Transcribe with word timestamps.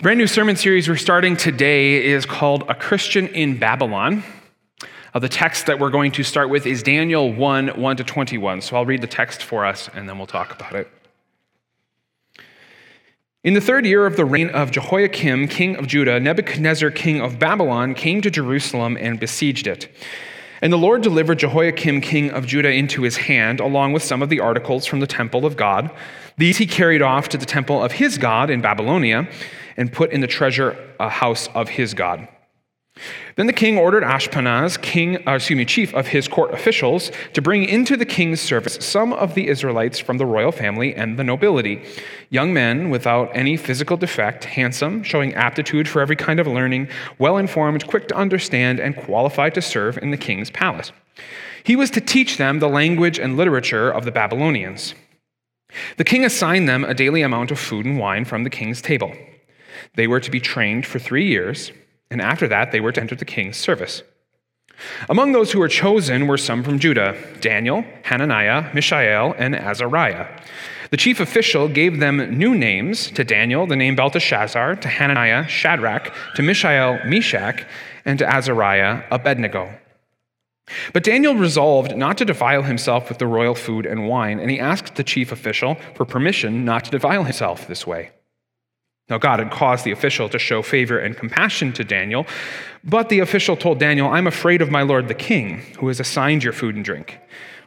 The 0.00 0.04
brand 0.04 0.18
new 0.18 0.26
sermon 0.26 0.56
series 0.56 0.88
we're 0.88 0.96
starting 0.96 1.36
today 1.36 2.02
is 2.02 2.24
called 2.24 2.64
A 2.70 2.74
Christian 2.74 3.26
in 3.26 3.58
Babylon. 3.58 4.24
Uh, 5.12 5.18
the 5.18 5.28
text 5.28 5.66
that 5.66 5.78
we're 5.78 5.90
going 5.90 6.10
to 6.12 6.22
start 6.22 6.48
with 6.48 6.66
is 6.66 6.82
Daniel 6.82 7.30
1 7.30 7.78
1 7.78 7.96
to 7.98 8.04
21. 8.04 8.62
So 8.62 8.76
I'll 8.76 8.86
read 8.86 9.02
the 9.02 9.06
text 9.06 9.42
for 9.42 9.66
us 9.66 9.90
and 9.92 10.08
then 10.08 10.16
we'll 10.16 10.26
talk 10.26 10.54
about 10.54 10.74
it. 10.74 10.90
In 13.44 13.52
the 13.52 13.60
third 13.60 13.84
year 13.84 14.06
of 14.06 14.16
the 14.16 14.24
reign 14.24 14.48
of 14.48 14.70
Jehoiakim, 14.70 15.48
king 15.48 15.76
of 15.76 15.86
Judah, 15.86 16.18
Nebuchadnezzar, 16.18 16.90
king 16.92 17.20
of 17.20 17.38
Babylon, 17.38 17.92
came 17.92 18.22
to 18.22 18.30
Jerusalem 18.30 18.96
and 18.98 19.20
besieged 19.20 19.66
it. 19.66 19.94
And 20.62 20.72
the 20.72 20.78
Lord 20.78 21.02
delivered 21.02 21.40
Jehoiakim, 21.40 22.00
king 22.00 22.30
of 22.30 22.46
Judah, 22.46 22.72
into 22.72 23.02
his 23.02 23.18
hand, 23.18 23.60
along 23.60 23.92
with 23.92 24.02
some 24.02 24.22
of 24.22 24.30
the 24.30 24.40
articles 24.40 24.86
from 24.86 25.00
the 25.00 25.06
temple 25.06 25.44
of 25.44 25.58
God. 25.58 25.90
These 26.38 26.56
he 26.56 26.66
carried 26.66 27.02
off 27.02 27.28
to 27.30 27.36
the 27.36 27.44
temple 27.44 27.82
of 27.84 27.92
his 27.92 28.16
God 28.16 28.48
in 28.48 28.62
Babylonia 28.62 29.28
and 29.80 29.92
put 29.92 30.12
in 30.12 30.20
the 30.20 30.26
treasure 30.28 30.76
house 31.00 31.48
of 31.54 31.70
his 31.70 31.94
God. 31.94 32.28
Then 33.36 33.46
the 33.46 33.52
king 33.52 33.78
ordered 33.78 34.02
Ashpenaz, 34.02 34.80
king, 34.82 35.26
uh, 35.26 35.36
excuse 35.36 35.56
me, 35.56 35.64
chief 35.64 35.94
of 35.94 36.08
his 36.08 36.28
court 36.28 36.52
officials, 36.52 37.10
to 37.32 37.40
bring 37.40 37.64
into 37.64 37.96
the 37.96 38.04
king's 38.04 38.42
service 38.42 38.76
some 38.80 39.14
of 39.14 39.34
the 39.34 39.48
Israelites 39.48 39.98
from 39.98 40.18
the 40.18 40.26
royal 40.26 40.52
family 40.52 40.94
and 40.94 41.18
the 41.18 41.24
nobility, 41.24 41.82
young 42.28 42.52
men 42.52 42.90
without 42.90 43.30
any 43.34 43.56
physical 43.56 43.96
defect, 43.96 44.44
handsome, 44.44 45.02
showing 45.02 45.32
aptitude 45.34 45.88
for 45.88 46.02
every 46.02 46.16
kind 46.16 46.40
of 46.40 46.46
learning, 46.46 46.88
well 47.18 47.38
informed, 47.38 47.86
quick 47.86 48.06
to 48.08 48.16
understand, 48.16 48.78
and 48.80 48.96
qualified 48.96 49.54
to 49.54 49.62
serve 49.62 49.96
in 49.98 50.10
the 50.10 50.18
king's 50.18 50.50
palace. 50.50 50.92
He 51.64 51.76
was 51.76 51.90
to 51.92 52.02
teach 52.02 52.36
them 52.36 52.58
the 52.58 52.68
language 52.68 53.18
and 53.18 53.36
literature 53.36 53.90
of 53.90 54.04
the 54.04 54.12
Babylonians. 54.12 54.94
The 55.96 56.04
king 56.04 56.24
assigned 56.24 56.68
them 56.68 56.84
a 56.84 56.94
daily 56.94 57.22
amount 57.22 57.50
of 57.50 57.58
food 57.58 57.86
and 57.86 57.98
wine 57.98 58.24
from 58.24 58.44
the 58.44 58.50
king's 58.50 58.82
table. 58.82 59.14
They 59.94 60.06
were 60.06 60.20
to 60.20 60.30
be 60.30 60.40
trained 60.40 60.86
for 60.86 60.98
three 60.98 61.26
years, 61.26 61.72
and 62.10 62.20
after 62.20 62.48
that, 62.48 62.72
they 62.72 62.80
were 62.80 62.92
to 62.92 63.00
enter 63.00 63.14
the 63.14 63.24
king's 63.24 63.56
service. 63.56 64.02
Among 65.08 65.32
those 65.32 65.52
who 65.52 65.58
were 65.58 65.68
chosen 65.68 66.26
were 66.26 66.38
some 66.38 66.62
from 66.62 66.78
Judah 66.78 67.16
Daniel, 67.40 67.84
Hananiah, 68.04 68.72
Mishael, 68.74 69.34
and 69.36 69.54
Azariah. 69.54 70.26
The 70.90 70.96
chief 70.96 71.20
official 71.20 71.68
gave 71.68 72.00
them 72.00 72.36
new 72.36 72.54
names 72.54 73.10
to 73.12 73.22
Daniel, 73.22 73.66
the 73.66 73.76
name 73.76 73.94
Belteshazzar, 73.94 74.76
to 74.76 74.88
Hananiah, 74.88 75.46
Shadrach, 75.46 76.12
to 76.34 76.42
Mishael, 76.42 76.98
Meshach, 77.06 77.64
and 78.04 78.18
to 78.18 78.28
Azariah, 78.28 79.04
Abednego. 79.10 79.72
But 80.92 81.04
Daniel 81.04 81.34
resolved 81.34 81.96
not 81.96 82.18
to 82.18 82.24
defile 82.24 82.62
himself 82.62 83.08
with 83.08 83.18
the 83.18 83.26
royal 83.26 83.54
food 83.54 83.86
and 83.86 84.08
wine, 84.08 84.40
and 84.40 84.50
he 84.50 84.58
asked 84.58 84.96
the 84.96 85.04
chief 85.04 85.30
official 85.32 85.76
for 85.94 86.04
permission 86.04 86.64
not 86.64 86.84
to 86.84 86.90
defile 86.90 87.24
himself 87.24 87.66
this 87.66 87.86
way. 87.86 88.10
Now, 89.10 89.18
God 89.18 89.40
had 89.40 89.50
caused 89.50 89.84
the 89.84 89.90
official 89.90 90.28
to 90.28 90.38
show 90.38 90.62
favor 90.62 90.98
and 90.98 91.16
compassion 91.16 91.72
to 91.74 91.84
Daniel, 91.84 92.26
but 92.84 93.08
the 93.08 93.18
official 93.18 93.56
told 93.56 93.78
Daniel, 93.78 94.08
I'm 94.08 94.26
afraid 94.26 94.62
of 94.62 94.70
my 94.70 94.82
lord 94.82 95.08
the 95.08 95.14
king, 95.14 95.58
who 95.78 95.88
has 95.88 96.00
assigned 96.00 96.44
your 96.44 96.52
food 96.52 96.76
and 96.76 96.84
drink. 96.84 97.18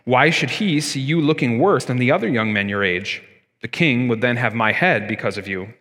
Why 0.06 0.30
should 0.30 0.50
he 0.50 0.82
see 0.82 1.00
you 1.00 1.22
looking 1.22 1.60
worse 1.60 1.86
than 1.86 1.98
the 1.98 2.12
other 2.12 2.28
young 2.28 2.54
men 2.54 2.70
your 2.70 2.84
age? 2.84 3.22
The 3.62 3.68
king 3.68 4.08
would 4.08 4.22
then 4.22 4.38
have 4.38 4.54
my 4.54 4.72
head 4.72 5.08
because 5.08 5.38
of 5.38 5.48
you. 5.48 5.74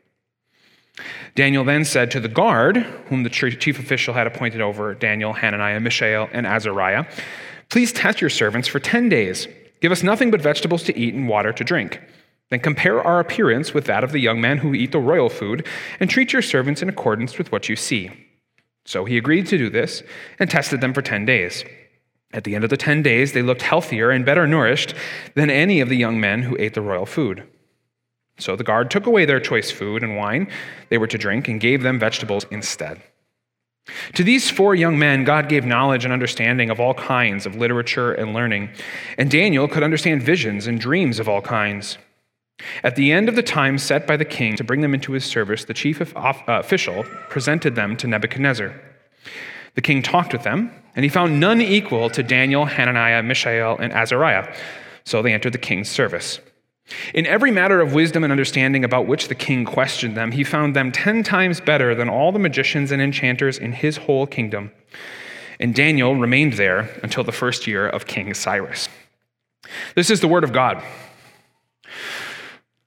Daniel 1.35 1.65
then 1.65 1.85
said 1.85 2.11
to 2.11 2.21
the 2.21 2.29
guard, 2.29 2.77
whom 3.07 3.23
the 3.23 3.31
chief 3.31 3.79
official 3.79 4.15
had 4.15 4.27
appointed 4.27 4.61
over 4.61 4.95
Daniel, 4.95 5.33
Hananiah, 5.33 5.81
Mishael, 5.81 6.29
and 6.33 6.47
Azariah, 6.47 7.07
Please 7.73 7.91
test 7.91 8.21
your 8.21 8.29
servants 8.29 8.69
for 8.69 8.79
10 8.79 9.09
days. 9.09 9.49
Give 9.81 9.93
us 9.93 10.03
nothing 10.03 10.31
but 10.31 10.43
vegetables 10.43 10.83
to 10.83 10.99
eat 10.99 11.15
and 11.15 11.27
water 11.27 11.55
to 11.55 11.65
drink. 11.65 12.03
Then 12.53 12.61
compare 12.61 13.01
our 13.03 13.19
appearance 13.19 13.73
with 13.73 13.87
that 13.87 14.05
of 14.05 14.13
the 14.13 14.19
young 14.19 14.39
men 14.39 14.59
who 14.59 14.75
eat 14.75 14.93
the 14.93 14.99
royal 14.99 15.31
food, 15.31 15.67
and 15.99 16.11
treat 16.11 16.35
your 16.35 16.43
servants 16.43 16.83
in 16.83 16.89
accordance 16.91 17.39
with 17.39 17.51
what 17.51 17.71
you 17.71 17.77
see. 17.77 18.11
So 18.85 19.07
he 19.07 19.17
agreed 19.17 19.47
to 19.47 19.57
do 19.57 19.71
this 19.71 20.03
and 20.39 20.51
tested 20.51 20.83
them 20.83 20.93
for 20.93 21.01
10 21.01 21.25
days. 21.25 21.65
At 22.31 22.45
the 22.45 22.55
end 22.55 22.63
of 22.63 22.69
the 22.69 22.77
10 22.77 23.03
days, 23.03 23.33
they 23.33 23.41
looked 23.41 23.63
healthier 23.63 24.11
and 24.11 24.27
better 24.27 24.47
nourished 24.47 24.93
than 25.35 25.49
any 25.49 25.81
of 25.81 25.89
the 25.89 25.97
young 25.97 26.21
men 26.21 26.43
who 26.43 26.55
ate 26.59 26.75
the 26.75 26.83
royal 26.83 27.07
food. 27.07 27.43
So 28.39 28.55
the 28.55 28.65
guard 28.65 28.91
took 28.91 29.07
away 29.07 29.25
their 29.25 29.41
choice 29.41 29.71
food 29.71 30.03
and 30.03 30.19
wine 30.19 30.47
they 30.91 30.99
were 30.99 31.07
to 31.07 31.17
drink 31.17 31.49
and 31.49 31.59
gave 31.59 31.83
them 31.83 31.99
vegetables 31.99 32.45
instead. 32.51 33.01
To 34.13 34.23
these 34.23 34.51
four 34.51 34.75
young 34.75 34.99
men, 34.99 35.25
God 35.25 35.49
gave 35.49 35.65
knowledge 35.65 36.05
and 36.05 36.13
understanding 36.13 36.69
of 36.69 36.81
all 36.81 36.93
kinds 36.93 37.47
of 37.47 37.57
literature 37.57 38.13
and 38.13 38.35
learning, 38.35 38.69
and 39.17 39.31
Daniel 39.31 39.69
could 39.69 39.83
understand 39.83 40.23
visions 40.23 40.67
and 40.67 40.79
dreams 40.79 41.19
of 41.19 41.31
all 41.31 41.41
kinds. 41.41 41.97
At 42.85 42.97
the 42.97 43.13
end 43.13 43.29
of 43.29 43.37
the 43.37 43.43
time 43.43 43.79
set 43.79 44.07
by 44.07 44.17
the 44.17 44.25
king 44.25 44.57
to 44.57 44.65
bring 44.65 44.81
them 44.81 44.95
into 44.95 45.13
his 45.13 45.25
service, 45.25 45.65
the 45.65 45.75
chief 45.75 46.01
uh, 46.01 46.35
official 46.47 47.05
presented 47.29 47.75
them 47.75 47.97
to 47.97 48.07
Nebuchadnezzar. 48.07 48.75
The 49.75 49.81
king 49.81 50.03
talked 50.03 50.33
with 50.33 50.43
them, 50.43 50.71
and 50.95 51.05
he 51.05 51.09
found 51.09 51.41
none 51.41 51.61
equal 51.61 52.11
to 52.11 52.23
Daniel, 52.23 52.67
Hananiah, 52.67 53.23
Mishael, 53.23 53.79
and 53.79 53.93
Azariah. 53.93 54.55
So 55.05 55.23
they 55.23 55.33
entered 55.33 55.55
the 55.55 55.59
king's 55.59 55.89
service. 55.89 56.41
In 57.15 57.27
every 57.27 57.51
matter 57.51 57.81
of 57.81 57.95
wisdom 57.95 58.23
and 58.23 58.31
understanding 58.31 58.85
about 58.85 59.07
which 59.07 59.29
the 59.29 59.35
king 59.35 59.65
questioned 59.65 60.17
them, 60.17 60.33
he 60.33 60.45
found 60.45 60.77
them 60.77 60.93
ten 60.93 61.23
times 61.23 61.61
better 61.61 61.95
than 61.95 62.09
all 62.09 62.33
the 62.33 62.39
magicians 62.39 62.93
and 62.93 63.01
enchanters 63.01 63.57
in 63.59 63.73
his 63.73 63.97
whole 63.97 64.27
kingdom. 64.27 64.73
And 65.59 65.75
Daniel 65.75 66.17
remained 66.17 66.55
there 66.55 66.91
until 67.03 67.25
the 67.25 67.33
first 67.33 67.67
year 67.67 67.89
of 67.89 68.07
King 68.07 68.35
Cyrus. 68.35 68.89
This 69.95 70.11
is 70.11 70.21
the 70.21 70.29
word 70.29 70.45
of 70.45 70.53
God. 70.53 70.83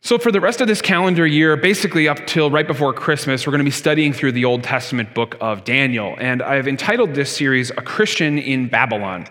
So, 0.05 0.19
for 0.19 0.31
the 0.31 0.39
rest 0.39 0.61
of 0.61 0.67
this 0.67 0.83
calendar 0.83 1.25
year, 1.25 1.57
basically 1.57 2.07
up 2.07 2.27
till 2.27 2.51
right 2.51 2.67
before 2.67 2.93
Christmas, 2.93 3.47
we're 3.47 3.51
going 3.51 3.61
to 3.61 3.65
be 3.65 3.71
studying 3.71 4.13
through 4.13 4.33
the 4.33 4.45
Old 4.45 4.63
Testament 4.63 5.15
book 5.15 5.35
of 5.41 5.63
Daniel. 5.63 6.15
And 6.19 6.43
I've 6.43 6.67
entitled 6.67 7.15
this 7.15 7.35
series, 7.35 7.71
A 7.71 7.81
Christian 7.81 8.37
in 8.37 8.67
Babylon. 8.67 9.25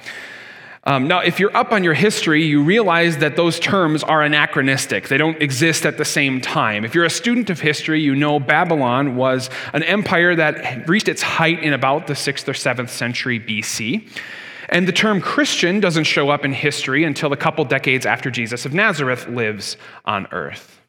Um, 0.83 1.07
now, 1.07 1.21
if 1.21 1.39
you're 1.39 1.57
up 1.57 1.71
on 1.71 1.85
your 1.85 1.95
history, 1.95 2.45
you 2.45 2.65
realize 2.65 3.19
that 3.19 3.37
those 3.37 3.61
terms 3.61 4.03
are 4.03 4.25
anachronistic. 4.25 5.07
They 5.07 5.17
don't 5.17 5.41
exist 5.41 5.87
at 5.87 5.97
the 5.97 6.05
same 6.05 6.41
time. 6.41 6.85
If 6.85 6.93
you're 6.93 7.05
a 7.05 7.11
student 7.11 7.51
of 7.51 7.61
history, 7.61 8.01
you 8.01 8.17
know 8.17 8.41
Babylon 8.41 9.15
was 9.15 9.51
an 9.75 9.85
empire 9.85 10.35
that 10.35 10.89
reached 10.89 11.07
its 11.07 11.23
height 11.23 11.63
in 11.63 11.73
about 11.73 12.09
the 12.09 12.15
6th 12.15 12.49
or 12.49 12.53
7th 12.53 12.89
century 12.89 13.39
BC. 13.39 14.09
And 14.69 14.89
the 14.89 14.93
term 14.93 15.21
Christian 15.21 15.81
doesn't 15.81 16.05
show 16.05 16.31
up 16.31 16.45
in 16.45 16.53
history 16.53 17.05
until 17.05 17.33
a 17.33 17.37
couple 17.37 17.65
decades 17.65 18.07
after 18.07 18.31
Jesus 18.31 18.65
of 18.65 18.75
Nazareth 18.75 19.29
lives 19.29 19.77
on 20.05 20.27
earth. 20.33 20.81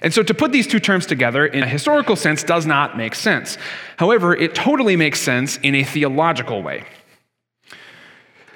And 0.00 0.14
so 0.14 0.22
to 0.22 0.32
put 0.32 0.52
these 0.52 0.66
two 0.66 0.80
terms 0.80 1.06
together 1.06 1.44
in 1.44 1.62
a 1.62 1.68
historical 1.68 2.16
sense 2.16 2.42
does 2.42 2.66
not 2.66 2.96
make 2.96 3.14
sense. 3.14 3.58
However, 3.98 4.34
it 4.34 4.54
totally 4.54 4.96
makes 4.96 5.20
sense 5.20 5.58
in 5.58 5.74
a 5.74 5.84
theological 5.84 6.62
way. 6.62 6.84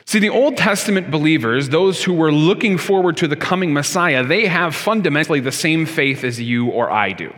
See, 0.07 0.21
the 0.21 0.31
Old 0.31 0.57
Testament 0.57 1.11
believers, 1.11 1.69
those 1.69 2.05
who 2.05 2.15
were 2.15 2.31
looking 2.31 2.79
forward 2.79 3.17
to 3.19 3.29
the 3.29 3.35
coming 3.35 3.75
Messiah, 3.75 4.23
they 4.23 4.47
have 4.47 4.75
fundamentally 4.75 5.41
the 5.41 5.51
same 5.51 5.85
faith 5.85 6.23
as 6.23 6.41
you 6.41 6.69
or 6.69 6.91
I 6.91 7.13
do. 7.13 7.35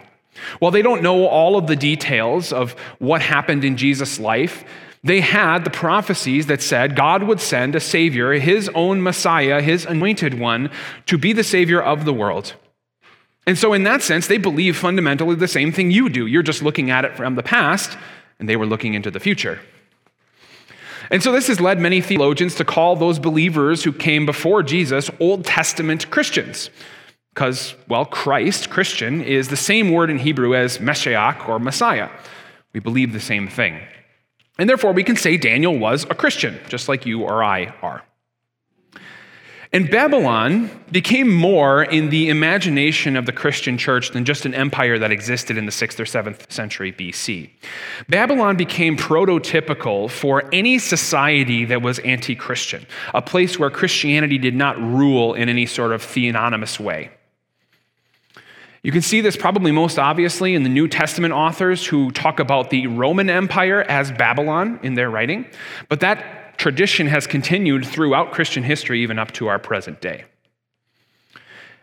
While 0.59 0.71
they 0.71 0.83
don't 0.83 1.03
know 1.03 1.27
all 1.27 1.57
of 1.57 1.67
the 1.67 1.77
details 1.77 2.53
of 2.53 2.73
what 2.99 3.23
happened 3.23 3.65
in 3.65 3.79
Jesus' 3.79 4.21
life, 4.21 4.65
they 5.05 5.21
had 5.21 5.65
the 5.65 5.71
prophecies 5.71 6.47
that 6.47 6.63
said 6.63 6.97
God 6.97 7.23
would 7.23 7.41
send 7.41 7.75
a 7.75 7.81
Savior, 7.81 8.33
his 8.33 8.69
own 8.75 9.03
Messiah, 9.03 9.61
his 9.61 9.85
anointed 9.85 10.35
one, 10.39 10.71
to 11.07 11.17
be 11.17 11.33
the 11.33 11.45
Savior 11.45 11.81
of 11.81 12.05
the 12.05 12.13
world. 12.13 12.55
And 13.47 13.57
so, 13.57 13.73
in 13.73 13.85
that 13.85 14.03
sense, 14.03 14.27
they 14.27 14.37
believe 14.39 14.77
fundamentally 14.77 15.35
the 15.35 15.49
same 15.49 15.73
thing 15.73 15.91
you 15.91 16.09
do. 16.09 16.27
You're 16.27 16.43
just 16.43 16.63
looking 16.63 16.91
at 16.91 17.05
it 17.05 17.17
from 17.17 17.35
the 17.35 17.43
past, 17.43 17.97
and 18.39 18.49
they 18.49 18.57
were 18.57 18.67
looking 18.67 18.95
into 18.95 19.11
the 19.11 19.21
future. 19.21 19.61
And 21.11 21.23
so, 21.23 21.33
this 21.33 21.47
has 21.47 21.61
led 21.61 21.81
many 21.81 22.03
theologians 22.03 22.57
to 22.57 22.65
call 22.65 22.97
those 22.97 23.19
believers 23.19 23.85
who 23.85 23.93
came 23.93 24.27
before 24.27 24.63
Jesus 24.63 25.11
Old 25.19 25.47
Testament 25.47 26.11
Christians. 26.11 26.69
Because, 27.33 27.75
well, 27.89 28.05
Christ, 28.05 28.69
Christian, 28.69 29.23
is 29.23 29.49
the 29.49 29.57
same 29.57 29.93
word 29.93 30.11
in 30.11 30.19
Hebrew 30.19 30.55
as 30.55 30.81
Messiah 30.81 31.35
or 31.47 31.59
Messiah. 31.59 32.11
We 32.75 32.81
believe 32.81 33.13
the 33.13 33.21
same 33.21 33.49
thing. 33.49 33.81
And 34.59 34.69
therefore, 34.69 34.93
we 34.93 35.05
can 35.05 35.17
say 35.17 35.37
Daniel 35.37 35.79
was 35.79 36.05
a 36.05 36.15
Christian, 36.15 36.59
just 36.69 36.89
like 36.89 37.07
you 37.07 37.23
or 37.23 37.45
I 37.45 37.67
are. 37.81 38.03
And 39.71 39.91
Babylon 39.91 40.71
became 40.91 41.31
more 41.31 41.83
in 41.83 42.09
the 42.09 42.31
imagination 42.31 43.17
of 43.17 43.27
the 43.27 43.33
Christian 43.33 43.77
church 43.77 44.13
than 44.13 44.25
just 44.25 44.47
an 44.47 44.55
empire 44.55 44.99
that 44.99 45.13
existed 45.13 45.59
in 45.59 45.67
the 45.67 45.73
6th 45.73 46.01
or 46.01 46.05
7th 46.05 46.51
century 46.51 46.91
BC. 46.91 47.51
Babylon 48.09 48.57
became 48.57 48.97
prototypical 48.97 50.11
for 50.11 50.49
any 50.55 50.79
society 50.79 51.67
that 51.67 51.83
was 51.83 51.99
anti 51.99 52.35
Christian, 52.35 52.87
a 53.13 53.21
place 53.21 53.59
where 53.59 53.69
Christianity 53.69 54.39
did 54.39 54.55
not 54.55 54.81
rule 54.81 55.35
in 55.35 55.51
any 55.51 55.67
sort 55.67 55.93
of 55.93 56.03
theonomous 56.03 56.81
way. 56.81 57.11
You 58.83 58.93
can 58.93 59.03
see 59.03 59.21
this 59.21 59.37
probably 59.37 59.73
most 59.73 59.99
obviously 59.99 60.55
in 60.55 60.63
the 60.63 60.69
New 60.69 60.87
Testament 60.87 61.35
authors 61.35 61.87
who 61.87 62.11
talk 62.13 62.39
about 62.39 62.71
the 62.71 62.87
Roman 62.87 63.29
Empire 63.29 63.83
as 63.83 64.13
Babylon 64.13 64.79
in 64.83 64.95
their 64.95 65.11
writing, 65.11 65.47
but 65.89 66.01
that 66.01 66.59
tradition 66.59 67.07
has 67.07 67.27
continued 67.27 67.87
throughout 67.87 68.33
Christian 68.33 68.63
history, 68.63 69.03
even 69.03 69.19
up 69.19 69.33
to 69.33 69.49
our 69.49 69.59
present 69.59 70.01
day. 70.01 70.25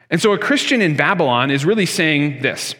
And 0.10 0.22
so 0.22 0.34
a 0.34 0.38
Christian 0.38 0.82
in 0.82 0.96
Babylon 0.96 1.52
is 1.52 1.66
really 1.66 1.86
saying 1.86 2.42
this 2.42 2.76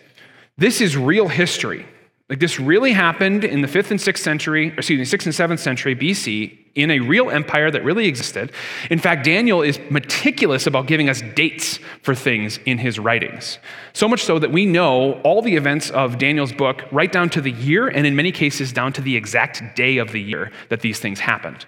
this 0.58 0.80
is 0.80 0.96
real 0.96 1.28
history. 1.28 1.86
Like 2.28 2.40
this 2.40 2.60
really 2.60 2.92
happened 2.92 3.44
in 3.44 3.62
the 3.62 3.68
5th 3.68 3.92
and 3.92 4.00
6th 4.00 4.18
century, 4.18 4.72
or 4.72 4.78
excuse 4.78 4.98
me, 4.98 5.18
6th 5.18 5.26
and 5.26 5.52
7th 5.52 5.60
century 5.60 5.96
BC 5.96 6.58
in 6.74 6.90
a 6.90 7.00
real 7.00 7.30
empire 7.30 7.70
that 7.70 7.84
really 7.84 8.08
existed. 8.08 8.52
In 8.90 8.98
fact, 8.98 9.24
Daniel 9.24 9.62
is 9.62 9.80
meticulous 9.92 10.66
about 10.66 10.88
giving 10.88 11.08
us 11.08 11.22
dates 11.36 11.80
for 12.02 12.16
things 12.16 12.60
in 12.66 12.80
his 12.80 12.98
writings. 12.98 13.60
So 13.94 14.08
much 14.08 14.24
so 14.24 14.40
that 14.40 14.52
we 14.52 14.66
know 14.66 15.22
all 15.22 15.44
the 15.44 15.56
events 15.56 15.92
of 15.92 16.18
Daniel's 16.18 16.52
book 16.52 16.84
right 16.92 17.12
down 17.12 17.30
to 17.30 17.42
the 17.42 17.52
year 17.52 17.88
and 17.88 18.08
in 18.08 18.16
many 18.16 18.32
cases 18.32 18.74
down 18.74 18.92
to 18.94 19.02
the 19.02 19.16
exact 19.16 19.76
day 19.76 19.98
of 19.98 20.12
the 20.12 20.22
year 20.22 20.52
that 20.70 20.82
these 20.82 21.00
things 21.00 21.20
happened. 21.20 21.68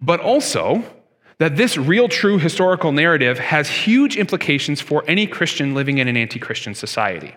But 0.00 0.18
also 0.18 0.82
that 1.38 1.56
this 1.56 1.78
real 1.78 2.08
true 2.08 2.38
historical 2.38 2.90
narrative 2.90 3.38
has 3.38 3.68
huge 3.68 4.16
implications 4.16 4.80
for 4.80 5.04
any 5.06 5.26
Christian 5.26 5.72
living 5.74 5.98
in 5.98 6.08
an 6.08 6.16
anti-Christian 6.16 6.74
society 6.74 7.34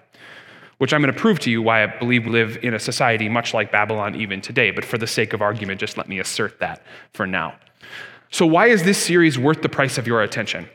which 0.79 0.93
I'm 0.93 1.01
going 1.01 1.13
to 1.13 1.19
prove 1.19 1.39
to 1.41 1.51
you 1.51 1.61
why 1.61 1.83
I 1.83 1.87
believe 1.87 2.25
we 2.25 2.31
live 2.31 2.57
in 2.63 2.73
a 2.73 2.79
society 2.79 3.29
much 3.29 3.53
like 3.53 3.71
Babylon 3.71 4.15
even 4.15 4.41
today. 4.41 4.71
But 4.71 4.85
for 4.85 4.97
the 4.97 5.07
sake 5.07 5.33
of 5.33 5.41
argument, 5.41 5.79
just 5.79 5.97
let 5.97 6.09
me 6.09 6.19
assert 6.19 6.59
that 6.59 6.81
for 7.13 7.27
now. 7.27 7.55
So, 8.31 8.45
why 8.45 8.67
is 8.67 8.83
this 8.83 8.97
series 8.97 9.37
worth 9.37 9.61
the 9.61 9.69
price 9.69 9.97
of 9.97 10.07
your 10.07 10.21
attention? 10.21 10.67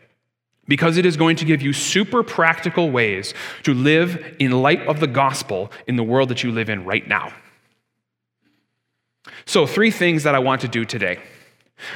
Because 0.66 0.96
it 0.96 1.06
is 1.06 1.16
going 1.16 1.36
to 1.36 1.44
give 1.44 1.62
you 1.62 1.72
super 1.72 2.22
practical 2.22 2.90
ways 2.90 3.34
to 3.64 3.74
live 3.74 4.36
in 4.38 4.50
light 4.62 4.86
of 4.86 5.00
the 5.00 5.06
gospel 5.06 5.70
in 5.86 5.96
the 5.96 6.02
world 6.02 6.28
that 6.30 6.42
you 6.42 6.52
live 6.52 6.68
in 6.68 6.84
right 6.84 7.06
now. 7.06 7.32
So, 9.46 9.66
three 9.66 9.90
things 9.90 10.22
that 10.24 10.34
I 10.34 10.38
want 10.38 10.60
to 10.62 10.68
do 10.68 10.84
today. 10.84 11.18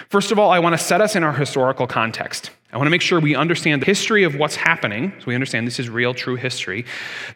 First 0.08 0.32
of 0.32 0.38
all, 0.38 0.50
I 0.50 0.58
want 0.58 0.78
to 0.78 0.82
set 0.82 1.00
us 1.00 1.14
in 1.14 1.22
our 1.22 1.32
historical 1.32 1.86
context. 1.86 2.50
I 2.70 2.76
want 2.76 2.86
to 2.86 2.90
make 2.90 3.00
sure 3.00 3.18
we 3.18 3.34
understand 3.34 3.80
the 3.80 3.86
history 3.86 4.24
of 4.24 4.34
what's 4.34 4.56
happening, 4.56 5.14
so 5.18 5.24
we 5.26 5.34
understand 5.34 5.66
this 5.66 5.80
is 5.80 5.88
real, 5.88 6.12
true 6.12 6.36
history. 6.36 6.84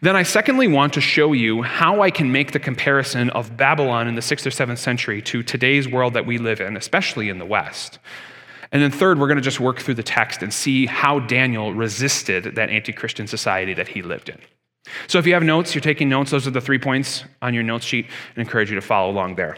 Then 0.01 0.15
I 0.15 0.21
secondly 0.21 0.67
want 0.67 0.93
to 0.93 1.01
show 1.01 1.33
you 1.33 1.63
how 1.63 2.01
I 2.01 2.11
can 2.11 2.31
make 2.31 2.51
the 2.51 2.59
comparison 2.59 3.31
of 3.31 3.57
Babylon 3.57 4.07
in 4.07 4.13
the 4.13 4.21
6th 4.21 4.45
or 4.45 4.51
7th 4.51 4.77
century 4.77 5.23
to 5.23 5.41
today's 5.41 5.87
world 5.87 6.13
that 6.13 6.27
we 6.27 6.37
live 6.37 6.61
in, 6.61 6.77
especially 6.77 7.29
in 7.29 7.39
the 7.39 7.45
West. 7.45 7.97
And 8.71 8.81
then 8.81 8.91
third, 8.91 9.19
we're 9.19 9.27
going 9.27 9.37
to 9.37 9.43
just 9.43 9.59
work 9.59 9.79
through 9.79 9.95
the 9.95 10.03
text 10.03 10.43
and 10.43 10.53
see 10.53 10.85
how 10.85 11.17
Daniel 11.19 11.73
resisted 11.73 12.55
that 12.55 12.69
anti 12.69 12.91
Christian 12.91 13.25
society 13.25 13.73
that 13.73 13.87
he 13.87 14.03
lived 14.03 14.29
in. 14.29 14.37
So 15.07 15.17
if 15.17 15.25
you 15.25 15.33
have 15.33 15.43
notes, 15.43 15.73
you're 15.73 15.81
taking 15.81 16.09
notes, 16.09 16.29
those 16.29 16.45
are 16.45 16.51
the 16.51 16.61
three 16.61 16.79
points 16.79 17.23
on 17.41 17.55
your 17.55 17.63
notes 17.63 17.85
sheet, 17.85 18.05
and 18.35 18.45
encourage 18.45 18.69
you 18.69 18.75
to 18.75 18.81
follow 18.81 19.11
along 19.11 19.35
there. 19.35 19.57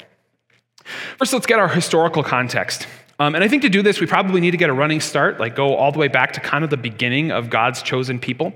First, 1.18 1.34
let's 1.34 1.46
get 1.46 1.60
our 1.60 1.68
historical 1.68 2.24
context. 2.24 2.88
Um, 3.18 3.34
and 3.34 3.44
I 3.44 3.48
think 3.48 3.62
to 3.62 3.70
do 3.70 3.82
this, 3.82 4.02
we 4.02 4.08
probably 4.08 4.42
need 4.42 4.52
to 4.52 4.58
get 4.58 4.70
a 4.70 4.74
running 4.74 5.00
start, 5.00 5.40
like 5.40 5.56
go 5.56 5.76
all 5.76 5.92
the 5.92 6.00
way 6.00 6.10
back 6.10 6.34
to 6.34 6.40
kind 6.42 6.64
of 6.64 6.70
the 6.70 6.78
beginning 6.78 7.32
of 7.32 7.50
God's 7.50 7.82
chosen 7.82 8.20
people. 8.20 8.54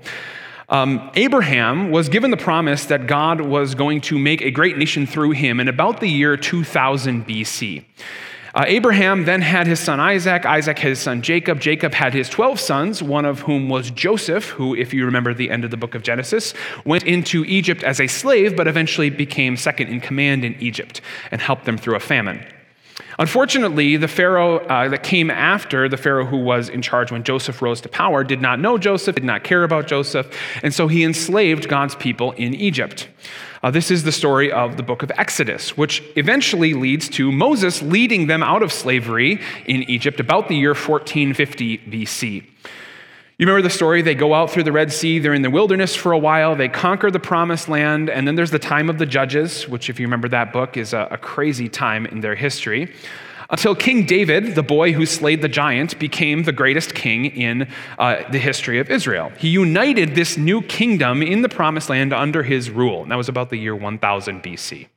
Um, 0.68 1.10
Abraham 1.14 1.90
was 1.90 2.08
given 2.08 2.30
the 2.30 2.36
promise 2.36 2.84
that 2.86 3.06
God 3.06 3.40
was 3.40 3.74
going 3.74 4.02
to 4.02 4.18
make 4.18 4.40
a 4.40 4.50
great 4.50 4.78
nation 4.78 5.06
through 5.06 5.32
him 5.32 5.58
in 5.58 5.66
about 5.66 6.00
the 6.00 6.08
year 6.08 6.36
2000 6.36 7.26
BC. 7.26 7.84
Uh, 8.54 8.64
Abraham 8.66 9.24
then 9.24 9.40
had 9.40 9.66
his 9.66 9.80
son 9.80 9.98
Isaac. 9.98 10.44
Isaac 10.44 10.78
had 10.78 10.88
his 10.90 10.98
son 10.98 11.22
Jacob. 11.22 11.60
Jacob 11.60 11.94
had 11.94 12.12
his 12.12 12.28
12 12.28 12.60
sons, 12.60 13.02
one 13.02 13.24
of 13.24 13.40
whom 13.40 13.68
was 13.68 13.90
Joseph, 13.90 14.50
who, 14.50 14.74
if 14.74 14.92
you 14.92 15.04
remember 15.04 15.32
the 15.32 15.50
end 15.50 15.64
of 15.64 15.70
the 15.70 15.76
book 15.76 15.94
of 15.94 16.02
Genesis, 16.02 16.52
went 16.84 17.04
into 17.04 17.44
Egypt 17.46 17.82
as 17.82 18.00
a 18.00 18.06
slave, 18.08 18.56
but 18.56 18.66
eventually 18.66 19.08
became 19.08 19.56
second 19.56 19.88
in 19.88 20.00
command 20.00 20.44
in 20.44 20.54
Egypt 20.60 21.00
and 21.30 21.40
helped 21.40 21.64
them 21.64 21.78
through 21.78 21.96
a 21.96 22.00
famine. 22.00 22.44
Unfortunately, 23.20 23.98
the 23.98 24.08
Pharaoh 24.08 24.60
uh, 24.60 24.88
that 24.88 25.02
came 25.02 25.30
after 25.30 25.90
the 25.90 25.98
Pharaoh 25.98 26.24
who 26.24 26.38
was 26.38 26.70
in 26.70 26.80
charge 26.80 27.12
when 27.12 27.22
Joseph 27.22 27.60
rose 27.60 27.82
to 27.82 27.88
power 27.90 28.24
did 28.24 28.40
not 28.40 28.58
know 28.58 28.78
Joseph, 28.78 29.14
did 29.14 29.24
not 29.24 29.44
care 29.44 29.62
about 29.62 29.86
Joseph, 29.86 30.34
and 30.62 30.72
so 30.72 30.88
he 30.88 31.04
enslaved 31.04 31.68
God's 31.68 31.94
people 31.94 32.32
in 32.32 32.54
Egypt. 32.54 33.10
Uh, 33.62 33.70
this 33.70 33.90
is 33.90 34.04
the 34.04 34.12
story 34.12 34.50
of 34.50 34.78
the 34.78 34.82
book 34.82 35.02
of 35.02 35.12
Exodus, 35.18 35.76
which 35.76 36.02
eventually 36.16 36.72
leads 36.72 37.10
to 37.10 37.30
Moses 37.30 37.82
leading 37.82 38.26
them 38.26 38.42
out 38.42 38.62
of 38.62 38.72
slavery 38.72 39.38
in 39.66 39.82
Egypt 39.82 40.18
about 40.18 40.48
the 40.48 40.56
year 40.56 40.70
1450 40.70 41.76
BC. 41.76 42.46
You 43.40 43.46
remember 43.46 43.62
the 43.62 43.74
story? 43.74 44.02
They 44.02 44.14
go 44.14 44.34
out 44.34 44.50
through 44.50 44.64
the 44.64 44.72
Red 44.72 44.92
Sea, 44.92 45.18
they're 45.18 45.32
in 45.32 45.40
the 45.40 45.48
wilderness 45.48 45.96
for 45.96 46.12
a 46.12 46.18
while, 46.18 46.54
they 46.54 46.68
conquer 46.68 47.10
the 47.10 47.18
promised 47.18 47.70
land, 47.70 48.10
and 48.10 48.28
then 48.28 48.34
there's 48.34 48.50
the 48.50 48.58
time 48.58 48.90
of 48.90 48.98
the 48.98 49.06
judges, 49.06 49.66
which, 49.66 49.88
if 49.88 49.98
you 49.98 50.06
remember 50.06 50.28
that 50.28 50.52
book, 50.52 50.76
is 50.76 50.92
a, 50.92 51.08
a 51.10 51.16
crazy 51.16 51.66
time 51.66 52.04
in 52.04 52.20
their 52.20 52.34
history. 52.34 52.94
Until 53.48 53.74
King 53.74 54.04
David, 54.04 54.56
the 54.56 54.62
boy 54.62 54.92
who 54.92 55.06
slayed 55.06 55.40
the 55.40 55.48
giant, 55.48 55.98
became 55.98 56.42
the 56.42 56.52
greatest 56.52 56.94
king 56.94 57.24
in 57.24 57.66
uh, 57.98 58.30
the 58.30 58.38
history 58.38 58.78
of 58.78 58.90
Israel. 58.90 59.32
He 59.38 59.48
united 59.48 60.14
this 60.14 60.36
new 60.36 60.60
kingdom 60.60 61.22
in 61.22 61.40
the 61.40 61.48
promised 61.48 61.88
land 61.88 62.12
under 62.12 62.42
his 62.42 62.68
rule, 62.68 63.04
and 63.04 63.10
that 63.10 63.16
was 63.16 63.30
about 63.30 63.48
the 63.48 63.56
year 63.56 63.74
1000 63.74 64.42
BC. 64.42 64.88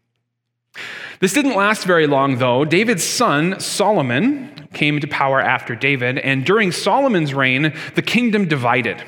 This 1.20 1.34
didn't 1.34 1.56
last 1.56 1.86
very 1.86 2.08
long, 2.08 2.38
though. 2.38 2.66
David's 2.66 3.04
son, 3.04 3.60
Solomon, 3.60 4.50
came 4.74 5.00
to 5.00 5.08
power 5.08 5.40
after 5.40 5.76
David, 5.76 6.18
and 6.18 6.46
during 6.46 6.72
Solomon's 6.72 7.34
reign, 7.34 7.74
the 7.96 8.02
kingdom 8.02 8.48
divided. 8.48 9.04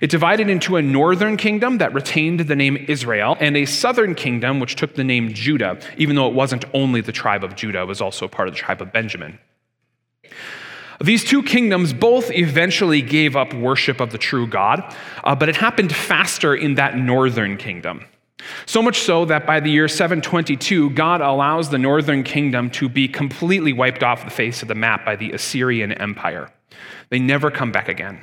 It 0.00 0.10
divided 0.10 0.48
into 0.48 0.76
a 0.76 0.82
northern 0.82 1.36
kingdom 1.36 1.78
that 1.78 1.92
retained 1.92 2.40
the 2.40 2.54
name 2.54 2.84
Israel 2.88 3.36
and 3.40 3.56
a 3.56 3.64
southern 3.64 4.14
kingdom 4.14 4.60
which 4.60 4.76
took 4.76 4.94
the 4.94 5.04
name 5.04 5.34
Judah, 5.34 5.80
even 5.96 6.14
though 6.14 6.28
it 6.28 6.34
wasn't 6.34 6.64
only 6.72 7.00
the 7.00 7.12
tribe 7.12 7.42
of 7.42 7.56
Judah, 7.56 7.82
it 7.82 7.88
was 7.88 8.00
also 8.00 8.28
part 8.28 8.48
of 8.48 8.54
the 8.54 8.60
tribe 8.60 8.80
of 8.80 8.92
Benjamin. 8.92 9.38
These 11.00 11.24
two 11.24 11.42
kingdoms 11.42 11.92
both 11.92 12.30
eventually 12.32 13.02
gave 13.02 13.36
up 13.36 13.54
worship 13.54 14.00
of 14.00 14.10
the 14.10 14.18
true 14.18 14.46
God, 14.46 14.94
uh, 15.22 15.34
but 15.34 15.48
it 15.48 15.56
happened 15.56 15.94
faster 15.94 16.54
in 16.54 16.74
that 16.74 16.96
northern 16.96 17.56
kingdom. 17.56 18.04
So 18.66 18.82
much 18.82 19.00
so 19.00 19.24
that 19.24 19.46
by 19.46 19.60
the 19.60 19.70
year 19.70 19.88
722, 19.88 20.90
God 20.90 21.20
allows 21.20 21.70
the 21.70 21.78
northern 21.78 22.22
kingdom 22.22 22.70
to 22.70 22.88
be 22.88 23.08
completely 23.08 23.72
wiped 23.72 24.02
off 24.02 24.24
the 24.24 24.30
face 24.30 24.62
of 24.62 24.68
the 24.68 24.74
map 24.74 25.04
by 25.04 25.16
the 25.16 25.32
Assyrian 25.32 25.92
Empire. 25.92 26.50
They 27.10 27.18
never 27.18 27.50
come 27.50 27.72
back 27.72 27.88
again. 27.88 28.20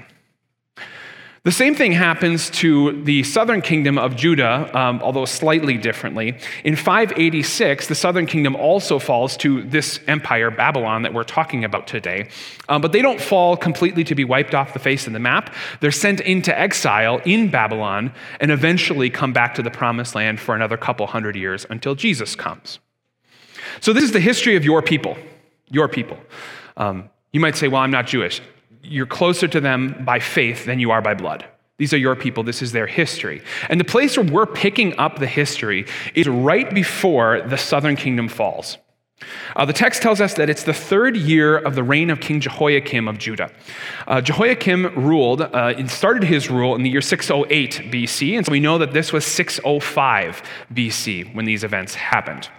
The 1.45 1.51
same 1.51 1.75
thing 1.75 1.91
happens 1.91 2.49
to 2.61 3.03
the 3.03 3.21
southern 3.21 3.61
kingdom 3.61 3.99
of 3.99 4.15
Judah, 4.15 4.67
um, 4.75 4.99
although 5.03 5.25
slightly 5.25 5.77
differently. 5.77 6.35
In 6.63 6.75
586, 6.75 7.85
the 7.85 7.93
southern 7.93 8.25
kingdom 8.25 8.55
also 8.55 8.97
falls 8.97 9.37
to 9.37 9.61
this 9.61 9.99
empire, 10.07 10.49
Babylon, 10.49 11.03
that 11.03 11.13
we're 11.13 11.23
talking 11.23 11.63
about 11.63 11.85
today. 11.85 12.29
Um, 12.67 12.81
but 12.81 12.93
they 12.93 13.01
don't 13.03 13.21
fall 13.21 13.55
completely 13.57 14.03
to 14.05 14.15
be 14.15 14.23
wiped 14.23 14.55
off 14.55 14.73
the 14.73 14.79
face 14.79 15.05
of 15.05 15.13
the 15.13 15.19
map. 15.19 15.53
They're 15.81 15.91
sent 15.91 16.19
into 16.19 16.57
exile 16.59 17.21
in 17.25 17.51
Babylon 17.51 18.11
and 18.39 18.49
eventually 18.49 19.11
come 19.11 19.31
back 19.31 19.53
to 19.53 19.61
the 19.61 19.69
promised 19.69 20.15
land 20.15 20.39
for 20.39 20.55
another 20.55 20.77
couple 20.77 21.05
hundred 21.05 21.35
years 21.35 21.63
until 21.69 21.93
Jesus 21.93 22.35
comes. 22.35 22.79
So, 23.81 23.93
this 23.93 24.03
is 24.03 24.13
the 24.13 24.19
history 24.19 24.55
of 24.55 24.65
your 24.65 24.81
people. 24.81 25.15
Your 25.69 25.87
people. 25.87 26.17
Um, 26.75 27.11
you 27.31 27.39
might 27.39 27.55
say, 27.55 27.67
well, 27.67 27.83
I'm 27.83 27.91
not 27.91 28.07
Jewish 28.07 28.41
you're 28.89 29.05
closer 29.05 29.47
to 29.47 29.59
them 29.59 30.03
by 30.05 30.19
faith 30.19 30.65
than 30.65 30.79
you 30.79 30.91
are 30.91 31.01
by 31.01 31.13
blood. 31.13 31.45
These 31.77 31.93
are 31.93 31.97
your 31.97 32.15
people. 32.15 32.43
This 32.43 32.61
is 32.61 32.71
their 32.71 32.87
history. 32.87 33.41
And 33.69 33.79
the 33.79 33.85
place 33.85 34.17
where 34.17 34.25
we're 34.25 34.45
picking 34.45 34.97
up 34.97 35.19
the 35.19 35.27
history 35.27 35.85
is 36.13 36.27
right 36.27 36.73
before 36.73 37.41
the 37.41 37.57
southern 37.57 37.97
kingdom 37.97 38.29
falls. 38.29 38.77
Uh, 39.55 39.65
the 39.65 39.73
text 39.73 40.01
tells 40.01 40.19
us 40.19 40.33
that 40.35 40.49
it's 40.49 40.63
the 40.63 40.73
third 40.73 41.15
year 41.15 41.57
of 41.57 41.75
the 41.75 41.83
reign 41.83 42.09
of 42.09 42.19
King 42.19 42.39
Jehoiakim 42.41 43.07
of 43.07 43.17
Judah. 43.17 43.51
Uh, 44.07 44.21
Jehoiakim 44.21 44.93
ruled 44.95 45.41
uh, 45.41 45.73
and 45.77 45.89
started 45.89 46.23
his 46.23 46.49
rule 46.49 46.75
in 46.75 46.83
the 46.83 46.89
year 46.89 47.01
608 47.01 47.91
BC, 47.91 48.37
and 48.37 48.45
so 48.45 48.51
we 48.51 48.59
know 48.59 48.77
that 48.77 48.93
this 48.93 49.13
was 49.13 49.25
605 49.25 50.43
BC 50.73 51.33
when 51.33 51.45
these 51.45 51.63
events 51.63 51.95
happened. 51.95 52.49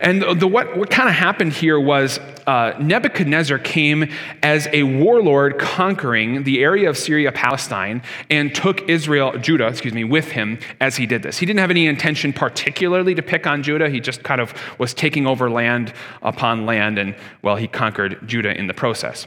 And 0.00 0.22
the, 0.22 0.46
what, 0.46 0.76
what 0.76 0.90
kind 0.90 1.08
of 1.08 1.14
happened 1.14 1.52
here 1.52 1.78
was 1.78 2.18
uh, 2.46 2.74
Nebuchadnezzar 2.80 3.58
came 3.58 4.10
as 4.42 4.68
a 4.72 4.82
warlord 4.82 5.58
conquering 5.58 6.42
the 6.44 6.62
area 6.62 6.88
of 6.88 6.98
Syria, 6.98 7.32
Palestine, 7.32 8.02
and 8.30 8.54
took 8.54 8.88
Israel, 8.88 9.38
Judah, 9.38 9.66
excuse 9.66 9.94
me, 9.94 10.04
with 10.04 10.32
him 10.32 10.58
as 10.80 10.96
he 10.96 11.06
did 11.06 11.22
this. 11.22 11.38
He 11.38 11.46
didn't 11.46 11.60
have 11.60 11.70
any 11.70 11.86
intention 11.86 12.32
particularly 12.32 13.14
to 13.14 13.22
pick 13.22 13.46
on 13.46 13.62
Judah. 13.62 13.88
He 13.88 14.00
just 14.00 14.22
kind 14.22 14.40
of 14.40 14.54
was 14.78 14.94
taking 14.94 15.26
over 15.26 15.50
land 15.50 15.92
upon 16.22 16.66
land, 16.66 16.98
and 16.98 17.14
well, 17.42 17.56
he 17.56 17.68
conquered 17.68 18.18
Judah 18.26 18.56
in 18.56 18.66
the 18.66 18.74
process. 18.74 19.26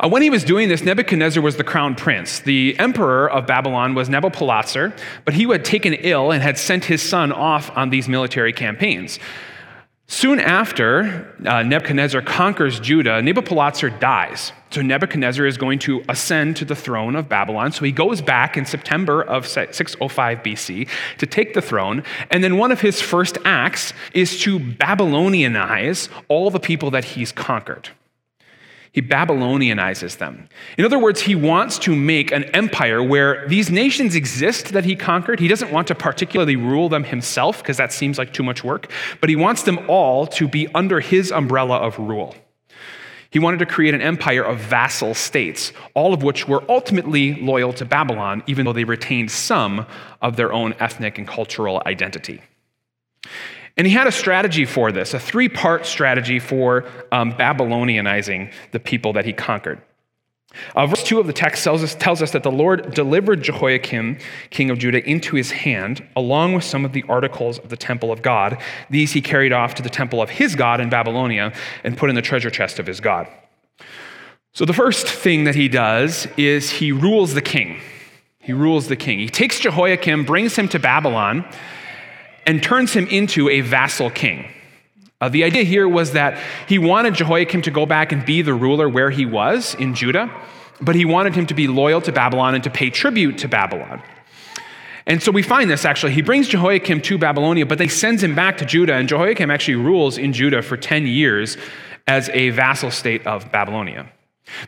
Uh, 0.00 0.08
when 0.08 0.22
he 0.22 0.30
was 0.30 0.44
doing 0.44 0.68
this, 0.68 0.82
Nebuchadnezzar 0.82 1.42
was 1.42 1.56
the 1.56 1.64
crown 1.64 1.94
prince. 1.94 2.40
The 2.40 2.78
emperor 2.78 3.30
of 3.30 3.46
Babylon 3.46 3.94
was 3.94 4.08
Nabopolassar, 4.08 4.96
but 5.24 5.34
he 5.34 5.44
had 5.44 5.64
taken 5.64 5.94
ill 5.94 6.30
and 6.30 6.42
had 6.42 6.58
sent 6.58 6.84
his 6.84 7.02
son 7.02 7.32
off 7.32 7.74
on 7.76 7.90
these 7.90 8.08
military 8.08 8.52
campaigns. 8.52 9.18
Soon 10.08 10.38
after 10.38 11.34
uh, 11.44 11.62
Nebuchadnezzar 11.64 12.22
conquers 12.22 12.78
Judah, 12.78 13.20
Nabopolassar 13.20 13.98
dies. 13.98 14.52
So 14.70 14.80
Nebuchadnezzar 14.80 15.46
is 15.46 15.56
going 15.56 15.80
to 15.80 16.04
ascend 16.08 16.56
to 16.58 16.64
the 16.64 16.76
throne 16.76 17.16
of 17.16 17.28
Babylon. 17.28 17.72
So 17.72 17.84
he 17.84 17.90
goes 17.90 18.20
back 18.20 18.56
in 18.56 18.64
September 18.66 19.22
of 19.22 19.46
605 19.48 20.38
BC 20.38 20.88
to 21.18 21.26
take 21.26 21.54
the 21.54 21.62
throne. 21.62 22.04
And 22.30 22.44
then 22.44 22.56
one 22.56 22.70
of 22.70 22.80
his 22.80 23.00
first 23.00 23.36
acts 23.44 23.92
is 24.14 24.38
to 24.40 24.60
Babylonianize 24.60 26.08
all 26.28 26.50
the 26.50 26.60
people 26.60 26.92
that 26.92 27.04
he's 27.04 27.32
conquered. 27.32 27.90
He 28.92 29.02
Babylonianizes 29.02 30.18
them. 30.18 30.48
In 30.78 30.84
other 30.84 30.98
words, 30.98 31.20
he 31.20 31.34
wants 31.34 31.78
to 31.80 31.94
make 31.94 32.32
an 32.32 32.44
empire 32.44 33.02
where 33.02 33.46
these 33.48 33.70
nations 33.70 34.14
exist 34.14 34.72
that 34.72 34.84
he 34.84 34.96
conquered. 34.96 35.40
He 35.40 35.48
doesn't 35.48 35.72
want 35.72 35.88
to 35.88 35.94
particularly 35.94 36.56
rule 36.56 36.88
them 36.88 37.04
himself 37.04 37.58
because 37.58 37.76
that 37.76 37.92
seems 37.92 38.18
like 38.18 38.32
too 38.32 38.42
much 38.42 38.64
work, 38.64 38.90
but 39.20 39.28
he 39.28 39.36
wants 39.36 39.62
them 39.62 39.78
all 39.88 40.26
to 40.28 40.48
be 40.48 40.68
under 40.74 41.00
his 41.00 41.30
umbrella 41.30 41.76
of 41.76 41.98
rule. 41.98 42.34
He 43.30 43.38
wanted 43.38 43.58
to 43.58 43.66
create 43.66 43.94
an 43.94 44.00
empire 44.00 44.42
of 44.42 44.58
vassal 44.58 45.12
states, 45.12 45.72
all 45.94 46.14
of 46.14 46.22
which 46.22 46.48
were 46.48 46.64
ultimately 46.70 47.34
loyal 47.34 47.72
to 47.74 47.84
Babylon, 47.84 48.42
even 48.46 48.64
though 48.64 48.72
they 48.72 48.84
retained 48.84 49.30
some 49.30 49.84
of 50.22 50.36
their 50.36 50.52
own 50.52 50.74
ethnic 50.78 51.18
and 51.18 51.28
cultural 51.28 51.82
identity. 51.84 52.40
And 53.76 53.86
he 53.86 53.92
had 53.92 54.06
a 54.06 54.12
strategy 54.12 54.64
for 54.64 54.90
this, 54.90 55.12
a 55.12 55.18
three 55.18 55.48
part 55.48 55.84
strategy 55.84 56.38
for 56.38 56.84
um, 57.12 57.32
Babylonianizing 57.32 58.52
the 58.72 58.80
people 58.80 59.12
that 59.14 59.24
he 59.24 59.32
conquered. 59.32 59.80
Uh, 60.74 60.86
verse 60.86 61.02
2 61.02 61.20
of 61.20 61.26
the 61.26 61.32
text 61.32 61.62
tells 61.64 61.82
us, 61.82 61.94
tells 61.94 62.22
us 62.22 62.30
that 62.30 62.42
the 62.42 62.50
Lord 62.50 62.94
delivered 62.94 63.42
Jehoiakim, 63.42 64.18
king 64.50 64.70
of 64.70 64.78
Judah, 64.78 65.06
into 65.06 65.36
his 65.36 65.50
hand, 65.50 66.06
along 66.16 66.54
with 66.54 66.64
some 66.64 66.84
of 66.84 66.92
the 66.92 67.04
articles 67.08 67.58
of 67.58 67.68
the 67.68 67.76
temple 67.76 68.10
of 68.10 68.22
God. 68.22 68.58
These 68.88 69.12
he 69.12 69.20
carried 69.20 69.52
off 69.52 69.74
to 69.74 69.82
the 69.82 69.90
temple 69.90 70.22
of 70.22 70.30
his 70.30 70.54
God 70.54 70.80
in 70.80 70.88
Babylonia 70.88 71.52
and 71.84 71.98
put 71.98 72.08
in 72.08 72.16
the 72.16 72.22
treasure 72.22 72.50
chest 72.50 72.78
of 72.78 72.86
his 72.86 73.00
God. 73.00 73.28
So 74.52 74.64
the 74.64 74.72
first 74.72 75.06
thing 75.06 75.44
that 75.44 75.54
he 75.54 75.68
does 75.68 76.26
is 76.38 76.70
he 76.70 76.90
rules 76.90 77.34
the 77.34 77.42
king. 77.42 77.80
He 78.38 78.52
rules 78.52 78.88
the 78.88 78.96
king. 78.96 79.18
He 79.18 79.28
takes 79.28 79.60
Jehoiakim, 79.60 80.24
brings 80.24 80.56
him 80.56 80.68
to 80.68 80.78
Babylon, 80.78 81.44
and 82.46 82.62
turns 82.62 82.92
him 82.92 83.06
into 83.08 83.48
a 83.48 83.60
vassal 83.60 84.08
king. 84.10 84.50
Uh, 85.20 85.28
the 85.28 85.44
idea 85.44 85.64
here 85.64 85.88
was 85.88 86.12
that 86.12 86.38
he 86.68 86.78
wanted 86.78 87.14
Jehoiakim 87.14 87.62
to 87.62 87.70
go 87.70 87.86
back 87.86 88.12
and 88.12 88.24
be 88.24 88.42
the 88.42 88.54
ruler 88.54 88.88
where 88.88 89.10
he 89.10 89.26
was 89.26 89.74
in 89.74 89.94
Judah, 89.94 90.30
but 90.80 90.94
he 90.94 91.04
wanted 91.04 91.34
him 91.34 91.46
to 91.46 91.54
be 91.54 91.68
loyal 91.68 92.00
to 92.02 92.12
Babylon 92.12 92.54
and 92.54 92.62
to 92.64 92.70
pay 92.70 92.90
tribute 92.90 93.38
to 93.38 93.48
Babylon. 93.48 94.02
And 95.06 95.22
so 95.22 95.32
we 95.32 95.42
find 95.42 95.70
this 95.70 95.84
actually. 95.84 96.12
He 96.12 96.22
brings 96.22 96.48
Jehoiakim 96.48 97.00
to 97.02 97.16
Babylonia, 97.16 97.64
but 97.64 97.78
they 97.78 97.88
sends 97.88 98.22
him 98.22 98.34
back 98.34 98.58
to 98.58 98.66
Judah, 98.66 98.94
and 98.94 99.08
Jehoiakim 99.08 99.50
actually 99.50 99.76
rules 99.76 100.18
in 100.18 100.32
Judah 100.32 100.62
for 100.62 100.76
10 100.76 101.06
years 101.06 101.56
as 102.06 102.28
a 102.30 102.50
vassal 102.50 102.90
state 102.90 103.26
of 103.26 103.50
Babylonia. 103.50 104.10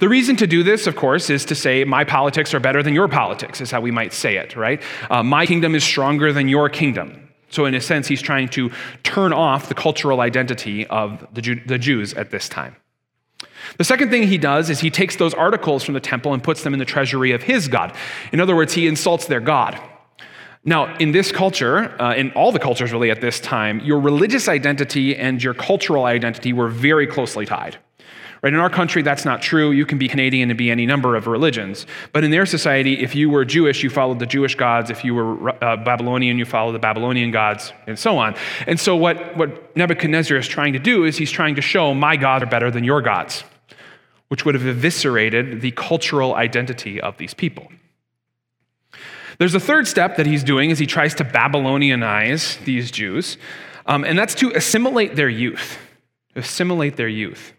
The 0.00 0.08
reason 0.08 0.36
to 0.36 0.46
do 0.46 0.62
this, 0.62 0.86
of 0.86 0.96
course, 0.96 1.30
is 1.30 1.44
to 1.46 1.54
say, 1.54 1.84
my 1.84 2.04
politics 2.04 2.52
are 2.52 2.60
better 2.60 2.82
than 2.82 2.94
your 2.94 3.06
politics, 3.06 3.60
is 3.60 3.70
how 3.70 3.80
we 3.80 3.90
might 3.90 4.12
say 4.12 4.36
it, 4.36 4.56
right? 4.56 4.82
Uh, 5.08 5.22
my 5.22 5.46
kingdom 5.46 5.74
is 5.74 5.84
stronger 5.84 6.32
than 6.32 6.48
your 6.48 6.68
kingdom. 6.68 7.27
So, 7.50 7.64
in 7.64 7.74
a 7.74 7.80
sense, 7.80 8.06
he's 8.06 8.22
trying 8.22 8.48
to 8.50 8.70
turn 9.02 9.32
off 9.32 9.68
the 9.68 9.74
cultural 9.74 10.20
identity 10.20 10.86
of 10.86 11.26
the, 11.32 11.40
Jew- 11.40 11.62
the 11.66 11.78
Jews 11.78 12.14
at 12.14 12.30
this 12.30 12.48
time. 12.48 12.76
The 13.76 13.84
second 13.84 14.10
thing 14.10 14.24
he 14.24 14.38
does 14.38 14.70
is 14.70 14.80
he 14.80 14.90
takes 14.90 15.16
those 15.16 15.34
articles 15.34 15.84
from 15.84 15.94
the 15.94 16.00
temple 16.00 16.34
and 16.34 16.42
puts 16.42 16.62
them 16.62 16.72
in 16.72 16.78
the 16.78 16.84
treasury 16.84 17.32
of 17.32 17.42
his 17.42 17.68
God. 17.68 17.94
In 18.32 18.40
other 18.40 18.56
words, 18.56 18.74
he 18.74 18.86
insults 18.86 19.26
their 19.26 19.40
God. 19.40 19.80
Now, 20.64 20.96
in 20.96 21.12
this 21.12 21.32
culture, 21.32 22.00
uh, 22.00 22.14
in 22.14 22.30
all 22.32 22.52
the 22.52 22.58
cultures 22.58 22.92
really 22.92 23.10
at 23.10 23.20
this 23.20 23.40
time, 23.40 23.80
your 23.80 24.00
religious 24.00 24.48
identity 24.48 25.16
and 25.16 25.42
your 25.42 25.54
cultural 25.54 26.04
identity 26.04 26.52
were 26.52 26.68
very 26.68 27.06
closely 27.06 27.46
tied. 27.46 27.78
Right? 28.42 28.52
In 28.52 28.60
our 28.60 28.70
country, 28.70 29.02
that's 29.02 29.24
not 29.24 29.42
true. 29.42 29.72
You 29.72 29.84
can 29.84 29.98
be 29.98 30.06
Canadian 30.06 30.50
and 30.50 30.56
be 30.56 30.70
any 30.70 30.86
number 30.86 31.16
of 31.16 31.26
religions. 31.26 31.86
But 32.12 32.22
in 32.22 32.30
their 32.30 32.46
society, 32.46 33.02
if 33.02 33.14
you 33.14 33.30
were 33.30 33.44
Jewish, 33.44 33.82
you 33.82 33.90
followed 33.90 34.20
the 34.20 34.26
Jewish 34.26 34.54
gods. 34.54 34.90
If 34.90 35.04
you 35.04 35.14
were 35.14 35.50
uh, 35.64 35.76
Babylonian, 35.76 36.38
you 36.38 36.44
followed 36.44 36.72
the 36.72 36.78
Babylonian 36.78 37.32
gods, 37.32 37.72
and 37.88 37.98
so 37.98 38.16
on. 38.16 38.36
And 38.66 38.78
so, 38.78 38.94
what, 38.94 39.36
what 39.36 39.76
Nebuchadnezzar 39.76 40.36
is 40.36 40.46
trying 40.46 40.72
to 40.74 40.78
do 40.78 41.04
is 41.04 41.16
he's 41.16 41.32
trying 41.32 41.56
to 41.56 41.62
show 41.62 41.94
my 41.94 42.16
gods 42.16 42.44
are 42.44 42.46
better 42.46 42.70
than 42.70 42.84
your 42.84 43.02
gods, 43.02 43.42
which 44.28 44.44
would 44.44 44.54
have 44.54 44.66
eviscerated 44.66 45.60
the 45.60 45.72
cultural 45.72 46.36
identity 46.36 47.00
of 47.00 47.16
these 47.18 47.34
people. 47.34 47.68
There's 49.38 49.54
a 49.54 49.60
third 49.60 49.88
step 49.88 50.16
that 50.16 50.26
he's 50.26 50.44
doing 50.44 50.70
as 50.70 50.78
he 50.78 50.86
tries 50.86 51.14
to 51.16 51.24
Babylonianize 51.24 52.64
these 52.64 52.90
Jews, 52.92 53.36
um, 53.86 54.04
and 54.04 54.16
that's 54.16 54.34
to 54.36 54.52
assimilate 54.52 55.16
their 55.16 55.28
youth 55.28 55.78
assimilate 56.36 56.96
their 56.96 57.08
youth. 57.08 57.52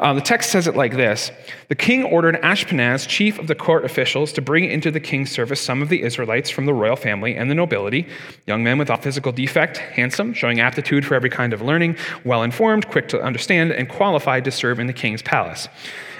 Uh, 0.00 0.12
the 0.12 0.20
text 0.20 0.50
says 0.50 0.66
it 0.66 0.76
like 0.76 0.92
this 0.92 1.30
The 1.68 1.74
king 1.74 2.04
ordered 2.04 2.40
Ashpenaz, 2.42 3.06
chief 3.06 3.38
of 3.38 3.46
the 3.46 3.54
court 3.54 3.84
officials, 3.84 4.32
to 4.32 4.42
bring 4.42 4.64
into 4.64 4.90
the 4.90 5.00
king's 5.00 5.30
service 5.30 5.60
some 5.60 5.80
of 5.80 5.88
the 5.88 6.02
Israelites 6.02 6.50
from 6.50 6.66
the 6.66 6.74
royal 6.74 6.96
family 6.96 7.36
and 7.36 7.50
the 7.50 7.54
nobility, 7.54 8.08
young 8.46 8.62
men 8.62 8.78
without 8.78 9.02
physical 9.02 9.32
defect, 9.32 9.78
handsome, 9.78 10.34
showing 10.34 10.60
aptitude 10.60 11.06
for 11.06 11.14
every 11.14 11.30
kind 11.30 11.52
of 11.52 11.62
learning, 11.62 11.96
well 12.24 12.42
informed, 12.42 12.88
quick 12.88 13.08
to 13.08 13.22
understand, 13.22 13.72
and 13.72 13.88
qualified 13.88 14.44
to 14.44 14.50
serve 14.50 14.78
in 14.78 14.86
the 14.86 14.92
king's 14.92 15.22
palace. 15.22 15.68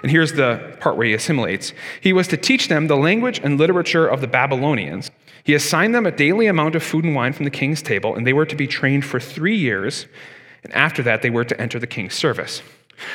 And 0.02 0.10
here's 0.10 0.34
the 0.34 0.76
part 0.80 0.96
where 0.96 1.06
he 1.06 1.14
assimilates. 1.14 1.72
He 2.00 2.12
was 2.12 2.28
to 2.28 2.36
teach 2.36 2.68
them 2.68 2.86
the 2.86 2.96
language 2.96 3.40
and 3.42 3.58
literature 3.58 4.06
of 4.06 4.20
the 4.20 4.28
Babylonians. 4.28 5.10
He 5.42 5.54
assigned 5.54 5.94
them 5.94 6.06
a 6.06 6.10
daily 6.10 6.46
amount 6.46 6.74
of 6.74 6.82
food 6.82 7.04
and 7.04 7.14
wine 7.14 7.32
from 7.32 7.44
the 7.44 7.50
king's 7.50 7.82
table, 7.82 8.14
and 8.14 8.26
they 8.26 8.32
were 8.32 8.46
to 8.46 8.56
be 8.56 8.66
trained 8.66 9.04
for 9.04 9.20
three 9.20 9.56
years 9.56 10.06
and 10.66 10.74
after 10.74 11.00
that, 11.04 11.22
they 11.22 11.30
were 11.30 11.44
to 11.44 11.60
enter 11.60 11.78
the 11.78 11.86
king's 11.86 12.14
service. 12.14 12.60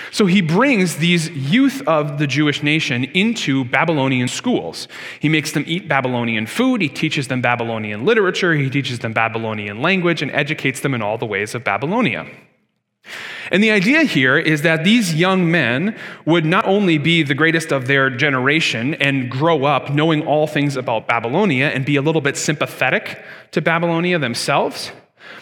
So 0.09 0.25
he 0.25 0.41
brings 0.41 0.97
these 0.97 1.29
youth 1.31 1.85
of 1.85 2.17
the 2.17 2.25
Jewish 2.25 2.63
nation 2.63 3.03
into 3.03 3.65
Babylonian 3.65 4.29
schools. 4.29 4.87
He 5.19 5.27
makes 5.27 5.51
them 5.51 5.65
eat 5.67 5.89
Babylonian 5.89 6.45
food, 6.45 6.81
he 6.81 6.87
teaches 6.87 7.27
them 7.27 7.41
Babylonian 7.41 8.05
literature, 8.05 8.53
he 8.53 8.69
teaches 8.69 8.99
them 8.99 9.11
Babylonian 9.11 9.81
language, 9.81 10.21
and 10.21 10.31
educates 10.31 10.79
them 10.79 10.93
in 10.93 11.01
all 11.01 11.17
the 11.17 11.25
ways 11.25 11.53
of 11.53 11.65
Babylonia. 11.65 12.25
And 13.51 13.61
the 13.61 13.71
idea 13.71 14.03
here 14.03 14.37
is 14.37 14.61
that 14.61 14.85
these 14.85 15.13
young 15.13 15.51
men 15.51 15.97
would 16.25 16.45
not 16.45 16.65
only 16.65 16.97
be 16.97 17.21
the 17.21 17.35
greatest 17.35 17.73
of 17.73 17.87
their 17.87 18.09
generation 18.09 18.93
and 18.93 19.29
grow 19.29 19.65
up 19.65 19.89
knowing 19.89 20.25
all 20.25 20.47
things 20.47 20.77
about 20.77 21.05
Babylonia 21.05 21.67
and 21.67 21.83
be 21.83 21.97
a 21.97 22.01
little 22.01 22.21
bit 22.21 22.37
sympathetic 22.37 23.21
to 23.51 23.61
Babylonia 23.61 24.19
themselves, 24.19 24.93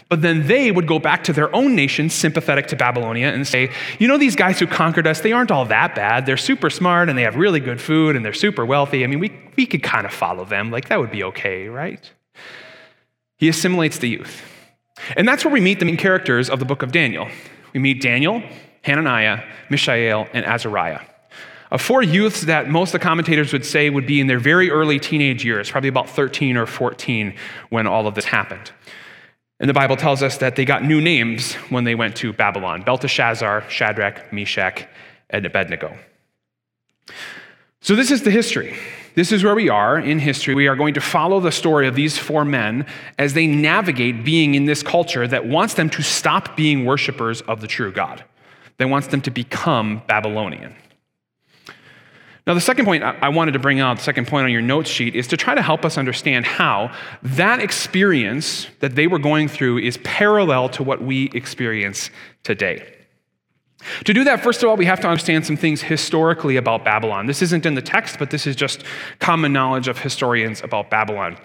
but 0.10 0.22
then 0.22 0.48
they 0.48 0.72
would 0.72 0.88
go 0.88 1.00
back 1.00 1.24
to 1.26 1.34
their 1.34 1.54
own 1.56 1.76
nation, 1.76 2.10
sympathetic 2.10 2.68
to 2.68 2.76
Babylonia, 2.76 3.28
and 3.28 3.48
say, 3.48 3.72
You 4.00 4.08
know, 4.08 4.18
these 4.18 4.36
guys 4.36 4.60
who 4.60 4.68
conquered 4.68 5.08
us, 5.08 5.22
they 5.22 5.32
aren't 5.32 5.52
all 5.52 5.66
that 5.66 5.96
bad. 5.96 6.26
They're 6.26 6.38
super 6.38 6.70
smart 6.70 7.10
and 7.10 7.18
they 7.18 7.24
have 7.24 7.36
really 7.36 7.60
good 7.60 7.80
food 7.80 8.16
and 8.16 8.26
they're 8.26 8.34
super 8.34 8.66
wealthy. 8.66 9.04
I 9.04 9.08
mean, 9.08 9.20
we, 9.20 9.32
we 9.56 9.66
could 9.66 9.84
kind 9.84 10.06
of 10.06 10.14
follow 10.14 10.46
them. 10.46 10.72
Like, 10.72 10.90
that 10.90 11.00
would 11.00 11.12
be 11.12 11.24
okay, 11.26 11.68
right? 11.68 12.12
He 13.38 13.48
assimilates 13.48 14.00
the 14.00 14.10
youth. 14.10 14.42
And 15.16 15.28
that's 15.28 15.46
where 15.46 15.54
we 15.54 15.62
meet 15.62 15.80
the 15.80 15.86
main 15.86 15.98
characters 15.98 16.50
of 16.50 16.60
the 16.60 16.66
book 16.66 16.82
of 16.82 16.92
Daniel. 16.92 17.28
We 17.74 17.80
meet 17.80 18.02
Daniel, 18.02 18.44
Hananiah, 18.82 19.44
Mishael, 19.70 20.28
and 20.34 20.46
Azariah. 20.46 21.02
Of 21.72 21.82
four 21.82 22.02
youths 22.02 22.42
that 22.42 22.68
most 22.68 22.90
of 22.90 23.00
the 23.00 23.04
commentators 23.04 23.54
would 23.54 23.66
say 23.66 23.90
would 23.90 24.08
be 24.08 24.20
in 24.20 24.28
their 24.28 24.40
very 24.40 24.72
early 24.72 25.00
teenage 25.00 25.46
years, 25.46 25.70
probably 25.70 25.90
about 25.90 26.10
13 26.10 26.58
or 26.58 26.66
14 26.66 27.36
when 27.70 27.86
all 27.86 28.08
of 28.08 28.16
this 28.16 28.26
happened. 28.26 28.72
And 29.60 29.70
the 29.70 29.74
Bible 29.74 29.98
tells 29.98 30.24
us 30.24 30.38
that 30.38 30.56
they 30.56 30.64
got 30.64 30.84
new 30.84 31.02
names 31.02 31.56
when 31.70 31.84
they 31.84 31.96
went 31.96 32.16
to 32.18 32.32
Babylon 32.32 32.82
Belteshazzar, 32.82 33.66
Shadrach, 33.70 34.32
Meshach, 34.32 34.88
and 35.30 35.46
Abednego. 35.46 35.98
So, 37.82 37.96
this 37.96 38.12
is 38.12 38.24
the 38.24 38.32
history. 38.32 38.78
This 39.16 39.32
is 39.32 39.44
where 39.44 39.56
we 39.56 39.70
are 39.70 39.98
in 39.98 40.20
history. 40.20 40.56
We 40.56 40.68
are 40.68 40.76
going 40.76 40.94
to 40.94 41.02
follow 41.02 41.40
the 41.40 41.52
story 41.52 41.88
of 41.88 41.96
these 41.96 42.18
four 42.18 42.46
men 42.46 42.86
as 43.18 43.34
they 43.34 43.48
navigate 43.48 44.24
being 44.24 44.56
in 44.56 44.66
this 44.66 44.84
culture 44.84 45.28
that 45.28 45.46
wants 45.46 45.74
them 45.74 45.90
to 45.92 46.02
stop 46.02 46.56
being 46.56 46.86
worshipers 46.86 47.42
of 47.42 47.60
the 47.60 47.68
true 47.68 47.92
God, 47.92 48.24
that 48.78 48.88
wants 48.88 49.08
them 49.08 49.22
to 49.22 49.32
become 49.32 50.02
Babylonian. 50.08 50.76
Now, 52.50 52.56
the 52.56 52.62
second 52.62 52.86
point 52.86 53.04
I 53.04 53.30
wanted 53.30 53.52
to 53.52 53.60
bring 53.60 53.80
out, 53.80 53.98
the 53.98 54.04
second 54.04 54.28
point 54.28 54.46
on 54.46 54.52
your 54.52 54.64
notes 54.64 54.90
sheet, 54.90 55.16
is 55.16 55.28
to 55.28 55.38
try 55.38 55.54
to 55.54 55.62
help 55.62 55.86
us 55.86 56.00
understand 56.00 56.48
how 56.48 56.92
that 57.22 57.60
experience 57.60 58.66
that 58.80 58.96
they 58.96 59.06
were 59.06 59.20
going 59.20 59.48
through 59.48 59.78
is 59.78 59.98
parallel 59.98 60.68
to 60.70 60.82
what 60.82 61.00
we 61.00 61.30
experience 61.36 62.10
today. 62.42 62.99
To 64.04 64.14
do 64.14 64.24
that, 64.26 64.44
first 64.44 64.62
of 64.62 64.70
all, 64.70 64.76
we 64.76 64.86
have 64.86 65.00
to 65.02 65.08
understand 65.08 65.46
some 65.46 65.56
things 65.56 65.82
historically 65.82 66.58
about 66.58 66.84
Babylon. 66.84 67.28
This 67.28 67.42
isn't 67.42 67.66
in 67.66 67.76
the 67.76 67.82
text, 67.82 68.20
but 68.20 68.30
this 68.30 68.46
is 68.46 68.56
just 68.56 68.84
common 69.20 69.54
knowledge 69.54 69.88
of 69.88 69.98
historians 69.98 70.62
about 70.62 70.90
Babylon. 70.90 71.38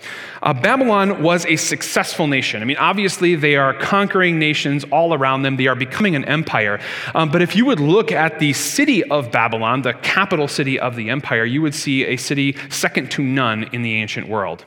Uh, 0.42 0.52
Babylon 0.52 1.22
was 1.22 1.46
a 1.46 1.56
successful 1.56 2.26
nation. 2.26 2.60
I 2.60 2.64
mean, 2.64 2.76
obviously, 2.76 3.36
they 3.36 3.56
are 3.56 3.72
conquering 3.74 4.38
nations 4.38 4.84
all 4.90 5.14
around 5.14 5.42
them, 5.42 5.56
they 5.56 5.68
are 5.68 5.76
becoming 5.76 6.16
an 6.16 6.24
empire. 6.24 6.80
Um, 7.14 7.30
but 7.30 7.40
if 7.40 7.54
you 7.54 7.64
would 7.66 7.80
look 7.80 8.10
at 8.10 8.40
the 8.40 8.52
city 8.52 9.04
of 9.04 9.30
Babylon, 9.30 9.82
the 9.82 9.94
capital 9.94 10.48
city 10.48 10.78
of 10.78 10.96
the 10.96 11.10
empire, 11.10 11.44
you 11.44 11.62
would 11.62 11.74
see 11.74 12.04
a 12.04 12.16
city 12.16 12.56
second 12.68 13.10
to 13.12 13.22
none 13.22 13.64
in 13.72 13.82
the 13.82 13.94
ancient 13.94 14.28
world. 14.28 14.64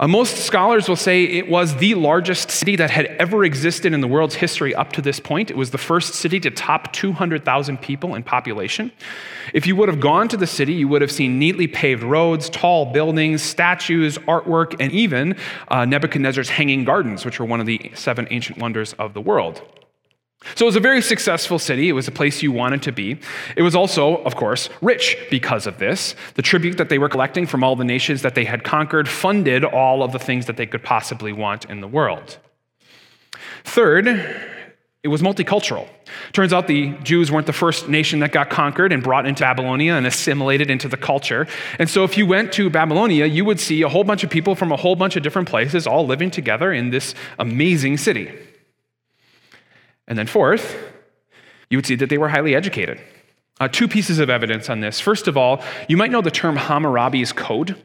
Uh, 0.00 0.06
most 0.06 0.36
scholars 0.36 0.88
will 0.88 0.94
say 0.94 1.24
it 1.24 1.48
was 1.48 1.74
the 1.78 1.96
largest 1.96 2.52
city 2.52 2.76
that 2.76 2.88
had 2.88 3.06
ever 3.06 3.42
existed 3.42 3.92
in 3.92 4.00
the 4.00 4.06
world's 4.06 4.36
history 4.36 4.72
up 4.72 4.92
to 4.92 5.02
this 5.02 5.18
point. 5.18 5.50
It 5.50 5.56
was 5.56 5.72
the 5.72 5.78
first 5.78 6.14
city 6.14 6.38
to 6.38 6.52
top 6.52 6.92
200,000 6.92 7.78
people 7.78 8.14
in 8.14 8.22
population. 8.22 8.92
If 9.52 9.66
you 9.66 9.74
would 9.74 9.88
have 9.88 9.98
gone 9.98 10.28
to 10.28 10.36
the 10.36 10.46
city, 10.46 10.74
you 10.74 10.86
would 10.86 11.02
have 11.02 11.10
seen 11.10 11.40
neatly 11.40 11.66
paved 11.66 12.04
roads, 12.04 12.48
tall 12.48 12.92
buildings, 12.92 13.42
statues, 13.42 14.18
artwork, 14.18 14.76
and 14.78 14.92
even 14.92 15.36
uh, 15.66 15.84
Nebuchadnezzar's 15.84 16.48
hanging 16.48 16.84
gardens, 16.84 17.24
which 17.24 17.40
were 17.40 17.46
one 17.46 17.58
of 17.58 17.66
the 17.66 17.90
seven 17.94 18.28
ancient 18.30 18.58
wonders 18.58 18.92
of 19.00 19.14
the 19.14 19.20
world. 19.20 19.62
So 20.54 20.64
it 20.64 20.68
was 20.68 20.76
a 20.76 20.80
very 20.80 21.02
successful 21.02 21.58
city. 21.58 21.88
It 21.88 21.92
was 21.92 22.06
a 22.06 22.12
place 22.12 22.42
you 22.42 22.52
wanted 22.52 22.82
to 22.82 22.92
be. 22.92 23.18
It 23.56 23.62
was 23.62 23.74
also, 23.74 24.18
of 24.18 24.36
course, 24.36 24.68
rich 24.80 25.16
because 25.30 25.66
of 25.66 25.78
this. 25.78 26.14
The 26.34 26.42
tribute 26.42 26.78
that 26.78 26.88
they 26.88 26.98
were 26.98 27.08
collecting 27.08 27.46
from 27.46 27.64
all 27.64 27.74
the 27.74 27.84
nations 27.84 28.22
that 28.22 28.34
they 28.34 28.44
had 28.44 28.62
conquered 28.62 29.08
funded 29.08 29.64
all 29.64 30.02
of 30.02 30.12
the 30.12 30.18
things 30.18 30.46
that 30.46 30.56
they 30.56 30.66
could 30.66 30.82
possibly 30.82 31.32
want 31.32 31.64
in 31.64 31.80
the 31.80 31.88
world. 31.88 32.38
Third, 33.64 34.06
it 35.02 35.08
was 35.08 35.22
multicultural. 35.22 35.88
Turns 36.32 36.52
out 36.52 36.68
the 36.68 36.90
Jews 37.02 37.30
weren't 37.30 37.46
the 37.46 37.52
first 37.52 37.88
nation 37.88 38.20
that 38.20 38.32
got 38.32 38.48
conquered 38.48 38.92
and 38.92 39.02
brought 39.02 39.26
into 39.26 39.42
Babylonia 39.42 39.94
and 39.94 40.06
assimilated 40.06 40.70
into 40.70 40.88
the 40.88 40.96
culture. 40.96 41.46
And 41.78 41.90
so, 41.90 42.04
if 42.04 42.16
you 42.16 42.26
went 42.26 42.52
to 42.54 42.70
Babylonia, 42.70 43.26
you 43.26 43.44
would 43.44 43.60
see 43.60 43.82
a 43.82 43.88
whole 43.88 44.04
bunch 44.04 44.24
of 44.24 44.30
people 44.30 44.54
from 44.54 44.72
a 44.72 44.76
whole 44.76 44.96
bunch 44.96 45.16
of 45.16 45.22
different 45.22 45.48
places 45.48 45.86
all 45.86 46.06
living 46.06 46.30
together 46.30 46.72
in 46.72 46.90
this 46.90 47.14
amazing 47.38 47.96
city. 47.96 48.32
And 50.08 50.18
then, 50.18 50.26
fourth, 50.26 50.76
you 51.70 51.78
would 51.78 51.86
see 51.86 51.94
that 51.94 52.08
they 52.08 52.18
were 52.18 52.30
highly 52.30 52.56
educated. 52.56 53.00
Uh, 53.60 53.68
two 53.68 53.86
pieces 53.86 54.18
of 54.18 54.30
evidence 54.30 54.68
on 54.68 54.80
this. 54.80 54.98
First 54.98 55.28
of 55.28 55.36
all, 55.36 55.62
you 55.88 55.96
might 55.96 56.10
know 56.10 56.20
the 56.20 56.30
term 56.30 56.56
Hammurabi's 56.56 57.32
Code. 57.32 57.76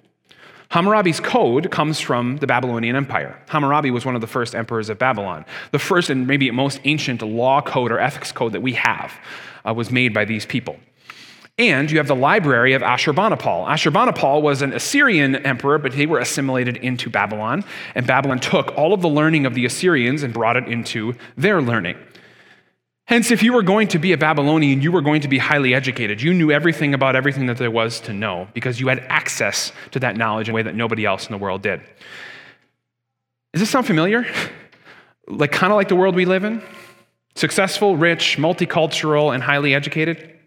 Hammurabi's 0.70 1.20
code 1.20 1.70
comes 1.70 2.00
from 2.00 2.38
the 2.38 2.48
Babylonian 2.48 2.96
Empire. 2.96 3.40
Hammurabi 3.48 3.92
was 3.92 4.06
one 4.06 4.16
of 4.16 4.22
the 4.22 4.28
first 4.28 4.56
emperors 4.56 4.90
of 4.90 4.98
Babylon. 4.98 5.46
The 5.72 5.78
first 5.78 6.10
and 6.10 6.26
maybe 6.26 6.50
most 6.50 6.80
ancient 6.86 7.22
law 7.22 7.62
code 7.62 7.92
or 7.92 8.00
ethics 8.00 8.32
code 8.32 8.54
that 8.54 8.62
we 8.62 8.74
have 8.74 9.14
uh, 9.68 9.74
was 9.76 9.92
made 9.92 10.16
by 10.16 10.26
these 10.26 10.48
people. 10.48 10.78
And 11.60 11.92
you 11.92 12.00
have 12.00 12.08
the 12.08 12.16
library 12.16 12.74
of 12.74 12.82
Ashurbanipal. 12.82 13.68
Ashurbanipal 13.68 14.42
was 14.42 14.64
an 14.64 14.74
Assyrian 14.74 15.36
emperor, 15.36 15.78
but 15.78 15.92
they 15.92 16.08
were 16.08 16.18
assimilated 16.18 16.78
into 16.78 17.12
Babylon. 17.12 17.64
And 17.94 18.08
Babylon 18.08 18.40
took 18.40 18.76
all 18.76 18.94
of 18.94 19.02
the 19.04 19.10
learning 19.10 19.46
of 19.46 19.54
the 19.54 19.66
Assyrians 19.66 20.24
and 20.24 20.34
brought 20.34 20.58
it 20.58 20.68
into 20.68 21.14
their 21.38 21.62
learning. 21.62 21.98
Hence, 23.14 23.30
if 23.30 23.44
you 23.44 23.54
were 23.54 23.62
going 23.62 23.90
to 23.90 24.00
be 24.00 24.12
a 24.12 24.18
Babylonian, 24.18 24.82
you 24.82 24.92
were 24.92 25.04
going 25.04 25.22
to 25.22 25.28
be 25.28 25.38
highly 25.38 25.76
educated. 25.76 26.20
You 26.20 26.34
knew 26.34 26.50
everything 26.50 26.96
about 26.96 27.16
everything 27.16 27.46
that 27.46 27.58
there 27.58 27.70
was 27.70 28.00
to 28.00 28.12
know 28.12 28.48
because 28.56 28.80
you 28.80 28.88
had 28.88 29.06
access 29.08 29.72
to 29.92 30.00
that 30.00 30.18
knowledge 30.18 30.50
in 30.50 30.54
a 30.54 30.56
way 30.56 30.64
that 30.64 30.74
nobody 30.74 31.06
else 31.06 31.28
in 31.28 31.32
the 31.32 31.38
world 31.38 31.62
did. 31.62 31.80
Does 33.54 33.62
this 33.62 33.70
sound 33.70 33.86
familiar? 33.86 34.26
Like, 35.26 35.54
kind 35.54 35.72
of 35.72 35.78
like 35.78 35.88
the 35.88 35.96
world 35.96 36.16
we 36.16 36.26
live 36.26 36.44
in? 36.44 36.62
Successful, 37.36 37.96
rich, 37.96 38.36
multicultural, 38.38 39.34
and 39.34 39.42
highly 39.42 39.74
educated? 39.74 40.38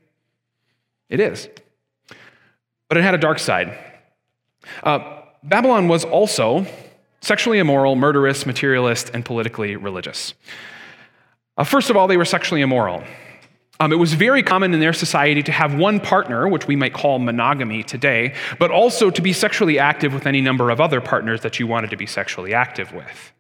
It 1.08 1.18
is. 1.18 1.49
But 2.88 2.99
it 2.99 3.02
had 3.02 3.14
a 3.14 3.18
dark 3.18 3.38
side. 3.38 3.78
Uh, 4.82 5.23
Babylon 5.42 5.88
was 5.88 6.04
also 6.04 6.66
sexually 7.23 7.58
immoral, 7.58 7.96
murderous, 7.96 8.44
materialist, 8.44 9.12
and 9.14 9.25
politically 9.25 9.76
religious. 9.76 10.35
Uh, 11.56 11.64
first 11.64 11.90
of 11.90 11.96
all, 11.96 12.06
they 12.06 12.16
were 12.16 12.25
sexually 12.25 12.60
immoral. 12.60 13.02
Um, 13.78 13.92
it 13.92 13.96
was 13.96 14.14
very 14.14 14.42
common 14.42 14.72
in 14.72 14.80
their 14.80 14.94
society 14.94 15.42
to 15.42 15.52
have 15.52 15.75
one 15.75 16.00
partner, 16.00 16.48
which 16.48 16.66
we 16.66 16.76
might 16.76 16.94
call 16.94 17.18
monogamy 17.18 17.82
today, 17.82 18.34
but 18.58 18.70
also 18.70 19.10
to 19.10 19.20
be 19.20 19.32
sexually 19.32 19.78
active 19.78 20.14
with 20.14 20.26
any 20.26 20.40
number 20.40 20.70
of 20.70 20.80
other 20.80 21.00
partners 21.00 21.42
that 21.42 21.58
you 21.58 21.66
wanted 21.66 21.90
to 21.90 21.96
be 21.96 22.06
sexually 22.06 22.54
active 22.54 22.92
with. 22.92 23.32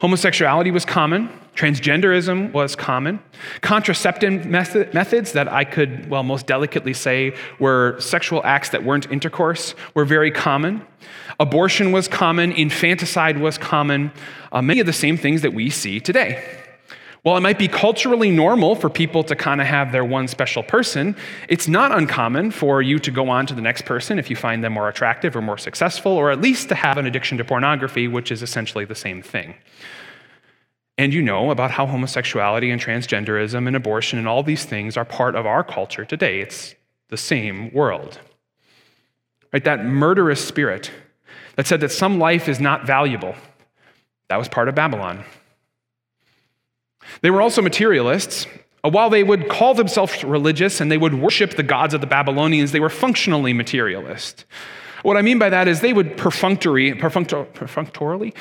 Homosexuality 0.00 0.70
was 0.70 0.84
common, 0.84 1.28
transgenderism 1.56 2.52
was 2.52 2.76
common. 2.76 3.18
Contraceptive 3.62 4.46
method, 4.46 4.94
methods 4.94 5.32
that 5.32 5.52
I 5.52 5.64
could, 5.64 6.08
well, 6.08 6.22
most 6.22 6.46
delicately 6.46 6.94
say 6.94 7.34
were 7.58 7.98
sexual 7.98 8.40
acts 8.44 8.68
that 8.68 8.84
weren't 8.84 9.10
intercourse 9.10 9.74
were 9.94 10.04
very 10.04 10.30
common. 10.30 10.86
Abortion 11.40 11.90
was 11.90 12.06
common, 12.06 12.52
infanticide 12.52 13.38
was 13.38 13.58
common, 13.58 14.12
uh, 14.52 14.62
many 14.62 14.78
of 14.78 14.86
the 14.86 14.92
same 14.92 15.16
things 15.16 15.42
that 15.42 15.52
we 15.52 15.68
see 15.68 15.98
today. 15.98 16.44
While 17.22 17.36
it 17.36 17.40
might 17.40 17.58
be 17.58 17.68
culturally 17.68 18.30
normal 18.30 18.76
for 18.76 18.88
people 18.88 19.24
to 19.24 19.34
kind 19.34 19.60
of 19.60 19.66
have 19.66 19.90
their 19.90 20.04
one 20.04 20.28
special 20.28 20.62
person, 20.62 21.16
it's 21.48 21.66
not 21.66 21.90
uncommon 21.90 22.52
for 22.52 22.80
you 22.80 22.98
to 23.00 23.10
go 23.10 23.28
on 23.28 23.46
to 23.46 23.54
the 23.54 23.60
next 23.60 23.84
person 23.84 24.18
if 24.18 24.30
you 24.30 24.36
find 24.36 24.62
them 24.62 24.74
more 24.74 24.88
attractive 24.88 25.34
or 25.34 25.42
more 25.42 25.58
successful, 25.58 26.12
or 26.12 26.30
at 26.30 26.40
least 26.40 26.68
to 26.68 26.74
have 26.74 26.96
an 26.96 27.06
addiction 27.06 27.36
to 27.38 27.44
pornography, 27.44 28.06
which 28.06 28.30
is 28.30 28.42
essentially 28.42 28.84
the 28.84 28.94
same 28.94 29.20
thing. 29.20 29.54
And 30.96 31.12
you 31.12 31.22
know 31.22 31.50
about 31.50 31.72
how 31.72 31.86
homosexuality 31.86 32.70
and 32.70 32.80
transgenderism 32.80 33.66
and 33.66 33.76
abortion 33.76 34.18
and 34.18 34.26
all 34.26 34.42
these 34.42 34.64
things 34.64 34.96
are 34.96 35.04
part 35.04 35.34
of 35.34 35.46
our 35.46 35.62
culture 35.62 36.04
today. 36.04 36.40
It's 36.40 36.74
the 37.08 37.16
same 37.16 37.72
world. 37.72 38.18
Right? 39.52 39.64
That 39.64 39.84
murderous 39.84 40.44
spirit 40.44 40.90
that 41.56 41.66
said 41.66 41.80
that 41.80 41.90
some 41.90 42.18
life 42.18 42.48
is 42.48 42.60
not 42.60 42.86
valuable, 42.86 43.34
that 44.28 44.36
was 44.36 44.48
part 44.48 44.68
of 44.68 44.74
Babylon. 44.74 45.24
They 47.20 47.30
were 47.30 47.42
also 47.42 47.62
materialists. 47.62 48.46
Uh, 48.84 48.90
while 48.90 49.10
they 49.10 49.24
would 49.24 49.48
call 49.48 49.74
themselves 49.74 50.22
religious 50.22 50.80
and 50.80 50.90
they 50.90 50.98
would 50.98 51.14
worship 51.14 51.56
the 51.56 51.62
gods 51.62 51.94
of 51.94 52.00
the 52.00 52.06
Babylonians, 52.06 52.72
they 52.72 52.80
were 52.80 52.90
functionally 52.90 53.52
materialist. 53.52 54.44
What 55.02 55.16
I 55.16 55.22
mean 55.22 55.38
by 55.38 55.48
that 55.50 55.68
is 55.68 55.80
they 55.80 55.92
would 55.92 56.16
perfunctory, 56.16 56.94
perfunctorily 56.94 58.34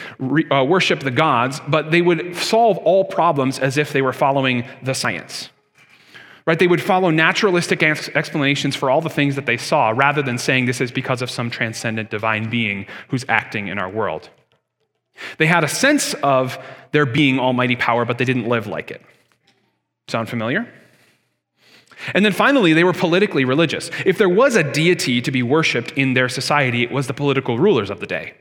uh, 0.52 0.64
worship 0.64 1.02
the 1.02 1.12
gods, 1.12 1.62
but 1.68 1.92
they 1.92 2.02
would 2.02 2.36
solve 2.36 2.78
all 2.80 3.06
problems 3.06 3.60
as 3.60 3.78
if 3.78 3.94
they 3.94 4.02
were 4.02 4.14
following 4.14 4.66
the 4.82 4.94
science. 4.94 5.50
Right? 6.46 6.58
They 6.58 6.68
would 6.68 6.82
follow 6.82 7.10
naturalistic 7.10 7.84
explanations 7.84 8.76
for 8.76 8.90
all 8.90 9.02
the 9.02 9.10
things 9.10 9.36
that 9.36 9.46
they 9.46 9.58
saw 9.58 9.90
rather 9.90 10.22
than 10.22 10.38
saying 10.38 10.66
this 10.66 10.80
is 10.82 10.92
because 10.92 11.22
of 11.22 11.30
some 11.30 11.50
transcendent 11.50 12.10
divine 12.10 12.50
being 12.50 12.88
who's 13.10 13.26
acting 13.28 13.68
in 13.68 13.78
our 13.78 13.90
world. 13.90 14.30
They 15.38 15.46
had 15.46 15.64
a 15.64 15.68
sense 15.68 16.14
of 16.16 16.58
there 16.92 17.06
being 17.06 17.40
almighty 17.40 17.76
power, 17.76 18.06
but 18.06 18.18
they 18.18 18.26
didn't 18.26 18.48
live 18.48 18.68
like 18.68 18.92
it. 18.92 19.02
Sound 20.08 20.30
familiar? 20.30 20.68
And 22.14 22.24
then 22.24 22.32
finally, 22.32 22.74
they 22.74 22.84
were 22.84 22.94
politically 22.94 23.44
religious. 23.44 23.90
If 24.06 24.18
there 24.18 24.30
was 24.30 24.56
a 24.56 24.64
deity 24.64 25.22
to 25.22 25.32
be 25.32 25.44
worshiped 25.44 25.92
in 25.92 26.14
their 26.14 26.30
society, 26.30 26.84
it 26.84 26.92
was 26.92 27.08
the 27.08 27.14
political 27.14 27.58
rulers 27.58 27.90
of 27.90 28.00
the 28.00 28.06
day. 28.06 28.36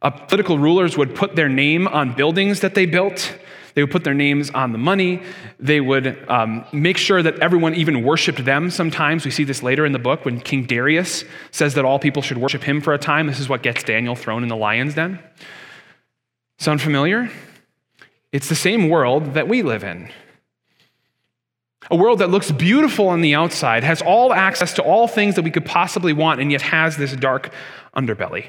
Uh, 0.00 0.10
political 0.10 0.58
rulers 0.58 0.96
would 0.96 1.14
put 1.14 1.34
their 1.34 1.48
name 1.48 1.88
on 1.88 2.14
buildings 2.14 2.60
that 2.60 2.74
they 2.74 2.86
built. 2.86 3.36
They 3.74 3.82
would 3.82 3.90
put 3.90 4.04
their 4.04 4.14
names 4.14 4.50
on 4.50 4.72
the 4.72 4.78
money. 4.78 5.22
They 5.58 5.80
would 5.80 6.28
um, 6.28 6.64
make 6.72 6.96
sure 6.96 7.22
that 7.22 7.38
everyone 7.40 7.74
even 7.74 8.04
worshiped 8.04 8.44
them 8.44 8.70
sometimes. 8.70 9.24
We 9.24 9.30
see 9.32 9.44
this 9.44 9.62
later 9.62 9.84
in 9.84 9.92
the 9.92 9.98
book 9.98 10.24
when 10.24 10.40
King 10.40 10.64
Darius 10.64 11.24
says 11.50 11.74
that 11.74 11.84
all 11.84 11.98
people 11.98 12.22
should 12.22 12.38
worship 12.38 12.62
him 12.62 12.80
for 12.80 12.94
a 12.94 12.98
time. 12.98 13.26
This 13.26 13.40
is 13.40 13.48
what 13.48 13.62
gets 13.62 13.82
Daniel 13.82 14.14
thrown 14.14 14.42
in 14.42 14.48
the 14.48 14.56
lion's 14.56 14.94
den. 14.94 15.18
Sound 16.58 16.80
familiar? 16.80 17.30
It's 18.34 18.48
the 18.48 18.56
same 18.56 18.88
world 18.88 19.34
that 19.34 19.46
we 19.46 19.62
live 19.62 19.84
in. 19.84 20.10
A 21.88 21.94
world 21.94 22.18
that 22.18 22.30
looks 22.30 22.50
beautiful 22.50 23.06
on 23.06 23.20
the 23.20 23.32
outside, 23.32 23.84
has 23.84 24.02
all 24.02 24.32
access 24.32 24.72
to 24.72 24.82
all 24.82 25.06
things 25.06 25.36
that 25.36 25.42
we 25.42 25.52
could 25.52 25.64
possibly 25.64 26.12
want, 26.12 26.40
and 26.40 26.50
yet 26.50 26.60
has 26.60 26.96
this 26.96 27.14
dark 27.14 27.52
underbelly. 27.96 28.46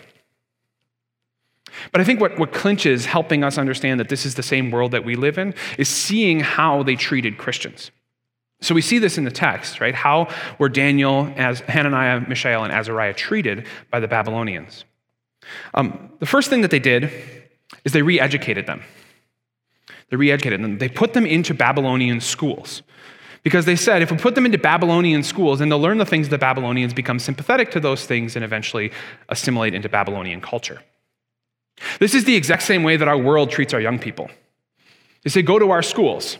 But 1.91 2.01
I 2.01 2.03
think 2.03 2.19
what, 2.19 2.39
what 2.39 2.51
clinches 2.51 3.05
helping 3.05 3.43
us 3.43 3.59
understand 3.59 3.99
that 3.99 4.09
this 4.09 4.25
is 4.25 4.33
the 4.33 4.41
same 4.41 4.71
world 4.71 4.89
that 4.89 5.05
we 5.05 5.15
live 5.15 5.37
in 5.37 5.53
is 5.77 5.87
seeing 5.87 6.39
how 6.39 6.81
they 6.81 6.95
treated 6.95 7.37
Christians. 7.37 7.91
So 8.61 8.73
we 8.73 8.81
see 8.81 8.97
this 8.97 9.19
in 9.19 9.23
the 9.23 9.29
text, 9.29 9.79
right? 9.79 9.93
How 9.93 10.29
were 10.57 10.69
Daniel, 10.69 11.31
as 11.35 11.59
Hananiah, 11.59 12.27
Mishael, 12.27 12.63
and 12.63 12.73
Azariah 12.73 13.13
treated 13.13 13.67
by 13.91 13.99
the 13.99 14.07
Babylonians? 14.07 14.83
Um, 15.75 16.11
the 16.17 16.25
first 16.25 16.49
thing 16.49 16.61
that 16.61 16.71
they 16.71 16.79
did 16.79 17.11
is 17.83 17.91
they 17.91 18.01
re 18.01 18.19
educated 18.19 18.65
them. 18.65 18.81
They 20.15 20.17
re 20.17 20.31
educated 20.31 20.63
them. 20.63 20.77
They 20.77 20.87
put 20.87 21.11
them 21.11 21.25
into 21.25 21.53
Babylonian 21.53 22.21
schools. 22.21 22.83
Because 23.43 23.65
they 23.65 23.75
said 23.75 24.01
if 24.01 24.11
we 24.11 24.17
put 24.17 24.33
them 24.33 24.45
into 24.45 24.57
Babylonian 24.57 25.23
schools, 25.23 25.59
then 25.59 25.67
they'll 25.67 25.77
learn 25.77 25.97
the 25.97 26.05
things 26.05 26.29
the 26.29 26.37
Babylonians, 26.37 26.93
become 26.93 27.19
sympathetic 27.19 27.69
to 27.71 27.81
those 27.81 28.05
things, 28.05 28.37
and 28.37 28.45
eventually 28.45 28.93
assimilate 29.27 29.73
into 29.73 29.89
Babylonian 29.89 30.39
culture. 30.39 30.81
This 31.99 32.15
is 32.15 32.23
the 32.23 32.33
exact 32.33 32.63
same 32.63 32.81
way 32.83 32.95
that 32.95 33.09
our 33.09 33.17
world 33.17 33.51
treats 33.51 33.73
our 33.73 33.81
young 33.81 33.99
people. 33.99 34.29
They 35.23 35.29
say, 35.29 35.41
go 35.41 35.59
to 35.59 35.71
our 35.71 35.83
schools 35.83 36.37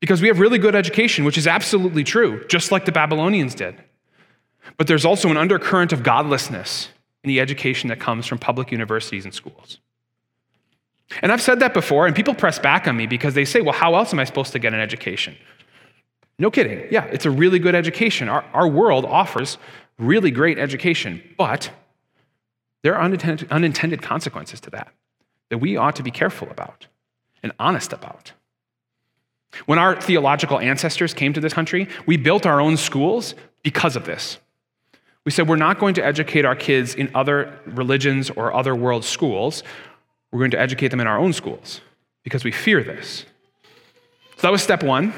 because 0.00 0.20
we 0.20 0.26
have 0.26 0.40
really 0.40 0.58
good 0.58 0.74
education, 0.74 1.24
which 1.24 1.38
is 1.38 1.46
absolutely 1.46 2.02
true, 2.02 2.44
just 2.48 2.72
like 2.72 2.86
the 2.86 2.92
Babylonians 2.92 3.54
did. 3.54 3.76
But 4.78 4.88
there's 4.88 5.04
also 5.04 5.28
an 5.30 5.36
undercurrent 5.36 5.92
of 5.92 6.02
godlessness 6.02 6.88
in 7.22 7.28
the 7.28 7.38
education 7.38 7.88
that 7.90 8.00
comes 8.00 8.26
from 8.26 8.38
public 8.38 8.72
universities 8.72 9.24
and 9.24 9.32
schools. 9.32 9.78
And 11.22 11.30
I've 11.30 11.42
said 11.42 11.60
that 11.60 11.74
before, 11.74 12.06
and 12.06 12.16
people 12.16 12.34
press 12.34 12.58
back 12.58 12.88
on 12.88 12.96
me 12.96 13.06
because 13.06 13.34
they 13.34 13.44
say, 13.44 13.60
well, 13.60 13.74
how 13.74 13.94
else 13.94 14.12
am 14.12 14.18
I 14.18 14.24
supposed 14.24 14.52
to 14.52 14.58
get 14.58 14.72
an 14.72 14.80
education? 14.80 15.36
No 16.38 16.50
kidding. 16.50 16.86
Yeah, 16.90 17.04
it's 17.04 17.26
a 17.26 17.30
really 17.30 17.58
good 17.58 17.74
education. 17.74 18.28
Our, 18.28 18.44
our 18.52 18.66
world 18.66 19.04
offers 19.04 19.58
really 19.98 20.30
great 20.30 20.58
education, 20.58 21.22
but 21.38 21.70
there 22.82 22.96
are 22.96 23.02
unintended, 23.02 23.50
unintended 23.50 24.02
consequences 24.02 24.60
to 24.60 24.70
that 24.70 24.92
that 25.50 25.58
we 25.58 25.76
ought 25.76 25.96
to 25.96 26.02
be 26.02 26.10
careful 26.10 26.48
about 26.50 26.86
and 27.42 27.52
honest 27.58 27.92
about. 27.92 28.32
When 29.66 29.78
our 29.78 30.00
theological 30.00 30.58
ancestors 30.58 31.14
came 31.14 31.32
to 31.34 31.40
this 31.40 31.52
country, 31.52 31.88
we 32.06 32.16
built 32.16 32.44
our 32.44 32.60
own 32.60 32.76
schools 32.76 33.34
because 33.62 33.94
of 33.94 34.04
this. 34.04 34.38
We 35.24 35.30
said 35.30 35.48
we're 35.48 35.56
not 35.56 35.78
going 35.78 35.94
to 35.94 36.04
educate 36.04 36.44
our 36.44 36.56
kids 36.56 36.94
in 36.94 37.10
other 37.14 37.58
religions 37.66 38.30
or 38.30 38.52
other 38.52 38.74
world 38.74 39.04
schools. 39.04 39.62
We're 40.34 40.40
going 40.40 40.50
to 40.50 40.58
educate 40.58 40.88
them 40.88 40.98
in 40.98 41.06
our 41.06 41.16
own 41.16 41.32
schools 41.32 41.80
because 42.24 42.42
we 42.42 42.50
fear 42.50 42.82
this. 42.82 43.24
So 44.34 44.42
that 44.42 44.50
was 44.50 44.64
step 44.64 44.82
one. 44.82 45.14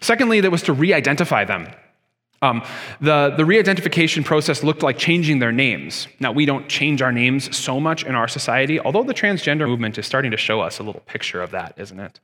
Secondly, 0.00 0.40
that 0.40 0.50
was 0.50 0.62
to 0.62 0.72
re 0.72 0.94
identify 0.94 1.44
them. 1.44 1.68
Um, 2.40 2.62
the, 3.02 3.34
the 3.36 3.44
re 3.44 3.58
identification 3.58 4.24
process 4.24 4.62
looked 4.62 4.82
like 4.82 4.96
changing 4.96 5.40
their 5.40 5.52
names. 5.52 6.08
Now, 6.20 6.32
we 6.32 6.46
don't 6.46 6.70
change 6.70 7.02
our 7.02 7.12
names 7.12 7.54
so 7.54 7.78
much 7.78 8.02
in 8.02 8.14
our 8.14 8.26
society, 8.26 8.80
although 8.80 9.02
the 9.02 9.12
transgender 9.12 9.68
movement 9.68 9.98
is 9.98 10.06
starting 10.06 10.30
to 10.30 10.38
show 10.38 10.62
us 10.62 10.78
a 10.78 10.82
little 10.82 11.02
picture 11.02 11.42
of 11.42 11.50
that, 11.50 11.74
isn't 11.76 12.00
it? 12.00 12.18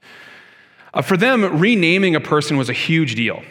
Uh, 0.93 1.03
for 1.03 1.17
them, 1.17 1.59
renaming 1.59 2.17
a 2.17 2.21
person 2.21 2.57
was 2.57 2.69
a 2.69 2.75
huge 2.75 3.15
deal 3.15 3.43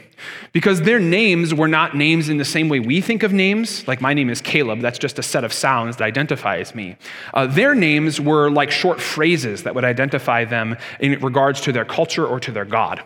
because 0.52 0.82
their 0.82 1.00
names 1.00 1.54
were 1.54 1.68
not 1.68 1.96
names 1.96 2.28
in 2.28 2.38
the 2.38 2.46
same 2.46 2.68
way 2.68 2.80
we 2.80 3.02
think 3.02 3.24
of 3.24 3.32
names. 3.32 3.88
Like, 3.88 4.02
my 4.02 4.14
name 4.14 4.30
is 4.30 4.42
Caleb, 4.42 4.82
that's 4.82 5.00
just 5.00 5.20
a 5.20 5.24
set 5.24 5.44
of 5.44 5.54
sounds 5.54 5.98
that 5.98 6.04
identifies 6.04 6.76
me. 6.76 6.98
Uh, 7.34 7.48
their 7.48 7.76
names 7.76 8.20
were 8.20 8.50
like 8.50 8.72
short 8.72 9.00
phrases 9.00 9.64
that 9.64 9.76
would 9.76 9.86
identify 9.86 10.46
them 10.46 10.76
in 11.00 11.20
regards 11.22 11.62
to 11.62 11.72
their 11.72 11.86
culture 11.86 12.26
or 12.26 12.40
to 12.42 12.52
their 12.52 12.66
God. 12.66 13.02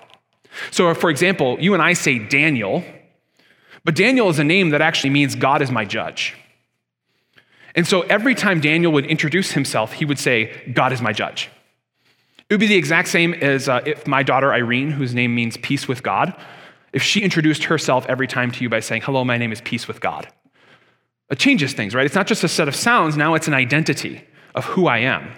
So, 0.72 0.94
for 0.94 1.10
example, 1.10 1.58
you 1.60 1.74
and 1.74 1.84
I 1.84 1.94
say 1.94 2.20
Daniel, 2.20 2.84
but 3.84 3.96
Daniel 3.96 4.30
is 4.30 4.40
a 4.40 4.44
name 4.44 4.70
that 4.70 4.82
actually 4.82 5.10
means 5.10 5.36
God 5.36 5.62
is 5.62 5.72
my 5.72 5.86
judge. 5.86 6.36
And 7.76 7.88
so 7.88 8.02
every 8.02 8.36
time 8.36 8.62
Daniel 8.62 8.92
would 8.94 9.06
introduce 9.06 9.52
himself, 9.52 9.94
he 9.94 10.06
would 10.06 10.20
say, 10.20 10.72
God 10.74 10.94
is 10.94 11.02
my 11.02 11.12
judge. 11.12 11.50
It 12.54 12.58
would 12.58 12.60
be 12.60 12.68
the 12.68 12.76
exact 12.76 13.08
same 13.08 13.34
as 13.34 13.68
uh, 13.68 13.82
if 13.84 14.06
my 14.06 14.22
daughter 14.22 14.54
Irene, 14.54 14.92
whose 14.92 15.16
name 15.16 15.34
means 15.34 15.58
peace 15.58 15.88
with 15.88 16.04
God, 16.04 16.40
if 16.92 17.02
she 17.02 17.22
introduced 17.22 17.64
herself 17.64 18.06
every 18.08 18.28
time 18.28 18.52
to 18.52 18.62
you 18.62 18.70
by 18.70 18.80
saying, 18.80 19.02
Hello, 19.02 19.26
my 19.26 19.40
name 19.40 19.52
is 19.52 19.60
peace 19.62 19.88
with 19.88 20.00
God. 20.00 20.28
It 21.32 21.40
changes 21.40 21.74
things, 21.74 21.96
right? 21.96 22.06
It's 22.06 22.14
not 22.14 22.28
just 22.28 22.44
a 22.44 22.48
set 22.48 22.68
of 22.68 22.76
sounds, 22.76 23.18
now 23.18 23.34
it's 23.34 23.48
an 23.48 23.56
identity 23.56 24.24
of 24.54 24.66
who 24.66 24.86
I 24.86 25.00
am. 25.00 25.32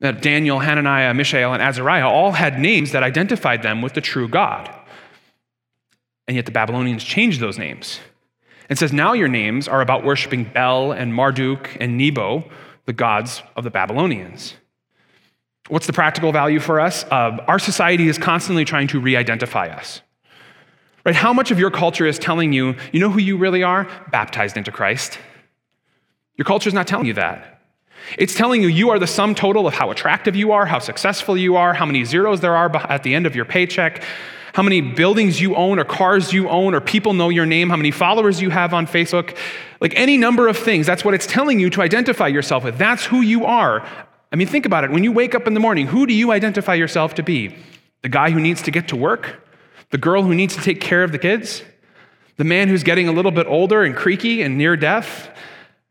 That 0.00 0.20
Daniel, 0.20 0.58
Hananiah, 0.58 1.14
Mishael, 1.14 1.54
and 1.54 1.62
Azariah 1.62 2.08
all 2.08 2.32
had 2.32 2.58
names 2.58 2.90
that 2.90 3.04
identified 3.04 3.62
them 3.62 3.80
with 3.80 3.92
the 3.92 4.00
true 4.00 4.26
God. 4.26 4.74
And 6.26 6.34
yet 6.34 6.46
the 6.46 6.50
Babylonians 6.50 7.04
changed 7.04 7.38
those 7.38 7.58
names 7.58 8.00
and 8.68 8.76
says, 8.76 8.92
now 8.92 9.12
your 9.12 9.28
names 9.28 9.68
are 9.68 9.80
about 9.80 10.04
worshiping 10.04 10.50
Bel 10.52 10.90
and 10.90 11.14
Marduk 11.14 11.76
and 11.78 11.96
Nebo, 11.96 12.50
the 12.86 12.92
gods 12.92 13.44
of 13.54 13.62
the 13.62 13.70
Babylonians. 13.70 14.54
What's 15.72 15.86
the 15.86 15.94
practical 15.94 16.32
value 16.32 16.60
for 16.60 16.80
us? 16.80 17.02
Uh, 17.04 17.42
our 17.48 17.58
society 17.58 18.06
is 18.06 18.18
constantly 18.18 18.66
trying 18.66 18.88
to 18.88 19.00
re 19.00 19.16
identify 19.16 19.68
us. 19.68 20.02
Right? 21.02 21.14
How 21.14 21.32
much 21.32 21.50
of 21.50 21.58
your 21.58 21.70
culture 21.70 22.04
is 22.04 22.18
telling 22.18 22.52
you, 22.52 22.76
you 22.92 23.00
know 23.00 23.08
who 23.08 23.20
you 23.20 23.38
really 23.38 23.62
are? 23.62 23.88
Baptized 24.10 24.58
into 24.58 24.70
Christ. 24.70 25.18
Your 26.36 26.44
culture 26.44 26.68
is 26.68 26.74
not 26.74 26.86
telling 26.86 27.06
you 27.06 27.14
that. 27.14 27.62
It's 28.18 28.34
telling 28.34 28.60
you 28.60 28.68
you 28.68 28.90
are 28.90 28.98
the 28.98 29.06
sum 29.06 29.34
total 29.34 29.66
of 29.66 29.72
how 29.72 29.90
attractive 29.90 30.36
you 30.36 30.52
are, 30.52 30.66
how 30.66 30.78
successful 30.78 31.38
you 31.38 31.56
are, 31.56 31.72
how 31.72 31.86
many 31.86 32.04
zeros 32.04 32.40
there 32.40 32.54
are 32.54 32.76
at 32.76 33.02
the 33.02 33.14
end 33.14 33.24
of 33.24 33.34
your 33.34 33.46
paycheck, 33.46 34.04
how 34.52 34.62
many 34.62 34.82
buildings 34.82 35.40
you 35.40 35.56
own 35.56 35.78
or 35.78 35.86
cars 35.86 36.34
you 36.34 36.50
own 36.50 36.74
or 36.74 36.82
people 36.82 37.14
know 37.14 37.30
your 37.30 37.46
name, 37.46 37.70
how 37.70 37.76
many 37.76 37.92
followers 37.92 38.42
you 38.42 38.50
have 38.50 38.74
on 38.74 38.86
Facebook, 38.86 39.34
like 39.80 39.94
any 39.96 40.18
number 40.18 40.48
of 40.48 40.58
things. 40.58 40.84
That's 40.84 41.02
what 41.02 41.14
it's 41.14 41.26
telling 41.26 41.58
you 41.58 41.70
to 41.70 41.80
identify 41.80 42.28
yourself 42.28 42.62
with. 42.62 42.76
That's 42.76 43.06
who 43.06 43.22
you 43.22 43.46
are. 43.46 43.88
I 44.32 44.36
mean, 44.36 44.48
think 44.48 44.64
about 44.64 44.84
it. 44.84 44.90
When 44.90 45.04
you 45.04 45.12
wake 45.12 45.34
up 45.34 45.46
in 45.46 45.52
the 45.52 45.60
morning, 45.60 45.86
who 45.86 46.06
do 46.06 46.14
you 46.14 46.32
identify 46.32 46.74
yourself 46.74 47.14
to 47.14 47.22
be? 47.22 47.54
The 48.00 48.08
guy 48.08 48.30
who 48.30 48.40
needs 48.40 48.62
to 48.62 48.70
get 48.70 48.88
to 48.88 48.96
work? 48.96 49.46
The 49.90 49.98
girl 49.98 50.22
who 50.22 50.34
needs 50.34 50.56
to 50.56 50.62
take 50.62 50.80
care 50.80 51.04
of 51.04 51.12
the 51.12 51.18
kids? 51.18 51.62
The 52.38 52.44
man 52.44 52.68
who's 52.68 52.82
getting 52.82 53.08
a 53.08 53.12
little 53.12 53.30
bit 53.30 53.46
older 53.46 53.82
and 53.82 53.94
creaky 53.94 54.42
and 54.42 54.56
near 54.56 54.74
death? 54.74 55.28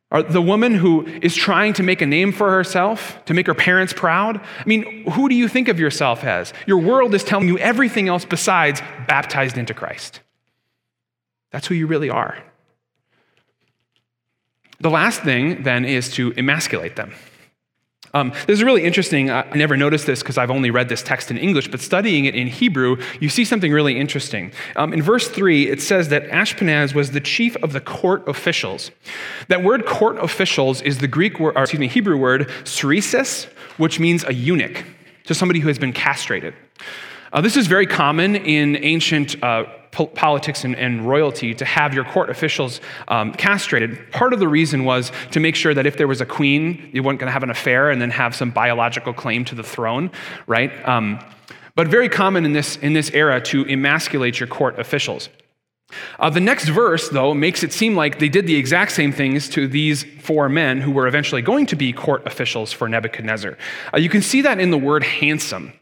Or 0.10 0.24
the 0.24 0.42
woman 0.42 0.74
who 0.74 1.06
is 1.06 1.36
trying 1.36 1.74
to 1.74 1.84
make 1.84 2.02
a 2.02 2.06
name 2.08 2.32
for 2.34 2.50
herself, 2.50 3.24
to 3.26 3.34
make 3.36 3.46
her 3.46 3.54
parents 3.54 3.94
proud? 3.94 4.38
I 4.38 4.64
mean, 4.66 5.10
who 5.12 5.30
do 5.30 5.36
you 5.36 5.48
think 5.48 5.68
of 5.68 5.80
yourself 5.80 6.24
as? 6.24 6.52
Your 6.66 6.80
world 6.80 7.14
is 7.14 7.24
telling 7.24 7.48
you 7.48 7.60
everything 7.60 8.10
else 8.10 8.26
besides 8.26 8.82
baptized 9.08 9.58
into 9.58 9.76
Christ. 9.76 10.20
That's 11.52 11.68
who 11.68 11.76
you 11.76 11.86
really 11.86 12.10
are. 12.10 12.44
The 14.80 14.90
last 14.90 15.22
thing, 15.22 15.62
then, 15.62 15.86
is 15.86 16.12
to 16.14 16.34
emasculate 16.36 16.96
them. 16.96 17.14
Um, 18.14 18.32
this 18.46 18.56
is 18.58 18.64
really 18.64 18.84
interesting. 18.84 19.30
I 19.30 19.50
never 19.56 19.78
noticed 19.78 20.06
this 20.06 20.20
because 20.20 20.38
I've 20.38 20.52
only 20.52 20.70
read 20.70 20.90
this 20.90 21.02
text 21.02 21.32
in 21.32 21.38
English, 21.38 21.70
but 21.70 21.80
studying 21.80 22.26
it 22.26 22.36
in 22.36 22.48
Hebrew, 22.48 22.98
you 23.22 23.30
see 23.30 23.46
something 23.46 23.72
really 23.72 23.98
interesting. 23.98 24.52
Um, 24.76 24.92
in 24.94 25.02
verse 25.02 25.30
3, 25.30 25.70
it 25.70 25.82
says 25.82 26.10
that 26.10 26.24
Ashpenaz 26.26 26.94
was 26.94 27.12
the 27.12 27.22
chief 27.22 27.56
of 27.58 27.72
the 27.72 27.80
court 27.80 28.28
officials. 28.28 28.92
That 29.48 29.64
word 29.64 29.86
court 29.86 30.18
officials 30.18 30.82
is 30.82 30.98
the 30.98 31.08
Greek 31.08 31.40
word, 31.40 31.56
or 31.56 31.64
excuse 31.64 31.80
me, 31.80 31.88
Hebrew 31.88 32.18
word 32.18 32.50
saresis, 32.64 33.46
which 33.78 34.00
means 34.00 34.26
a 34.26 34.34
eunuch, 34.34 34.84
so 35.26 35.34
somebody 35.34 35.62
who 35.62 35.70
has 35.70 35.80
been 35.80 35.94
castrated. 35.94 36.54
Uh, 37.32 37.40
this 37.40 37.56
is 37.56 37.68
very 37.68 37.88
common 37.88 38.36
in 38.36 38.76
ancient 38.84 39.42
uh, 39.42 39.64
po- 39.92 40.08
politics 40.08 40.64
and, 40.64 40.76
and, 40.76 41.08
royalty 41.08 41.54
to 41.54 41.66
have 41.66 41.94
your 41.94 42.04
court 42.04 42.30
officials 42.30 42.82
um, 43.08 43.34
castrated. 43.34 44.12
Part 44.12 44.34
of 44.34 44.40
the 44.40 44.48
reason 44.48 44.86
was 44.86 45.12
to 45.32 45.40
make 45.40 45.56
sure 45.56 45.74
that 45.74 45.86
if 45.86 45.98
there 45.98 46.08
was 46.08 46.22
a 46.22 46.26
queen, 46.26 46.90
you 46.94 47.04
weren't 47.04 47.20
going 47.20 47.28
to 47.28 47.34
have 47.34 47.44
an 47.44 47.50
affair 47.50 47.90
and 47.90 48.02
then 48.02 48.12
have 48.12 48.36
some 48.36 48.52
biological 48.52 49.14
claim 49.14 49.46
to 49.46 49.56
the 49.56 49.64
throne, 49.64 50.12
right? 50.48 50.72
Um, 50.88 51.20
but 51.76 51.88
very 51.88 52.10
common 52.10 52.46
in 52.46 52.54
this, 52.54 52.78
in 52.78 52.94
this 52.94 53.10
era 53.12 53.42
to 53.42 53.66
emasculate 53.66 54.40
your 54.40 54.48
court 54.48 54.80
officials. 54.80 55.30
Uh, 56.20 56.30
the 56.30 56.40
next 56.40 56.70
verse, 56.70 57.10
though, 57.10 57.34
makes 57.34 57.64
it 57.64 57.74
seem 57.74 57.96
like 57.96 58.20
they 58.20 58.30
did 58.30 58.48
the 58.48 58.56
exact 58.56 58.92
same 58.92 59.12
things 59.12 59.50
to 59.50 59.68
these 59.68 60.04
four 60.22 60.50
men 60.50 60.82
who 60.82 60.92
were 60.92 61.08
eventually 61.08 61.42
going 61.42 61.66
to 61.66 61.76
be 61.76 61.92
court 61.92 62.26
officials 62.26 62.72
for 62.72 62.88
Nebuchadnezzar. 62.88 63.58
Uh, 63.94 63.98
you 63.98 64.10
can 64.10 64.22
see 64.22 64.42
that 64.42 64.60
in 64.60 64.72
the 64.72 64.78
word 64.78 65.04
handsome. 65.04 65.74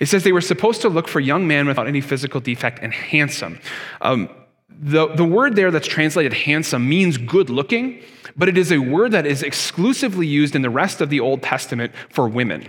It 0.00 0.06
says 0.06 0.24
they 0.24 0.32
were 0.32 0.40
supposed 0.40 0.82
to 0.82 0.88
look 0.88 1.08
for 1.08 1.20
young 1.20 1.46
men 1.46 1.66
without 1.66 1.86
any 1.86 2.00
physical 2.00 2.40
defect 2.40 2.80
and 2.82 2.92
handsome. 2.92 3.60
Um, 4.00 4.28
the, 4.68 5.06
the 5.08 5.24
word 5.24 5.54
there 5.54 5.70
that's 5.70 5.86
translated 5.86 6.32
handsome 6.32 6.88
means 6.88 7.16
good 7.18 7.50
looking, 7.50 8.02
but 8.36 8.48
it 8.48 8.58
is 8.58 8.72
a 8.72 8.78
word 8.78 9.12
that 9.12 9.26
is 9.26 9.42
exclusively 9.42 10.26
used 10.26 10.56
in 10.56 10.62
the 10.62 10.70
rest 10.70 11.00
of 11.00 11.10
the 11.10 11.20
Old 11.20 11.42
Testament 11.42 11.92
for 12.08 12.28
women. 12.28 12.66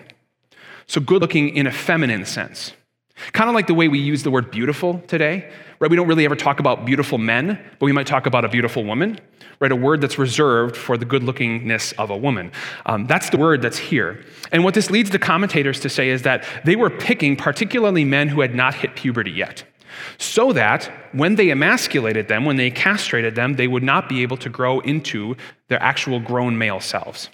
So 0.85 1.01
good 1.01 1.21
looking 1.21 1.55
in 1.55 1.65
a 1.65 1.71
feminine 1.71 2.25
sense. 2.25 2.73
Kind 3.31 3.49
of 3.49 3.55
like 3.55 3.67
the 3.67 3.73
way 3.73 3.87
we 3.87 3.99
use 3.99 4.23
the 4.23 4.31
word 4.31 4.51
beautiful 4.51 4.99
today, 5.07 5.49
right? 5.79 5.89
We 5.89 5.95
don't 5.95 6.07
really 6.07 6.25
ever 6.25 6.35
talk 6.35 6.59
about 6.59 6.85
beautiful 6.85 7.17
men, 7.17 7.59
but 7.79 7.85
we 7.85 7.91
might 7.91 8.07
talk 8.07 8.25
about 8.25 8.43
a 8.43 8.49
beautiful 8.49 8.83
woman, 8.83 9.19
right? 9.59 9.71
A 9.71 9.75
word 9.75 10.01
that's 10.01 10.17
reserved 10.17 10.75
for 10.75 10.97
the 10.97 11.05
good 11.05 11.23
lookingness 11.23 11.93
of 11.97 12.09
a 12.09 12.17
woman. 12.17 12.51
Um, 12.85 13.07
that's 13.07 13.29
the 13.29 13.37
word 13.37 13.61
that's 13.61 13.77
here. 13.77 14.23
And 14.51 14.63
what 14.63 14.73
this 14.73 14.91
leads 14.91 15.09
the 15.09 15.19
commentators 15.19 15.79
to 15.81 15.89
say 15.89 16.09
is 16.09 16.23
that 16.23 16.45
they 16.65 16.75
were 16.75 16.89
picking 16.89 17.35
particularly 17.35 18.03
men 18.03 18.27
who 18.27 18.41
had 18.41 18.53
not 18.53 18.75
hit 18.75 18.95
puberty 18.95 19.31
yet, 19.31 19.63
so 20.17 20.53
that 20.53 20.91
when 21.11 21.35
they 21.35 21.51
emasculated 21.51 22.27
them, 22.27 22.45
when 22.45 22.57
they 22.57 22.71
castrated 22.71 23.35
them, 23.35 23.55
they 23.55 23.67
would 23.67 23.83
not 23.83 24.09
be 24.09 24.21
able 24.23 24.37
to 24.37 24.49
grow 24.49 24.79
into 24.79 25.35
their 25.67 25.81
actual 25.81 26.19
grown 26.19 26.57
male 26.57 26.79
selves. 26.79 27.29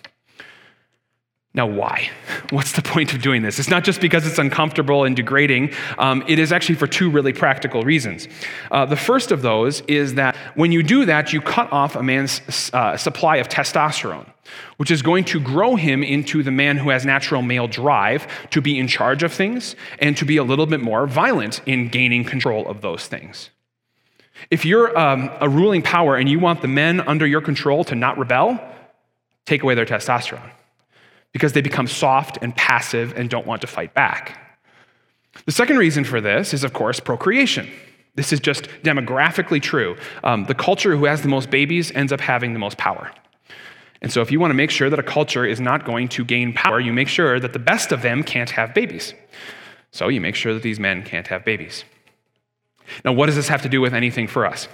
Now, 1.59 1.67
why? 1.67 2.09
What's 2.51 2.71
the 2.71 2.81
point 2.81 3.13
of 3.13 3.21
doing 3.21 3.41
this? 3.41 3.59
It's 3.59 3.69
not 3.69 3.83
just 3.83 3.99
because 3.99 4.25
it's 4.25 4.37
uncomfortable 4.37 5.03
and 5.03 5.13
degrading. 5.13 5.73
Um, 5.97 6.23
it 6.25 6.39
is 6.39 6.53
actually 6.53 6.75
for 6.75 6.87
two 6.87 7.09
really 7.09 7.33
practical 7.33 7.81
reasons. 7.83 8.29
Uh, 8.71 8.85
the 8.85 8.95
first 8.95 9.33
of 9.33 9.41
those 9.41 9.81
is 9.81 10.13
that 10.13 10.37
when 10.55 10.71
you 10.71 10.81
do 10.81 11.03
that, 11.03 11.33
you 11.33 11.41
cut 11.41 11.69
off 11.73 11.97
a 11.97 12.01
man's 12.01 12.39
uh, 12.71 12.95
supply 12.95 13.35
of 13.37 13.49
testosterone, 13.49 14.25
which 14.77 14.89
is 14.89 15.01
going 15.01 15.25
to 15.25 15.41
grow 15.41 15.75
him 15.75 16.01
into 16.01 16.43
the 16.43 16.51
man 16.51 16.77
who 16.77 16.91
has 16.91 17.03
natural 17.03 17.41
male 17.41 17.67
drive 17.67 18.25
to 18.51 18.61
be 18.61 18.79
in 18.79 18.87
charge 18.87 19.21
of 19.21 19.33
things 19.33 19.75
and 19.99 20.15
to 20.15 20.23
be 20.23 20.37
a 20.37 20.45
little 20.45 20.65
bit 20.65 20.79
more 20.79 21.07
violent 21.07 21.61
in 21.65 21.89
gaining 21.89 22.23
control 22.23 22.65
of 22.69 22.79
those 22.79 23.05
things. 23.05 23.49
If 24.49 24.63
you're 24.63 24.97
um, 24.97 25.29
a 25.41 25.49
ruling 25.49 25.81
power 25.81 26.15
and 26.15 26.29
you 26.29 26.39
want 26.39 26.61
the 26.61 26.69
men 26.69 27.01
under 27.01 27.27
your 27.27 27.41
control 27.41 27.83
to 27.83 27.95
not 27.95 28.17
rebel, 28.17 28.57
take 29.45 29.61
away 29.61 29.75
their 29.75 29.85
testosterone 29.85 30.51
because 31.31 31.53
they 31.53 31.61
become 31.61 31.87
soft 31.87 32.37
and 32.41 32.55
passive 32.55 33.13
and 33.15 33.29
don't 33.29 33.45
want 33.45 33.61
to 33.61 33.67
fight 33.67 33.93
back. 33.93 34.37
The 35.45 35.51
second 35.51 35.77
reason 35.77 36.03
for 36.03 36.21
this 36.21 36.53
is, 36.53 36.63
of 36.63 36.73
course, 36.73 36.99
procreation. 36.99 37.69
This 38.15 38.33
is 38.33 38.39
just 38.39 38.63
demographically 38.83 39.61
true. 39.61 39.95
Um, 40.23 40.45
the 40.45 40.55
culture 40.55 40.95
who 40.95 41.05
has 41.05 41.21
the 41.21 41.29
most 41.29 41.49
babies 41.49 41.91
ends 41.91 42.11
up 42.11 42.19
having 42.19 42.53
the 42.53 42.59
most 42.59 42.77
power. 42.77 43.11
And 44.01 44.11
so, 44.11 44.21
if 44.21 44.31
you 44.31 44.39
want 44.39 44.51
to 44.51 44.55
make 44.55 44.71
sure 44.71 44.89
that 44.89 44.99
a 44.99 45.03
culture 45.03 45.45
is 45.45 45.59
not 45.59 45.85
going 45.85 46.07
to 46.09 46.25
gain 46.25 46.53
power, 46.53 46.79
you 46.79 46.93
make 46.93 47.07
sure 47.07 47.39
that 47.39 47.53
the 47.53 47.59
best 47.59 47.91
of 47.91 48.01
them 48.01 48.23
can't 48.23 48.49
have 48.49 48.73
babies. 48.73 49.13
So, 49.91 50.07
you 50.07 50.21
make 50.21 50.35
sure 50.35 50.53
that 50.53 50.63
these 50.63 50.79
men 50.79 51.03
can't 51.03 51.27
have 51.27 51.43
babies. 51.43 51.83
Now, 53.05 53.13
what 53.13 53.27
does 53.27 53.35
this 53.35 53.49
have 53.49 53.61
to 53.63 53.69
do 53.69 53.81
with 53.81 53.93
anything 53.93 54.27
for 54.27 54.45
us? 54.45 54.67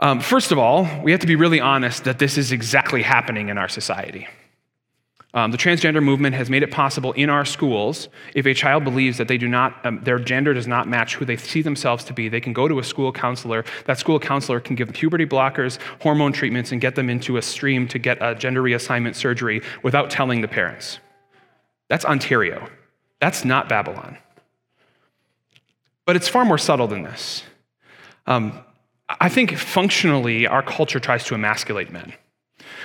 Um, 0.00 0.20
first 0.20 0.52
of 0.52 0.58
all, 0.58 0.88
we 1.02 1.10
have 1.10 1.20
to 1.20 1.26
be 1.26 1.34
really 1.34 1.60
honest 1.60 2.04
that 2.04 2.20
this 2.20 2.38
is 2.38 2.52
exactly 2.52 3.02
happening 3.02 3.48
in 3.48 3.58
our 3.58 3.68
society. 3.68 4.28
Um, 5.34 5.50
the 5.50 5.58
transgender 5.58 6.02
movement 6.02 6.34
has 6.34 6.48
made 6.48 6.62
it 6.62 6.70
possible 6.70 7.12
in 7.12 7.28
our 7.28 7.44
schools, 7.44 8.08
if 8.34 8.46
a 8.46 8.54
child 8.54 8.82
believes 8.82 9.18
that 9.18 9.28
they 9.28 9.36
do 9.36 9.46
not, 9.46 9.84
um, 9.84 10.00
their 10.02 10.18
gender 10.18 10.54
does 10.54 10.66
not 10.66 10.88
match 10.88 11.16
who 11.16 11.26
they 11.26 11.36
see 11.36 11.60
themselves 11.60 12.02
to 12.04 12.14
be, 12.14 12.30
they 12.30 12.40
can 12.40 12.54
go 12.54 12.66
to 12.66 12.78
a 12.78 12.82
school 12.82 13.12
counselor. 13.12 13.64
That 13.84 13.98
school 13.98 14.18
counselor 14.18 14.58
can 14.58 14.74
give 14.74 14.90
puberty 14.94 15.26
blockers, 15.26 15.78
hormone 16.00 16.32
treatments, 16.32 16.72
and 16.72 16.80
get 16.80 16.94
them 16.94 17.10
into 17.10 17.36
a 17.36 17.42
stream 17.42 17.86
to 17.88 17.98
get 17.98 18.16
a 18.22 18.34
gender 18.34 18.62
reassignment 18.62 19.16
surgery 19.16 19.60
without 19.82 20.08
telling 20.08 20.40
the 20.40 20.48
parents. 20.48 20.98
That's 21.88 22.06
Ontario. 22.06 22.66
That's 23.20 23.44
not 23.44 23.68
Babylon. 23.68 24.16
But 26.06 26.16
it's 26.16 26.28
far 26.28 26.46
more 26.46 26.58
subtle 26.58 26.86
than 26.86 27.02
this. 27.02 27.42
Um, 28.26 28.58
I 29.20 29.28
think 29.28 29.56
functionally, 29.56 30.46
our 30.46 30.62
culture 30.62 31.00
tries 31.00 31.24
to 31.24 31.34
emasculate 31.34 31.90
men. 31.90 32.14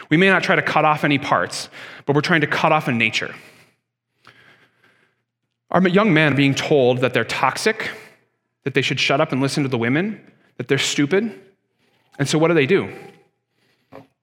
We 0.10 0.18
may 0.18 0.30
not 0.30 0.44
try 0.44 0.56
to 0.56 0.62
cut 0.62 0.86
off 0.86 1.04
any 1.04 1.18
parts, 1.18 1.70
but 2.06 2.16
we're 2.16 2.22
trying 2.22 2.42
to 2.42 2.48
cut 2.48 2.72
off 2.72 2.88
a 2.88 2.92
nature. 2.92 3.34
Our 5.72 5.88
young 5.88 6.14
men 6.14 6.36
being 6.36 6.54
told 6.54 7.00
that 7.00 7.14
they're 7.14 7.24
toxic, 7.24 7.90
that 8.64 8.74
they 8.74 8.82
should 8.82 9.00
shut 9.00 9.20
up 9.20 9.32
and 9.32 9.42
listen 9.42 9.64
to 9.64 9.70
the 9.70 9.78
women, 9.78 10.32
that 10.58 10.68
they're 10.68 10.78
stupid. 10.78 11.40
And 12.20 12.28
so 12.28 12.38
what 12.38 12.50
do 12.50 12.54
they 12.54 12.68
do? 12.68 12.94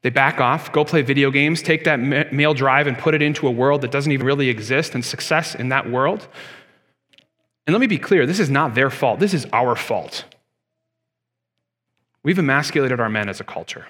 They 0.02 0.10
back 0.10 0.40
off, 0.40 0.72
go 0.72 0.84
play 0.84 1.02
video 1.02 1.30
games, 1.30 1.60
take 1.60 1.84
that 1.84 1.96
male 1.98 2.54
drive 2.54 2.86
and 2.86 2.96
put 2.96 3.14
it 3.14 3.20
into 3.20 3.46
a 3.46 3.50
world 3.50 3.82
that 3.82 3.90
doesn't 3.90 4.12
even 4.12 4.24
really 4.26 4.48
exist 4.48 4.94
and 4.94 5.04
success 5.04 5.54
in 5.54 5.68
that 5.68 5.90
world. 5.90 6.26
And 7.66 7.74
let 7.74 7.80
me 7.80 7.86
be 7.86 7.98
clear 7.98 8.26
this 8.26 8.40
is 8.40 8.48
not 8.48 8.74
their 8.74 8.88
fault, 8.88 9.20
this 9.20 9.34
is 9.34 9.46
our 9.52 9.76
fault. 9.76 10.24
We've 12.22 12.38
emasculated 12.38 13.00
our 13.00 13.08
men 13.08 13.28
as 13.28 13.40
a 13.40 13.44
culture. 13.44 13.88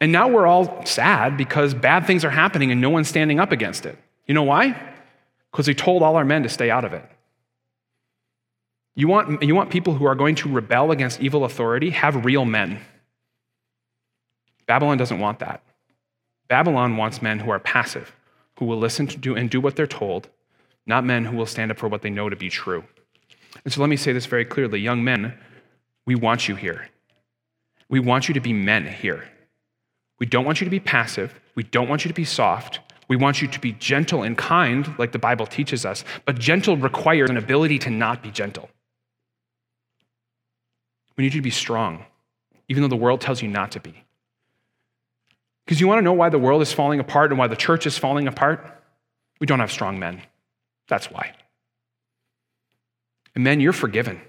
And 0.00 0.12
now 0.12 0.28
we're 0.28 0.46
all 0.46 0.84
sad 0.86 1.36
because 1.36 1.74
bad 1.74 2.06
things 2.06 2.24
are 2.24 2.30
happening 2.30 2.70
and 2.70 2.80
no 2.80 2.90
one's 2.90 3.08
standing 3.08 3.38
up 3.38 3.52
against 3.52 3.84
it. 3.84 3.98
You 4.26 4.34
know 4.34 4.44
why? 4.44 4.80
Because 5.50 5.68
we 5.68 5.74
told 5.74 6.02
all 6.02 6.16
our 6.16 6.24
men 6.24 6.42
to 6.44 6.48
stay 6.48 6.70
out 6.70 6.84
of 6.84 6.92
it. 6.92 7.04
You 8.94 9.08
want, 9.08 9.42
you 9.42 9.54
want 9.54 9.70
people 9.70 9.94
who 9.94 10.06
are 10.06 10.14
going 10.14 10.34
to 10.36 10.48
rebel 10.48 10.90
against 10.90 11.20
evil 11.20 11.44
authority? 11.44 11.90
Have 11.90 12.24
real 12.24 12.44
men. 12.44 12.80
Babylon 14.66 14.98
doesn't 14.98 15.18
want 15.18 15.40
that. 15.40 15.62
Babylon 16.48 16.96
wants 16.96 17.22
men 17.22 17.40
who 17.40 17.50
are 17.50 17.58
passive, 17.58 18.14
who 18.58 18.64
will 18.64 18.78
listen 18.78 19.06
to 19.08 19.16
do 19.16 19.36
and 19.36 19.50
do 19.50 19.60
what 19.60 19.76
they're 19.76 19.86
told, 19.86 20.28
not 20.86 21.04
men 21.04 21.24
who 21.24 21.36
will 21.36 21.46
stand 21.46 21.70
up 21.70 21.78
for 21.78 21.88
what 21.88 22.02
they 22.02 22.10
know 22.10 22.28
to 22.28 22.36
be 22.36 22.48
true. 22.48 22.84
And 23.64 23.72
so 23.72 23.80
let 23.80 23.90
me 23.90 23.96
say 23.96 24.12
this 24.12 24.26
very 24.26 24.44
clearly 24.44 24.80
young 24.80 25.04
men, 25.04 25.34
we 26.06 26.14
want 26.14 26.48
you 26.48 26.56
here. 26.56 26.88
We 27.88 28.00
want 28.00 28.28
you 28.28 28.34
to 28.34 28.40
be 28.40 28.52
men 28.52 28.86
here. 28.86 29.28
We 30.20 30.26
don't 30.26 30.44
want 30.44 30.60
you 30.60 30.66
to 30.66 30.70
be 30.70 30.80
passive. 30.80 31.40
We 31.56 31.64
don't 31.64 31.88
want 31.88 32.04
you 32.04 32.08
to 32.08 32.14
be 32.14 32.24
soft. 32.24 32.80
We 33.08 33.16
want 33.16 33.42
you 33.42 33.48
to 33.48 33.58
be 33.58 33.72
gentle 33.72 34.22
and 34.22 34.38
kind, 34.38 34.94
like 34.98 35.10
the 35.10 35.18
Bible 35.18 35.46
teaches 35.46 35.84
us. 35.84 36.04
But 36.26 36.38
gentle 36.38 36.76
requires 36.76 37.30
an 37.30 37.36
ability 37.36 37.80
to 37.80 37.90
not 37.90 38.22
be 38.22 38.30
gentle. 38.30 38.70
We 41.16 41.24
need 41.24 41.34
you 41.34 41.40
to 41.40 41.44
be 41.44 41.50
strong, 41.50 42.04
even 42.68 42.82
though 42.82 42.88
the 42.88 42.96
world 42.96 43.20
tells 43.20 43.42
you 43.42 43.48
not 43.48 43.72
to 43.72 43.80
be. 43.80 44.04
Because 45.64 45.80
you 45.80 45.88
want 45.88 45.98
to 45.98 46.02
know 46.02 46.12
why 46.12 46.28
the 46.28 46.38
world 46.38 46.62
is 46.62 46.72
falling 46.72 47.00
apart 47.00 47.30
and 47.30 47.38
why 47.38 47.46
the 47.46 47.56
church 47.56 47.86
is 47.86 47.98
falling 47.98 48.28
apart? 48.28 48.64
We 49.40 49.46
don't 49.46 49.60
have 49.60 49.72
strong 49.72 49.98
men. 49.98 50.22
That's 50.88 51.10
why. 51.10 51.32
And 53.34 53.44
men, 53.44 53.60
you're 53.60 53.72
forgiven. 53.72 54.20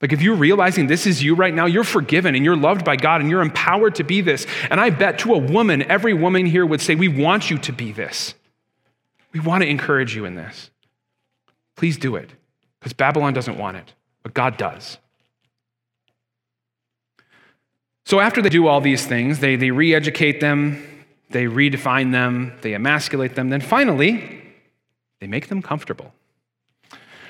Like, 0.00 0.12
if 0.12 0.22
you're 0.22 0.36
realizing 0.36 0.86
this 0.86 1.06
is 1.06 1.24
you 1.24 1.34
right 1.34 1.52
now, 1.52 1.66
you're 1.66 1.82
forgiven 1.82 2.36
and 2.36 2.44
you're 2.44 2.56
loved 2.56 2.84
by 2.84 2.94
God 2.94 3.20
and 3.20 3.28
you're 3.28 3.42
empowered 3.42 3.96
to 3.96 4.04
be 4.04 4.20
this. 4.20 4.46
And 4.70 4.80
I 4.80 4.90
bet 4.90 5.18
to 5.20 5.34
a 5.34 5.38
woman, 5.38 5.82
every 5.90 6.14
woman 6.14 6.46
here 6.46 6.64
would 6.64 6.80
say, 6.80 6.94
We 6.94 7.08
want 7.08 7.50
you 7.50 7.58
to 7.58 7.72
be 7.72 7.90
this. 7.90 8.34
We 9.32 9.40
want 9.40 9.62
to 9.62 9.68
encourage 9.68 10.14
you 10.14 10.24
in 10.24 10.36
this. 10.36 10.70
Please 11.76 11.96
do 11.96 12.16
it 12.16 12.30
because 12.78 12.92
Babylon 12.92 13.34
doesn't 13.34 13.58
want 13.58 13.76
it, 13.76 13.92
but 14.22 14.34
God 14.34 14.56
does. 14.56 14.98
So, 18.06 18.20
after 18.20 18.40
they 18.40 18.48
do 18.48 18.68
all 18.68 18.80
these 18.80 19.04
things, 19.04 19.40
they, 19.40 19.56
they 19.56 19.70
re 19.70 19.94
educate 19.94 20.40
them, 20.40 21.04
they 21.30 21.44
redefine 21.44 22.12
them, 22.12 22.54
they 22.62 22.72
emasculate 22.72 23.34
them, 23.34 23.50
then 23.50 23.60
finally, 23.60 24.42
they 25.20 25.26
make 25.26 25.48
them 25.48 25.60
comfortable. 25.60 26.14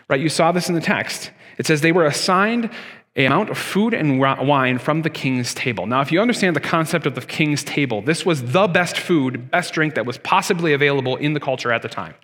Right? 0.09 0.21
You 0.21 0.29
saw 0.29 0.53
this 0.53 0.69
in 0.69 0.75
the 0.75 0.81
text. 0.81 1.31
It 1.59 1.67
says 1.67 1.81
they 1.81 1.93
were 1.93 2.07
assigned 2.07 2.71
a 3.17 3.27
amount 3.27 3.51
of 3.51 3.59
food 3.59 3.95
and 3.95 4.21
wine 4.21 4.79
from 4.79 5.03
the 5.03 5.11
king's 5.11 5.53
table. 5.53 5.87
Now, 5.87 6.01
if 6.01 6.13
you 6.13 6.21
understand 6.21 6.55
the 6.55 6.61
concept 6.61 7.05
of 7.05 7.17
the 7.17 7.21
king's 7.21 7.65
table, 7.65 8.01
this 8.01 8.25
was 8.25 8.53
the 8.53 8.69
best 8.69 8.97
food, 8.97 9.51
best 9.51 9.73
drink 9.73 9.97
that 9.97 10.07
was 10.07 10.19
possibly 10.19 10.73
available 10.73 11.17
in 11.17 11.33
the 11.33 11.41
culture 11.41 11.73
at 11.73 11.83
the 11.83 11.89
time. 11.89 12.15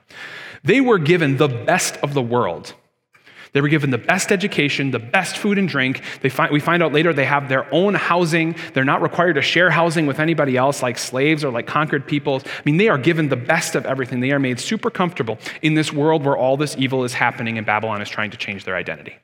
They 0.63 0.81
were 0.81 0.99
given 0.99 1.37
the 1.37 1.49
best 1.49 1.97
of 1.97 2.15
the 2.15 2.23
world. 2.23 2.75
They 3.53 3.61
were 3.61 3.69
given 3.69 3.91
the 3.91 3.99
best 3.99 4.33
education, 4.33 4.91
the 4.91 4.99
best 4.99 5.37
food 5.37 5.59
and 5.59 5.69
drink. 5.69 6.01
We 6.23 6.61
find 6.61 6.83
out 6.83 6.93
later 6.93 7.13
they 7.13 7.25
have 7.25 7.49
their 7.49 7.73
own 7.73 7.95
housing. 7.95 8.57
They're 8.73 8.85
not 8.85 9.03
required 9.03 9.35
to 9.35 9.43
share 9.43 9.71
housing 9.71 10.07
with 10.07 10.19
anybody 10.19 10.57
else 10.57 10.83
like 10.83 10.99
slaves 10.99 11.45
or 11.45 11.51
like 11.53 11.67
conquered 11.67 12.07
peoples. 12.07 12.45
I 12.47 12.63
mean, 12.65 12.79
they 12.79 12.89
are 12.89 12.99
given 12.99 13.29
the 13.29 13.37
best 13.37 13.77
of 13.77 13.87
everything. 13.87 14.21
They 14.21 14.33
are 14.33 14.41
made 14.41 14.59
super 14.59 14.91
comfortable 14.91 15.39
in 15.63 15.75
this 15.75 15.93
world 15.93 16.25
where 16.25 16.37
all 16.37 16.57
this 16.57 16.75
evil 16.79 17.05
is 17.05 17.15
happening 17.15 17.57
and 17.57 17.67
Babylon 17.67 18.03
is 18.03 18.09
trying 18.09 18.31
to 18.33 18.37
change 18.37 18.65
their 18.65 18.77
identity. 18.77 19.17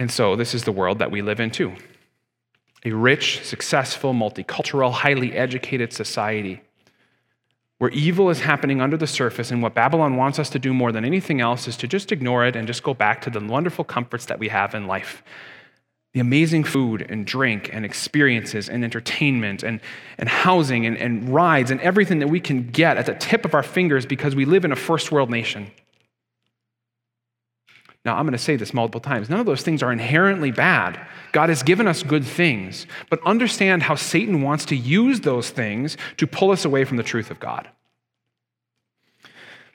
And 0.00 0.10
so, 0.10 0.34
this 0.34 0.54
is 0.54 0.64
the 0.64 0.72
world 0.72 0.98
that 0.98 1.12
we 1.12 1.22
live 1.22 1.38
in 1.38 1.52
too 1.52 1.76
a 2.82 2.92
rich, 2.92 3.44
successful, 3.44 4.14
multicultural, 4.14 4.90
highly 4.90 5.34
educated 5.34 5.92
society 5.92 6.62
where 7.76 7.90
evil 7.90 8.28
is 8.28 8.40
happening 8.40 8.80
under 8.80 8.96
the 8.98 9.06
surface, 9.06 9.50
and 9.50 9.62
what 9.62 9.74
Babylon 9.74 10.16
wants 10.16 10.38
us 10.38 10.50
to 10.50 10.58
do 10.58 10.74
more 10.74 10.92
than 10.92 11.02
anything 11.02 11.40
else 11.40 11.66
is 11.66 11.78
to 11.78 11.88
just 11.88 12.12
ignore 12.12 12.44
it 12.44 12.54
and 12.54 12.66
just 12.66 12.82
go 12.82 12.92
back 12.92 13.22
to 13.22 13.30
the 13.30 13.40
wonderful 13.40 13.84
comforts 13.84 14.26
that 14.26 14.38
we 14.38 14.48
have 14.48 14.74
in 14.74 14.86
life. 14.86 15.22
The 16.12 16.20
amazing 16.20 16.64
food 16.64 17.06
and 17.08 17.26
drink 17.26 17.70
and 17.72 17.86
experiences 17.86 18.68
and 18.68 18.84
entertainment 18.84 19.62
and, 19.62 19.80
and 20.18 20.28
housing 20.28 20.84
and, 20.84 20.98
and 20.98 21.30
rides 21.30 21.70
and 21.70 21.80
everything 21.80 22.18
that 22.18 22.28
we 22.28 22.40
can 22.40 22.66
get 22.66 22.98
at 22.98 23.06
the 23.06 23.14
tip 23.14 23.46
of 23.46 23.54
our 23.54 23.62
fingers 23.62 24.04
because 24.04 24.34
we 24.34 24.44
live 24.44 24.66
in 24.66 24.72
a 24.72 24.76
first 24.76 25.10
world 25.10 25.30
nation. 25.30 25.70
Now, 28.04 28.16
I'm 28.16 28.24
going 28.24 28.32
to 28.32 28.38
say 28.38 28.56
this 28.56 28.72
multiple 28.72 29.00
times. 29.00 29.28
None 29.28 29.40
of 29.40 29.46
those 29.46 29.62
things 29.62 29.82
are 29.82 29.92
inherently 29.92 30.50
bad. 30.50 30.98
God 31.32 31.50
has 31.50 31.62
given 31.62 31.86
us 31.86 32.02
good 32.02 32.24
things, 32.24 32.86
but 33.10 33.22
understand 33.26 33.82
how 33.82 33.94
Satan 33.94 34.42
wants 34.42 34.64
to 34.66 34.76
use 34.76 35.20
those 35.20 35.50
things 35.50 35.98
to 36.16 36.26
pull 36.26 36.50
us 36.50 36.64
away 36.64 36.84
from 36.84 36.96
the 36.96 37.02
truth 37.02 37.30
of 37.30 37.38
God. 37.38 37.68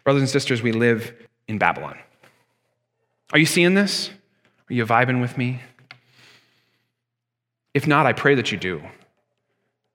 Brothers 0.04 0.24
and 0.24 0.30
sisters, 0.30 0.62
we 0.64 0.72
live 0.72 1.14
in 1.48 1.60
Babylon. 1.60 1.98
Are 3.32 3.40
you 3.40 3.46
seeing 3.46 3.76
this? 3.76 4.10
Are 4.70 4.74
you 4.74 4.86
vibing 4.86 5.22
with 5.22 5.38
me? 5.38 5.62
If 7.76 7.86
not, 7.86 8.06
I 8.06 8.14
pray 8.14 8.36
that 8.36 8.52
you 8.52 8.58
do. 8.58 8.82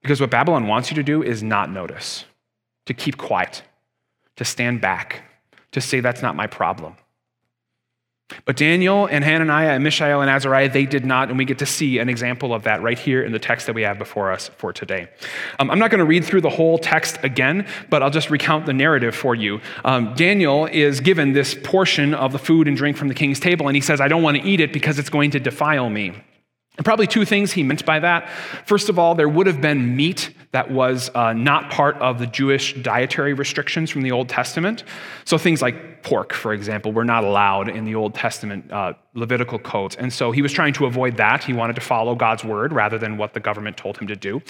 Because 0.03 0.21
what 0.21 0.31
Babylon 0.31 0.67
wants 0.67 0.91
you 0.91 0.95
to 0.97 1.03
do 1.03 1.23
is 1.23 1.43
not 1.43 1.71
notice, 1.71 2.25
to 2.87 2.95
keep 2.95 3.17
quiet, 3.17 3.63
to 4.37 4.45
stand 4.45 4.81
back, 4.81 5.23
to 5.73 5.81
say, 5.81 6.01
that's 6.01 6.23
not 6.23 6.37
my 6.37 6.47
problem. 6.47 6.97
But 8.45 8.57
Daniel 8.57 9.07
and 9.07 9.25
Hananiah 9.25 9.71
and 9.71 9.85
Mishael 9.85 10.21
and 10.21 10.31
Azariah, 10.31 10.69
they 10.71 10.87
did 10.87 11.05
not, 11.05 11.29
and 11.29 11.39
we 11.39 11.45
get 11.45 11.59
to 11.59 11.67
see 11.67 11.99
an 11.99 12.09
example 12.09 12.55
of 12.55 12.65
that 12.65 12.83
right 12.83 12.99
here 12.99 13.23
in 13.23 13.33
the 13.33 13.39
text 13.39 13.67
that 13.67 13.75
we 13.75 13.83
have 13.83 13.99
before 13.99 14.33
us 14.33 14.51
for 14.57 14.73
today. 14.73 15.09
Um, 15.59 15.71
I'm 15.71 15.79
not 15.79 15.91
going 15.91 15.99
to 15.99 16.05
read 16.05 16.25
through 16.25 16.41
the 16.43 16.51
whole 16.51 16.79
text 16.79 17.19
again, 17.23 17.67
but 17.89 18.03
I'll 18.03 18.11
just 18.11 18.31
recount 18.31 18.67
the 18.67 18.73
narrative 18.73 19.15
for 19.15 19.35
you. 19.35 19.61
Um, 19.85 20.15
Daniel 20.15 20.67
is 20.67 21.01
given 21.01 21.33
this 21.33 21.55
portion 21.55 22.15
of 22.15 22.33
the 22.33 22.39
food 22.39 22.69
and 22.69 22.77
drink 22.77 22.97
from 22.97 23.09
the 23.09 23.15
king's 23.15 23.41
table, 23.41 23.69
and 23.69 23.77
he 23.77 23.81
says, 23.81 24.01
I 24.01 24.09
don't 24.09 24.23
want 24.23 24.37
to 24.37 24.43
eat 24.43 24.61
it 24.61 24.73
because 24.73 24.99
it's 24.99 25.11
going 25.11 25.31
to 25.33 25.41
defile 25.41 25.89
me. 25.91 26.15
And 26.81 26.85
probably 26.87 27.07
two 27.07 27.27
things 27.27 27.53
he 27.53 27.63
meant 27.63 27.85
by 27.85 27.99
that. 27.99 28.31
First 28.65 28.89
of 28.89 28.99
all, 28.99 29.15
there 29.15 29.29
would 29.29 29.47
have 29.47 29.61
been 29.61 29.97
meat 29.97 30.35
that 30.53 30.71
was 30.71 31.11
uh, 31.15 31.35
not 31.35 31.71
part 31.71 31.95
of 31.97 32.19
the 32.19 32.27
Jewish 32.27 32.73
dietary 32.73 33.35
restrictions 33.35 33.91
from 33.91 34.01
the 34.01 34.13
Old 34.13 34.31
Testament. 34.31 34.85
So 35.27 35.37
things 35.37 35.61
like 35.61 36.03
pork, 36.03 36.33
for 36.33 36.55
example, 36.55 36.91
were 36.91 37.05
not 37.05 37.23
allowed 37.23 37.69
in 37.69 37.85
the 37.85 37.95
Old 37.97 38.15
Testament 38.15 38.73
uh, 38.73 38.95
Levitical 39.13 39.59
codes. 39.59 39.95
And 39.97 40.11
so 40.11 40.33
he 40.33 40.41
was 40.41 40.55
trying 40.55 40.73
to 40.73 40.87
avoid 40.87 41.19
that. 41.19 41.45
He 41.45 41.53
wanted 41.53 41.75
to 41.75 41.83
follow 41.83 42.15
God's 42.15 42.45
word 42.45 42.73
rather 42.73 42.97
than 42.97 43.19
what 43.19 43.35
the 43.35 43.41
government 43.41 43.77
told 43.77 43.99
him 43.99 44.07
to 44.07 44.17
do. 44.17 44.41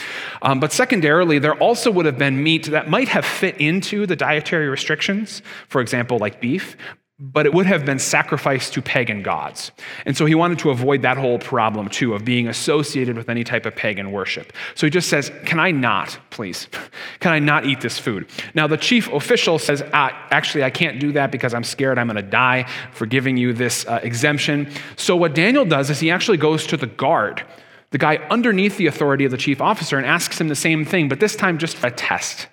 Um, 0.43 0.61
but 0.61 0.73
secondarily, 0.73 1.40
there 1.40 1.55
also 1.55 1.90
would 1.90 2.07
have 2.07 2.16
been 2.16 2.40
meat 2.40 2.66
that 2.66 2.88
might 2.88 3.09
have 3.09 3.25
fit 3.25 3.61
into 3.61 4.07
the 4.07 4.14
dietary 4.14 4.69
restrictions, 4.69 5.43
for 5.69 5.81
example, 5.81 6.19
like 6.19 6.40
beef, 6.40 6.77
but 7.22 7.44
it 7.44 7.52
would 7.52 7.66
have 7.66 7.85
been 7.85 7.98
sacrificed 7.98 8.72
to 8.72 8.80
pagan 8.80 9.22
gods. 9.22 9.72
And 10.06 10.16
so 10.16 10.24
he 10.24 10.35
wanted 10.35 10.59
to 10.61 10.70
avoid 10.70 11.02
that 11.02 11.18
whole 11.18 11.38
problem 11.38 11.90
too 11.90 12.14
of 12.14 12.24
being 12.24 12.48
associated 12.48 13.14
with 13.14 13.28
any 13.28 13.44
type 13.44 13.66
of 13.66 13.76
pagan 13.76 14.11
worship. 14.11 14.54
So 14.74 14.87
he 14.87 14.90
just 14.90 15.11
says, 15.11 15.30
Can 15.44 15.61
I 15.61 15.70
not, 15.70 16.18
please? 16.30 16.66
Can 17.20 17.33
I 17.33 17.38
not 17.38 17.66
eat 17.66 17.83
this 17.83 17.98
food? 17.98 18.26
Now, 18.54 18.66
the 18.66 18.78
chief 18.78 19.12
official 19.12 19.59
says, 19.59 19.83
ah, 19.92 20.28
Actually, 20.30 20.64
I 20.64 20.70
can't 20.70 20.98
do 20.98 21.12
that 21.12 21.30
because 21.30 21.52
I'm 21.52 21.64
scared 21.64 21.98
I'm 21.98 22.06
going 22.06 22.16
to 22.16 22.22
die 22.22 22.66
for 22.94 23.04
giving 23.04 23.37
you 23.37 23.52
this 23.52 23.87
uh, 23.87 24.00
exemption. 24.02 24.70
So 24.96 25.14
what 25.14 25.35
Daniel 25.35 25.66
does 25.66 25.90
is 25.90 26.00
he 26.00 26.11
actually 26.11 26.38
goes 26.38 26.66
to 26.68 26.78
the 26.78 26.87
guard, 26.87 27.44
the 27.90 27.98
guy 27.98 28.16
underneath 28.30 28.78
the 28.78 28.87
authority 28.87 29.26
of 29.26 29.30
the 29.30 29.37
chief 29.37 29.61
officer, 29.61 29.98
and 29.98 30.06
asks 30.06 30.40
him 30.40 30.48
the 30.48 30.56
same 30.56 30.87
thing, 30.87 31.11
but 31.11 31.20
this 31.20 31.37
time 31.37 31.59
just 31.59 31.76
a 31.85 31.90
test 31.90 32.48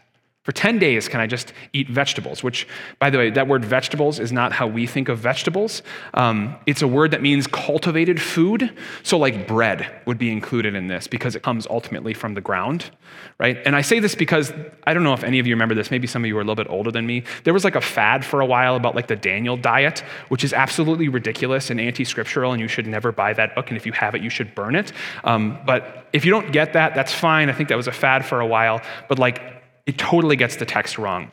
For 0.48 0.54
10 0.54 0.80
days, 0.80 1.10
can 1.10 1.20
I 1.20 1.28
just 1.28 1.52
eat 1.74 1.90
vegetables? 1.90 2.42
Which, 2.42 2.70
by 3.00 3.10
the 3.10 3.18
way, 3.18 3.30
that 3.32 3.50
word 3.50 3.66
vegetables 3.66 4.18
is 4.18 4.32
not 4.32 4.54
how 4.54 4.66
we 4.66 4.88
think 4.88 5.10
of 5.10 5.20
vegetables. 5.20 5.84
Um, 6.14 6.56
it's 6.66 6.82
a 6.82 6.88
word 6.88 7.12
that 7.12 7.22
means 7.22 7.48
cultivated 7.48 8.22
food. 8.22 8.72
So, 9.04 9.18
like 9.18 9.46
bread 9.46 10.04
would 10.06 10.18
be 10.18 10.32
included 10.32 10.74
in 10.74 10.88
this 10.88 11.06
because 11.06 11.36
it 11.36 11.44
comes 11.44 11.68
ultimately 11.68 12.14
from 12.14 12.34
the 12.34 12.40
ground, 12.40 12.92
right? 13.40 13.58
And 13.66 13.76
I 13.76 13.82
say 13.82 14.00
this 14.00 14.16
because 14.16 14.54
I 14.86 14.94
don't 14.94 15.04
know 15.04 15.12
if 15.12 15.26
any 15.26 15.40
of 15.40 15.48
you 15.48 15.54
remember 15.54 15.76
this. 15.76 15.92
Maybe 15.92 16.08
some 16.08 16.24
of 16.24 16.30
you 16.30 16.38
are 16.38 16.42
a 16.42 16.46
little 16.46 16.56
bit 16.56 16.70
older 16.70 16.92
than 16.92 17.06
me. 17.06 17.26
There 17.44 17.54
was 17.54 17.66
like 17.66 17.76
a 17.76 17.82
fad 17.82 18.24
for 18.24 18.40
a 18.40 18.46
while 18.46 18.78
about 18.78 18.96
like 18.96 19.08
the 19.08 19.18
Daniel 19.18 19.58
diet, 19.58 20.00
which 20.30 20.46
is 20.46 20.54
absolutely 20.54 21.10
ridiculous 21.10 21.70
and 21.72 21.82
anti 21.82 22.06
scriptural, 22.06 22.54
and 22.54 22.62
you 22.62 22.70
should 22.70 22.88
never 22.88 23.12
buy 23.12 23.34
that 23.34 23.54
book. 23.54 23.68
And 23.68 23.76
if 23.76 23.86
you 23.86 23.92
have 23.92 24.16
it, 24.16 24.22
you 24.22 24.30
should 24.30 24.56
burn 24.56 24.78
it. 24.78 24.94
Um, 25.26 25.60
but 25.66 26.08
if 26.14 26.24
you 26.24 26.32
don't 26.32 26.54
get 26.54 26.72
that, 26.72 26.96
that's 26.96 27.14
fine. 27.14 27.50
I 27.50 27.54
think 27.54 27.68
that 27.68 27.76
was 27.76 27.88
a 27.88 27.92
fad 27.92 28.26
for 28.26 28.40
a 28.40 28.48
while. 28.48 28.80
But 29.10 29.20
like, 29.20 29.57
it 29.88 29.98
totally 29.98 30.36
gets 30.36 30.58
the 30.58 30.66
text 30.66 31.00
wrong. 31.00 31.32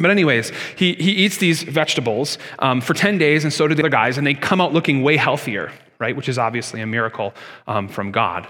But, 0.00 0.10
anyways, 0.10 0.52
he, 0.76 0.94
he 0.94 1.10
eats 1.10 1.38
these 1.38 1.62
vegetables 1.62 2.38
um, 2.60 2.80
for 2.80 2.94
10 2.94 3.18
days, 3.18 3.44
and 3.44 3.52
so 3.52 3.66
do 3.66 3.74
the 3.74 3.82
other 3.82 3.88
guys, 3.88 4.16
and 4.16 4.26
they 4.26 4.34
come 4.34 4.60
out 4.60 4.72
looking 4.72 5.02
way 5.02 5.16
healthier, 5.16 5.72
right? 5.98 6.16
Which 6.16 6.28
is 6.28 6.38
obviously 6.38 6.80
a 6.80 6.86
miracle 6.86 7.34
um, 7.66 7.88
from 7.88 8.12
God. 8.12 8.46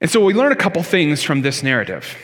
And 0.00 0.10
so 0.10 0.24
we 0.24 0.32
learn 0.32 0.50
a 0.50 0.56
couple 0.56 0.82
things 0.82 1.22
from 1.22 1.42
this 1.42 1.62
narrative. 1.62 2.16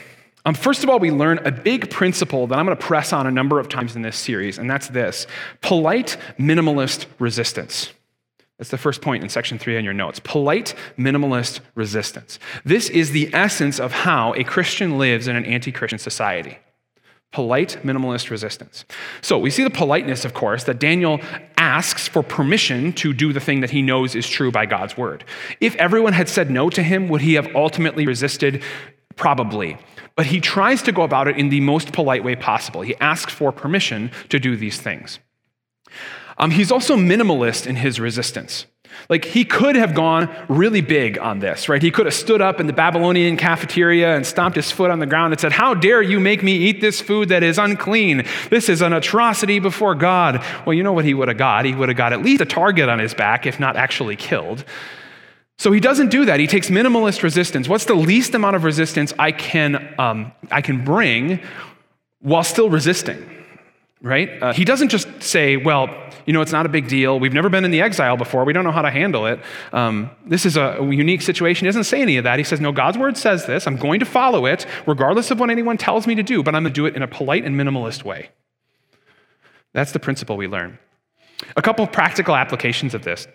Um, 0.46 0.54
first 0.54 0.82
of 0.82 0.90
all, 0.90 0.98
we 0.98 1.10
learn 1.10 1.38
a 1.46 1.50
big 1.50 1.90
principle 1.90 2.46
that 2.46 2.58
I'm 2.58 2.64
going 2.64 2.76
to 2.76 2.82
press 2.82 3.12
on 3.12 3.26
a 3.26 3.30
number 3.30 3.58
of 3.58 3.68
times 3.68 3.96
in 3.96 4.02
this 4.02 4.16
series, 4.16 4.58
and 4.58 4.70
that's 4.70 4.88
this 4.88 5.26
polite 5.60 6.16
minimalist 6.38 7.06
resistance. 7.18 7.92
That's 8.58 8.70
the 8.70 8.78
first 8.78 9.02
point 9.02 9.22
in 9.22 9.28
section 9.28 9.58
three 9.58 9.76
on 9.76 9.84
your 9.84 9.94
notes. 9.94 10.20
Polite 10.20 10.74
minimalist 10.96 11.60
resistance. 11.74 12.38
This 12.64 12.88
is 12.88 13.10
the 13.10 13.28
essence 13.34 13.80
of 13.80 13.92
how 13.92 14.32
a 14.34 14.44
Christian 14.44 14.96
lives 14.96 15.26
in 15.26 15.34
an 15.34 15.44
anti 15.44 15.72
Christian 15.72 15.98
society. 15.98 16.58
Polite 17.32 17.78
minimalist 17.82 18.30
resistance. 18.30 18.84
So 19.20 19.38
we 19.38 19.50
see 19.50 19.64
the 19.64 19.70
politeness, 19.70 20.24
of 20.24 20.34
course, 20.34 20.64
that 20.64 20.78
Daniel 20.78 21.20
asks 21.56 22.06
for 22.06 22.22
permission 22.22 22.92
to 22.92 23.12
do 23.12 23.32
the 23.32 23.40
thing 23.40 23.58
that 23.60 23.70
he 23.70 23.82
knows 23.82 24.14
is 24.14 24.28
true 24.28 24.52
by 24.52 24.66
God's 24.66 24.96
word. 24.96 25.24
If 25.60 25.74
everyone 25.74 26.12
had 26.12 26.28
said 26.28 26.48
no 26.48 26.70
to 26.70 26.82
him, 26.82 27.08
would 27.08 27.22
he 27.22 27.34
have 27.34 27.48
ultimately 27.56 28.06
resisted? 28.06 28.62
Probably. 29.16 29.76
But 30.14 30.26
he 30.26 30.40
tries 30.40 30.80
to 30.82 30.92
go 30.92 31.02
about 31.02 31.26
it 31.26 31.36
in 31.36 31.48
the 31.48 31.60
most 31.60 31.92
polite 31.92 32.22
way 32.22 32.36
possible. 32.36 32.82
He 32.82 32.94
asks 33.00 33.32
for 33.32 33.50
permission 33.50 34.12
to 34.28 34.38
do 34.38 34.56
these 34.56 34.80
things. 34.80 35.18
Um, 36.38 36.50
he's 36.50 36.72
also 36.72 36.96
minimalist 36.96 37.66
in 37.66 37.76
his 37.76 38.00
resistance. 38.00 38.66
Like 39.08 39.24
he 39.24 39.44
could 39.44 39.76
have 39.76 39.94
gone 39.94 40.34
really 40.48 40.80
big 40.80 41.18
on 41.18 41.40
this, 41.40 41.68
right? 41.68 41.82
He 41.82 41.90
could 41.90 42.06
have 42.06 42.14
stood 42.14 42.40
up 42.40 42.60
in 42.60 42.66
the 42.66 42.72
Babylonian 42.72 43.36
cafeteria 43.36 44.16
and 44.16 44.26
stomped 44.26 44.56
his 44.56 44.70
foot 44.70 44.90
on 44.90 44.98
the 44.98 45.06
ground 45.06 45.32
and 45.32 45.40
said, 45.40 45.52
How 45.52 45.74
dare 45.74 46.02
you 46.02 46.20
make 46.20 46.42
me 46.42 46.56
eat 46.56 46.80
this 46.80 47.00
food 47.00 47.28
that 47.28 47.42
is 47.42 47.58
unclean? 47.58 48.24
This 48.50 48.68
is 48.68 48.82
an 48.82 48.92
atrocity 48.92 49.58
before 49.58 49.94
God. 49.94 50.44
Well, 50.64 50.74
you 50.74 50.82
know 50.82 50.92
what 50.92 51.04
he 51.04 51.14
would 51.14 51.28
have 51.28 51.38
got? 51.38 51.64
He 51.64 51.74
would 51.74 51.88
have 51.88 51.98
got 51.98 52.12
at 52.12 52.22
least 52.22 52.40
a 52.40 52.46
target 52.46 52.88
on 52.88 52.98
his 52.98 53.14
back, 53.14 53.46
if 53.46 53.60
not 53.60 53.76
actually 53.76 54.16
killed. 54.16 54.64
So 55.56 55.70
he 55.70 55.80
doesn't 55.80 56.08
do 56.08 56.24
that. 56.24 56.40
He 56.40 56.46
takes 56.46 56.68
minimalist 56.68 57.22
resistance. 57.22 57.68
What's 57.68 57.84
the 57.84 57.94
least 57.94 58.34
amount 58.34 58.56
of 58.56 58.64
resistance 58.64 59.12
I 59.18 59.32
can, 59.32 59.94
um, 59.98 60.32
I 60.50 60.62
can 60.62 60.84
bring 60.84 61.40
while 62.20 62.42
still 62.42 62.70
resisting? 62.70 63.30
Right? 64.04 64.42
Uh, 64.42 64.52
he 64.52 64.66
doesn't 64.66 64.90
just 64.90 65.08
say, 65.22 65.56
well, 65.56 65.88
you 66.26 66.34
know, 66.34 66.42
it's 66.42 66.52
not 66.52 66.66
a 66.66 66.68
big 66.68 66.88
deal. 66.88 67.18
We've 67.18 67.32
never 67.32 67.48
been 67.48 67.64
in 67.64 67.70
the 67.70 67.80
exile 67.80 68.18
before. 68.18 68.44
We 68.44 68.52
don't 68.52 68.64
know 68.64 68.70
how 68.70 68.82
to 68.82 68.90
handle 68.90 69.26
it. 69.26 69.40
Um, 69.72 70.10
this 70.26 70.44
is 70.44 70.58
a, 70.58 70.78
unique 70.80 71.22
situation. 71.22 71.64
He 71.64 71.68
doesn't 71.68 71.84
say 71.84 72.02
any 72.02 72.18
of 72.18 72.24
that. 72.24 72.38
He 72.38 72.44
says, 72.44 72.60
no, 72.60 72.70
God's 72.70 72.98
word 72.98 73.16
says 73.16 73.46
this. 73.46 73.66
I'm 73.66 73.76
going 73.76 74.00
to 74.00 74.06
follow 74.06 74.44
it, 74.44 74.66
regardless 74.86 75.30
of 75.30 75.40
what 75.40 75.48
anyone 75.48 75.78
tells 75.78 76.06
me 76.06 76.14
to 76.16 76.22
do, 76.22 76.42
but 76.42 76.54
I'm 76.54 76.64
going 76.64 76.72
to 76.72 76.78
do 76.78 76.84
it 76.84 76.94
in 76.94 77.02
a 77.02 77.08
polite 77.08 77.46
and 77.46 77.56
minimalist 77.56 78.04
way. 78.04 78.28
That's 79.72 79.92
the 79.92 79.98
principle 79.98 80.36
we 80.36 80.48
learn. 80.48 80.78
A 81.56 81.62
couple 81.62 81.84
of 81.84 81.90
practical 81.90 82.36
applications 82.36 82.94
of 82.94 83.04
this. 83.04 83.26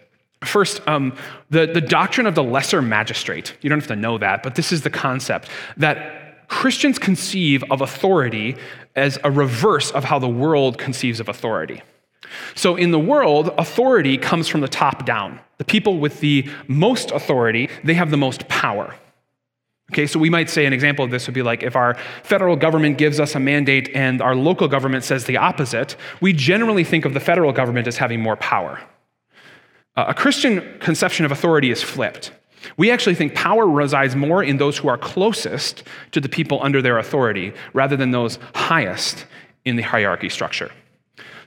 First, 0.43 0.87
um, 0.87 1.17
the, 1.49 1.65
the 1.65 1.81
doctrine 1.81 2.27
of 2.27 2.35
the 2.35 2.43
lesser 2.43 2.81
magistrate. 2.81 3.57
You 3.61 3.69
don't 3.69 3.79
have 3.79 3.87
to 3.87 3.95
know 3.95 4.19
that, 4.19 4.43
but 4.43 4.55
this 4.55 4.71
is 4.71 4.83
the 4.83 4.89
concept 4.89 5.49
that 5.77 6.18
Christians 6.49 6.99
conceive 6.99 7.63
of 7.71 7.81
authority 7.81 8.57
as 8.95 9.17
a 9.23 9.31
reverse 9.31 9.91
of 9.91 10.03
how 10.03 10.19
the 10.19 10.27
world 10.27 10.77
conceives 10.77 11.19
of 11.19 11.29
authority. 11.29 11.81
So, 12.55 12.75
in 12.75 12.91
the 12.91 12.99
world, 12.99 13.53
authority 13.57 14.17
comes 14.17 14.47
from 14.47 14.61
the 14.61 14.67
top 14.67 15.05
down. 15.05 15.39
The 15.57 15.65
people 15.65 15.99
with 15.99 16.19
the 16.19 16.47
most 16.67 17.11
authority, 17.11 17.69
they 17.83 17.93
have 17.93 18.11
the 18.11 18.17
most 18.17 18.47
power. 18.47 18.93
Okay, 19.91 20.05
so 20.05 20.19
we 20.19 20.29
might 20.29 20.49
say 20.49 20.65
an 20.65 20.73
example 20.73 21.03
of 21.03 21.09
this 21.09 21.25
would 21.25 21.33
be 21.33 21.41
like 21.41 21.63
if 21.63 21.75
our 21.75 21.95
federal 22.23 22.55
government 22.55 22.99
gives 22.99 23.19
us 23.19 23.33
a 23.33 23.39
mandate 23.39 23.89
and 23.95 24.21
our 24.21 24.35
local 24.35 24.67
government 24.67 25.03
says 25.03 25.25
the 25.25 25.37
opposite, 25.37 25.95
we 26.21 26.31
generally 26.31 26.83
think 26.83 27.05
of 27.05 27.15
the 27.15 27.19
federal 27.19 27.51
government 27.51 27.87
as 27.87 27.97
having 27.97 28.21
more 28.21 28.35
power. 28.35 28.79
Uh, 29.95 30.05
a 30.09 30.13
Christian 30.13 30.77
conception 30.79 31.25
of 31.25 31.31
authority 31.31 31.71
is 31.71 31.81
flipped. 31.81 32.31
We 32.77 32.91
actually 32.91 33.15
think 33.15 33.35
power 33.35 33.67
resides 33.67 34.15
more 34.15 34.43
in 34.43 34.57
those 34.57 34.77
who 34.77 34.87
are 34.87 34.97
closest 34.97 35.83
to 36.11 36.21
the 36.21 36.29
people 36.29 36.59
under 36.61 36.81
their 36.81 36.97
authority 36.97 37.53
rather 37.73 37.95
than 37.95 38.11
those 38.11 38.39
highest 38.55 39.25
in 39.65 39.75
the 39.75 39.83
hierarchy 39.83 40.29
structure. 40.29 40.71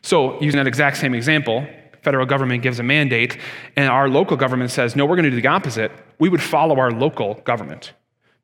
So, 0.02 0.40
using 0.40 0.58
that 0.58 0.66
exact 0.66 0.96
same 0.96 1.14
example, 1.14 1.66
federal 2.02 2.26
government 2.26 2.62
gives 2.62 2.78
a 2.78 2.82
mandate 2.82 3.38
and 3.76 3.88
our 3.88 4.08
local 4.08 4.36
government 4.36 4.70
says, 4.70 4.96
"No, 4.96 5.06
we're 5.06 5.16
going 5.16 5.30
to 5.30 5.30
do 5.30 5.40
the 5.40 5.48
opposite." 5.48 5.92
We 6.18 6.28
would 6.28 6.42
follow 6.42 6.78
our 6.78 6.90
local 6.90 7.34
government 7.44 7.92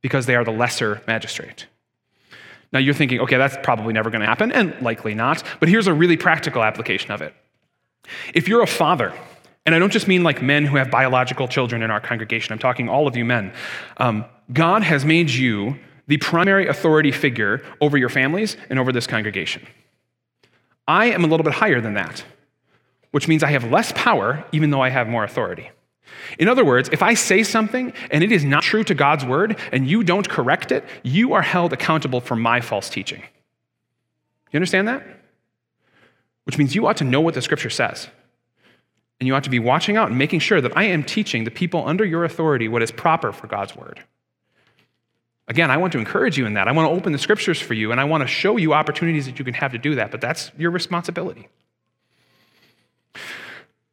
because 0.01 0.27
they 0.27 0.37
are 0.37 0.45
the 0.45 0.53
lesser 0.53 1.03
magistrate. 1.07 1.67
Now 2.73 2.79
you're 2.79 2.95
thinking, 2.95 3.21
"Okay, 3.21 3.37
that's 3.37 3.57
probably 3.63 3.93
never 3.93 4.11
going 4.11 4.21
to 4.21 4.27
happen 4.27 4.53
and 4.53 4.75
likely 4.81 5.15
not." 5.15 5.43
But 5.59 5.69
here's 5.69 5.87
a 5.87 5.93
really 5.93 6.17
practical 6.17 6.63
application 6.63 7.11
of 7.11 7.23
it. 7.23 7.35
If 8.35 8.47
you're 8.47 8.63
a 8.63 8.67
father 8.67 9.13
and 9.67 9.75
I 9.75 9.79
don't 9.79 9.93
just 9.93 10.09
mean 10.09 10.23
like 10.23 10.43
men 10.43 10.65
who 10.65 10.77
have 10.77 10.91
biological 10.91 11.47
children 11.49 11.83
in 11.83 11.91
our 11.91 12.01
congregation, 12.01 12.53
I'm 12.53 12.59
talking 12.59 12.89
all 12.89 13.07
of 13.07 13.17
you 13.17 13.25
men. 13.25 13.53
Um, 13.99 14.25
God 14.53 14.83
has 14.83 15.05
made 15.05 15.31
you 15.31 15.79
the 16.07 16.17
primary 16.17 16.67
authority 16.67 17.13
figure 17.13 17.63
over 17.81 17.99
your 17.99 18.09
families 18.09 18.57
and 18.71 18.79
over 18.79 18.93
this 18.93 19.07
congregation. 19.07 19.67
I 20.87 21.07
am 21.07 21.23
a 21.23 21.27
little 21.27 21.45
bit 21.45 21.53
higher 21.53 21.83
than 21.83 21.95
that, 21.95 22.25
which 23.11 23.29
means 23.29 23.43
I 23.43 23.51
have 23.51 23.71
less 23.71 23.93
power 23.95 24.45
even 24.53 24.71
though 24.71 24.81
I 24.81 24.89
have 24.89 25.07
more 25.07 25.23
authority. 25.23 25.71
In 26.39 26.49
other 26.49 26.65
words, 26.65 26.89
if 26.91 27.03
I 27.03 27.15
say 27.15 27.43
something 27.43 27.93
and 28.11 28.25
it 28.25 28.33
is 28.33 28.45
not 28.45 28.63
true 28.63 28.85
to 28.85 28.95
God's 28.95 29.25
word 29.25 29.59
and 29.73 29.87
you 29.87 30.03
don't 30.03 30.29
correct 30.29 30.73
it, 30.73 30.85
you 31.03 31.35
are 31.35 31.43
held 31.43 31.73
accountable 31.73 32.21
for 32.21 32.37
my 32.37 32.61
false 32.61 32.89
teaching. 32.89 33.23
You 34.51 34.57
understand 34.57 34.89
that? 34.89 35.07
Which 36.45 36.57
means 36.57 36.75
you 36.75 36.87
ought 36.87 36.97
to 36.99 37.05
know 37.05 37.21
what 37.21 37.35
the 37.35 37.43
scripture 37.43 37.71
says. 37.71 38.09
And 39.21 39.27
you 39.27 39.35
ought 39.35 39.45
to 39.45 39.51
be 39.51 39.59
watching 39.59 39.97
out 39.97 40.09
and 40.09 40.19
making 40.19 40.41
sure 40.41 40.61
that 40.61 40.77
I 40.77 40.85
am 40.85 41.03
teaching 41.03 41.45
the 41.45 41.51
people 41.51 41.87
under 41.87 42.05
your 42.05 42.25
authority 42.25 42.69
what 42.69 42.83
is 42.83 42.93
proper 42.93 43.33
for 43.33 43.47
God's 43.47 43.75
word. 43.75 44.03
Again, 45.49 45.71
I 45.71 45.79
want 45.79 45.93
to 45.95 45.99
encourage 45.99 46.37
you 46.37 46.47
in 46.47 46.55
that. 46.55 46.69
I 46.69 46.73
want 46.73 46.91
to 46.91 46.97
open 46.97 47.13
the 47.13 47.19
scriptures 47.19 47.61
for 47.61 47.75
you, 47.75 47.91
and 47.91 48.01
I 48.01 48.05
want 48.05 48.21
to 48.21 48.27
show 48.27 48.59
you 48.59 48.75
opportunities 48.75 49.27
that 49.27 49.39
you 49.39 49.45
can 49.45 49.55
have 49.55 49.73
to 49.73 49.79
do 49.79 49.95
that, 49.95 50.11
but 50.11 50.21
that's 50.21 50.53
your 50.59 50.71
responsibility. 50.71 51.49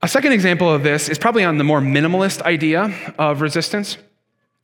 A 0.02 0.08
second 0.08 0.34
example 0.34 0.72
of 0.72 0.84
this 0.84 1.10
is 1.10 1.18
probably 1.18 1.44
on 1.44 1.58
the 1.58 1.64
more 1.64 1.80
minimalist 1.80 2.42
idea 2.42 2.94
of 3.18 3.42
resistance. 3.42 3.98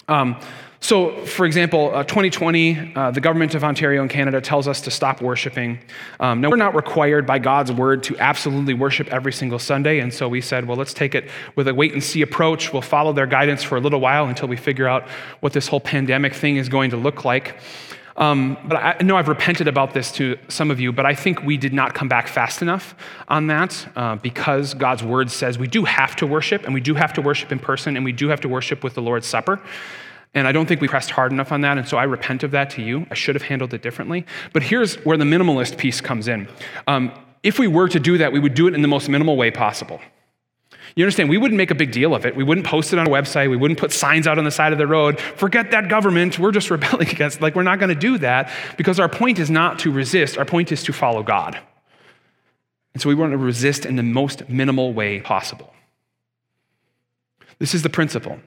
Um, 0.08 0.36
so, 0.84 1.26
for 1.28 1.46
example, 1.46 1.94
uh, 1.94 2.04
2020, 2.04 2.94
uh, 2.96 3.12
the 3.12 3.22
government 3.22 3.54
of 3.54 3.64
Ontario 3.64 4.02
and 4.02 4.10
Canada 4.10 4.42
tells 4.42 4.68
us 4.68 4.82
to 4.82 4.92
stop 4.92 5.22
worshiping. 5.22 5.78
Um, 6.20 6.42
now, 6.42 6.50
we're 6.50 6.56
not 6.56 6.74
required 6.74 7.28
by 7.28 7.38
God's 7.38 7.72
word 7.72 8.02
to 8.04 8.18
absolutely 8.18 8.74
worship 8.74 9.08
every 9.10 9.32
single 9.32 9.60
Sunday, 9.60 10.00
and 10.00 10.12
so 10.12 10.28
we 10.28 10.42
said, 10.42 10.68
well, 10.68 10.76
let's 10.76 10.96
take 10.96 11.14
it 11.14 11.30
with 11.56 11.68
a 11.68 11.74
wait 11.74 11.94
and 11.94 12.04
see 12.04 12.24
approach. 12.24 12.74
We'll 12.74 12.82
follow 12.82 13.14
their 13.14 13.28
guidance 13.28 13.62
for 13.62 13.78
a 13.78 13.80
little 13.80 14.00
while 14.00 14.26
until 14.26 14.48
we 14.48 14.58
figure 14.58 14.88
out 14.88 15.08
what 15.40 15.54
this 15.54 15.68
whole 15.68 15.80
pandemic 15.80 16.34
thing 16.34 16.58
is 16.58 16.68
going 16.68 16.90
to 16.90 16.98
look 16.98 17.26
like. 17.26 17.58
Um, 18.18 18.58
but 18.66 18.76
I 18.76 19.04
know 19.04 19.18
I've 19.18 19.28
repented 19.28 19.68
about 19.68 19.94
this 19.94 20.12
to 20.14 20.38
some 20.48 20.72
of 20.72 20.80
you, 20.80 20.92
but 20.92 21.06
I 21.06 21.14
think 21.14 21.44
we 21.44 21.58
did 21.58 21.74
not 21.74 21.94
come 21.94 22.08
back 22.08 22.28
fast 22.28 22.64
enough 22.64 22.96
on 23.28 23.48
that 23.48 23.88
uh, 23.96 24.16
because 24.16 24.74
God's 24.74 25.04
word 25.04 25.30
says 25.30 25.60
we 25.60 25.68
do 25.68 25.86
have 25.86 26.16
to 26.18 26.26
worship, 26.26 26.66
and 26.66 26.74
we 26.74 26.82
do 26.82 26.96
have 26.96 27.14
to 27.14 27.22
worship 27.22 27.52
in 27.52 27.60
person, 27.60 27.96
and 27.96 28.04
we 28.04 28.12
do 28.12 28.30
have 28.30 28.42
to 28.42 28.50
worship 28.50 28.84
with 28.84 28.96
the 28.96 29.02
Lord's 29.02 29.28
Supper. 29.28 29.62
And 30.34 30.48
I 30.48 30.52
don't 30.52 30.66
think 30.66 30.80
we 30.80 30.88
pressed 30.88 31.12
hard 31.12 31.32
enough 31.32 31.52
on 31.52 31.62
that. 31.62 31.78
And 31.78 31.88
so 31.88 31.98
I 31.98 32.04
repent 32.04 32.44
of 32.44 32.52
that 32.52 32.70
to 32.72 32.82
you. 32.82 33.06
I 33.12 33.16
should 33.16 33.36
have 33.36 33.42
handled 33.42 33.74
it 33.74 33.82
differently. 33.82 34.26
But 34.54 34.64
here's 34.64 34.96
where 35.04 35.18
the 35.18 35.26
minimalist 35.26 35.78
piece 35.78 36.00
comes 36.00 36.28
in. 36.28 36.48
Um, 36.88 37.12
if 37.44 37.60
we 37.60 37.68
were 37.68 37.90
to 37.90 38.00
do 38.00 38.18
that, 38.20 38.32
we 38.32 38.40
would 38.40 38.54
do 38.54 38.68
it 38.68 38.74
in 38.74 38.82
the 38.82 38.88
most 38.88 39.10
minimal 39.10 39.36
way 39.36 39.52
possible. 39.52 40.00
You 40.96 41.06
understand, 41.06 41.30
we 41.30 41.38
wouldn't 41.38 41.58
make 41.58 41.72
a 41.72 41.76
big 41.76 41.92
deal 41.92 42.14
of 42.14 42.26
it. 42.26 42.36
We 42.36 42.44
wouldn't 42.44 42.68
post 42.68 42.92
it 42.94 43.00
on 43.00 43.08
a 43.08 43.10
website. 43.10 43.50
We 43.50 43.58
wouldn't 43.58 43.80
put 43.80 43.92
signs 43.92 44.28
out 44.28 44.38
on 44.38 44.44
the 44.44 44.52
side 44.52 44.74
of 44.74 44.78
the 44.78 44.88
road. 44.88 45.20
Forget 45.20 45.72
that 45.72 45.90
government. 45.90 46.38
We're 46.38 46.52
just 46.52 46.70
rebelling 46.72 47.10
against. 47.10 47.42
Like, 47.42 47.56
we're 47.56 47.64
not 47.64 47.80
going 47.80 47.90
to 47.90 48.00
do 48.00 48.18
that 48.20 48.52
because 48.78 49.00
our 49.00 49.10
point 49.10 49.40
is 49.40 49.50
not 49.50 49.80
to 49.80 49.92
resist. 49.92 50.38
Our 50.38 50.46
point 50.46 50.72
is 50.72 50.84
to 50.84 50.94
follow 50.94 51.24
God. 51.24 51.60
And 52.94 53.02
so 53.02 53.10
we 53.10 53.16
want 53.16 53.32
to 53.32 53.38
resist 53.38 53.86
in 53.86 53.96
the 53.96 54.04
most 54.04 54.50
minimal 54.50 54.94
way 54.94 55.22
possible. 55.22 55.74
This 57.58 57.74
is 57.74 57.84
the 57.84 57.90
principle. 57.90 58.40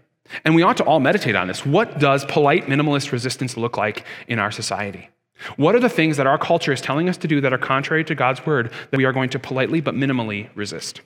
And 0.45 0.55
we 0.55 0.63
ought 0.63 0.77
to 0.79 0.85
all 0.85 1.01
meditate 1.01 1.37
on 1.37 1.49
this. 1.49 1.67
What 1.67 1.99
does 1.99 2.25
polite 2.25 2.67
minimalist 2.67 3.13
resistance 3.13 3.57
look 3.57 3.77
like 3.77 4.05
in 4.27 4.39
our 4.39 4.51
society? 4.51 5.11
What 5.57 5.75
are 5.75 5.81
the 5.81 5.89
things 5.89 6.17
that 6.17 6.27
our 6.27 6.39
culture 6.39 6.73
is 6.73 6.81
telling 6.81 7.09
us 7.09 7.17
to 7.19 7.29
do 7.29 7.41
that 7.41 7.53
are 7.53 7.59
contrary 7.59 8.05
to 8.05 8.15
God's 8.15 8.45
word 8.47 8.73
that 8.91 8.97
we 8.97 9.05
are 9.05 9.13
going 9.13 9.31
to 9.31 9.39
politely 9.39 9.81
but 9.81 9.95
minimally 9.95 10.49
resist? 10.55 11.01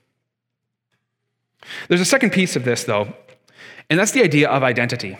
There's 1.88 2.00
a 2.00 2.06
second 2.06 2.30
piece 2.30 2.54
of 2.54 2.64
this, 2.64 2.84
though, 2.84 3.12
and 3.90 3.98
that's 3.98 4.12
the 4.12 4.22
idea 4.22 4.48
of 4.48 4.62
identity. 4.62 5.18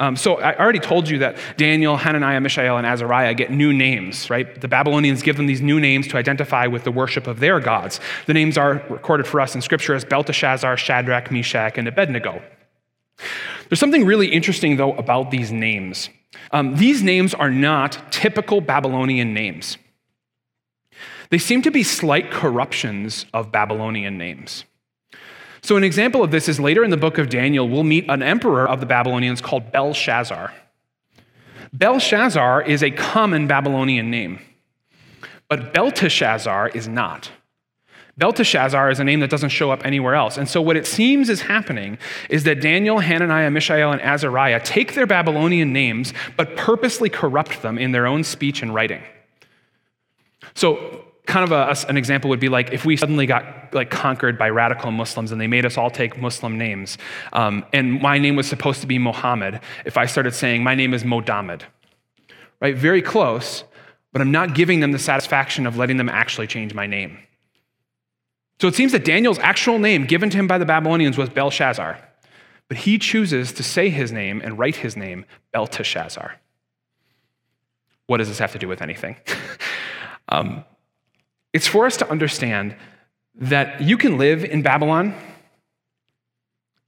Um, 0.00 0.14
so 0.14 0.36
I 0.36 0.56
already 0.56 0.78
told 0.78 1.08
you 1.08 1.18
that 1.18 1.36
Daniel, 1.56 1.96
Hananiah, 1.96 2.40
Mishael, 2.40 2.76
and 2.76 2.86
Azariah 2.86 3.34
get 3.34 3.50
new 3.50 3.72
names, 3.72 4.30
right? 4.30 4.60
The 4.60 4.68
Babylonians 4.68 5.22
give 5.22 5.36
them 5.36 5.46
these 5.46 5.60
new 5.60 5.80
names 5.80 6.06
to 6.08 6.16
identify 6.16 6.66
with 6.68 6.84
the 6.84 6.92
worship 6.92 7.26
of 7.26 7.40
their 7.40 7.58
gods. 7.58 7.98
The 8.26 8.34
names 8.34 8.56
are 8.56 8.74
recorded 8.88 9.26
for 9.26 9.40
us 9.40 9.56
in 9.56 9.60
Scripture 9.60 9.94
as 9.94 10.04
Belteshazzar, 10.04 10.76
Shadrach, 10.76 11.32
Meshach, 11.32 11.78
and 11.78 11.88
Abednego. 11.88 12.40
There's 13.68 13.80
something 13.80 14.04
really 14.06 14.28
interesting, 14.28 14.76
though, 14.76 14.94
about 14.94 15.30
these 15.30 15.52
names. 15.52 16.10
Um, 16.52 16.76
these 16.76 17.02
names 17.02 17.34
are 17.34 17.50
not 17.50 18.12
typical 18.12 18.60
Babylonian 18.60 19.34
names. 19.34 19.76
They 21.30 21.38
seem 21.38 21.62
to 21.62 21.70
be 21.70 21.82
slight 21.82 22.30
corruptions 22.30 23.26
of 23.34 23.52
Babylonian 23.52 24.16
names. 24.16 24.64
So, 25.60 25.76
an 25.76 25.84
example 25.84 26.22
of 26.22 26.30
this 26.30 26.48
is 26.48 26.58
later 26.58 26.84
in 26.84 26.90
the 26.90 26.96
book 26.96 27.18
of 27.18 27.28
Daniel, 27.28 27.68
we'll 27.68 27.84
meet 27.84 28.08
an 28.08 28.22
emperor 28.22 28.66
of 28.66 28.80
the 28.80 28.86
Babylonians 28.86 29.40
called 29.40 29.72
Belshazzar. 29.72 30.54
Belshazzar 31.72 32.62
is 32.62 32.82
a 32.82 32.90
common 32.90 33.46
Babylonian 33.46 34.10
name, 34.10 34.40
but 35.48 35.74
Belteshazzar 35.74 36.68
is 36.68 36.88
not. 36.88 37.30
Belteshazzar 38.18 38.90
is 38.90 38.98
a 38.98 39.04
name 39.04 39.20
that 39.20 39.30
doesn't 39.30 39.50
show 39.50 39.70
up 39.70 39.86
anywhere 39.86 40.16
else. 40.16 40.36
And 40.36 40.48
so, 40.48 40.60
what 40.60 40.76
it 40.76 40.86
seems 40.86 41.28
is 41.30 41.40
happening 41.40 41.98
is 42.28 42.42
that 42.44 42.60
Daniel, 42.60 42.98
Hananiah, 42.98 43.50
Mishael, 43.50 43.92
and 43.92 44.02
Azariah 44.02 44.60
take 44.60 44.94
their 44.94 45.06
Babylonian 45.06 45.72
names, 45.72 46.12
but 46.36 46.56
purposely 46.56 47.08
corrupt 47.08 47.62
them 47.62 47.78
in 47.78 47.92
their 47.92 48.08
own 48.08 48.24
speech 48.24 48.60
and 48.60 48.74
writing. 48.74 49.02
So, 50.54 51.04
kind 51.26 51.44
of 51.44 51.52
a, 51.52 51.88
an 51.88 51.96
example 51.96 52.28
would 52.30 52.40
be 52.40 52.48
like 52.48 52.72
if 52.72 52.84
we 52.84 52.96
suddenly 52.96 53.26
got 53.26 53.72
like 53.72 53.90
conquered 53.90 54.36
by 54.36 54.50
radical 54.50 54.90
Muslims 54.90 55.30
and 55.30 55.40
they 55.40 55.46
made 55.46 55.64
us 55.64 55.78
all 55.78 55.90
take 55.90 56.18
Muslim 56.18 56.58
names, 56.58 56.98
um, 57.32 57.64
and 57.72 58.02
my 58.02 58.18
name 58.18 58.34
was 58.34 58.48
supposed 58.48 58.80
to 58.80 58.88
be 58.88 58.98
Mohammed. 58.98 59.60
If 59.84 59.96
I 59.96 60.06
started 60.06 60.34
saying 60.34 60.64
my 60.64 60.74
name 60.74 60.92
is 60.92 61.04
Modamed, 61.04 61.62
right? 62.60 62.76
Very 62.76 63.02
close, 63.02 63.62
but 64.12 64.20
I'm 64.20 64.32
not 64.32 64.56
giving 64.56 64.80
them 64.80 64.90
the 64.90 64.98
satisfaction 64.98 65.66
of 65.66 65.76
letting 65.76 65.98
them 65.98 66.08
actually 66.08 66.48
change 66.48 66.74
my 66.74 66.88
name. 66.88 67.18
So 68.60 68.66
it 68.66 68.74
seems 68.74 68.92
that 68.92 69.04
Daniel's 69.04 69.38
actual 69.38 69.78
name 69.78 70.04
given 70.04 70.30
to 70.30 70.36
him 70.36 70.46
by 70.46 70.58
the 70.58 70.64
Babylonians 70.64 71.16
was 71.16 71.28
Belshazzar, 71.28 71.98
but 72.68 72.76
he 72.78 72.98
chooses 72.98 73.52
to 73.52 73.62
say 73.62 73.88
his 73.88 74.10
name 74.10 74.40
and 74.42 74.58
write 74.58 74.76
his 74.76 74.96
name 74.96 75.24
Belteshazzar. 75.52 76.36
What 78.06 78.16
does 78.16 78.28
this 78.28 78.38
have 78.38 78.52
to 78.52 78.58
do 78.58 78.66
with 78.66 78.82
anything? 78.82 79.16
um, 80.28 80.64
it's 81.52 81.66
for 81.66 81.86
us 81.86 81.96
to 81.98 82.10
understand 82.10 82.74
that 83.36 83.80
you 83.80 83.96
can 83.96 84.18
live 84.18 84.44
in 84.44 84.62
Babylon. 84.62 85.14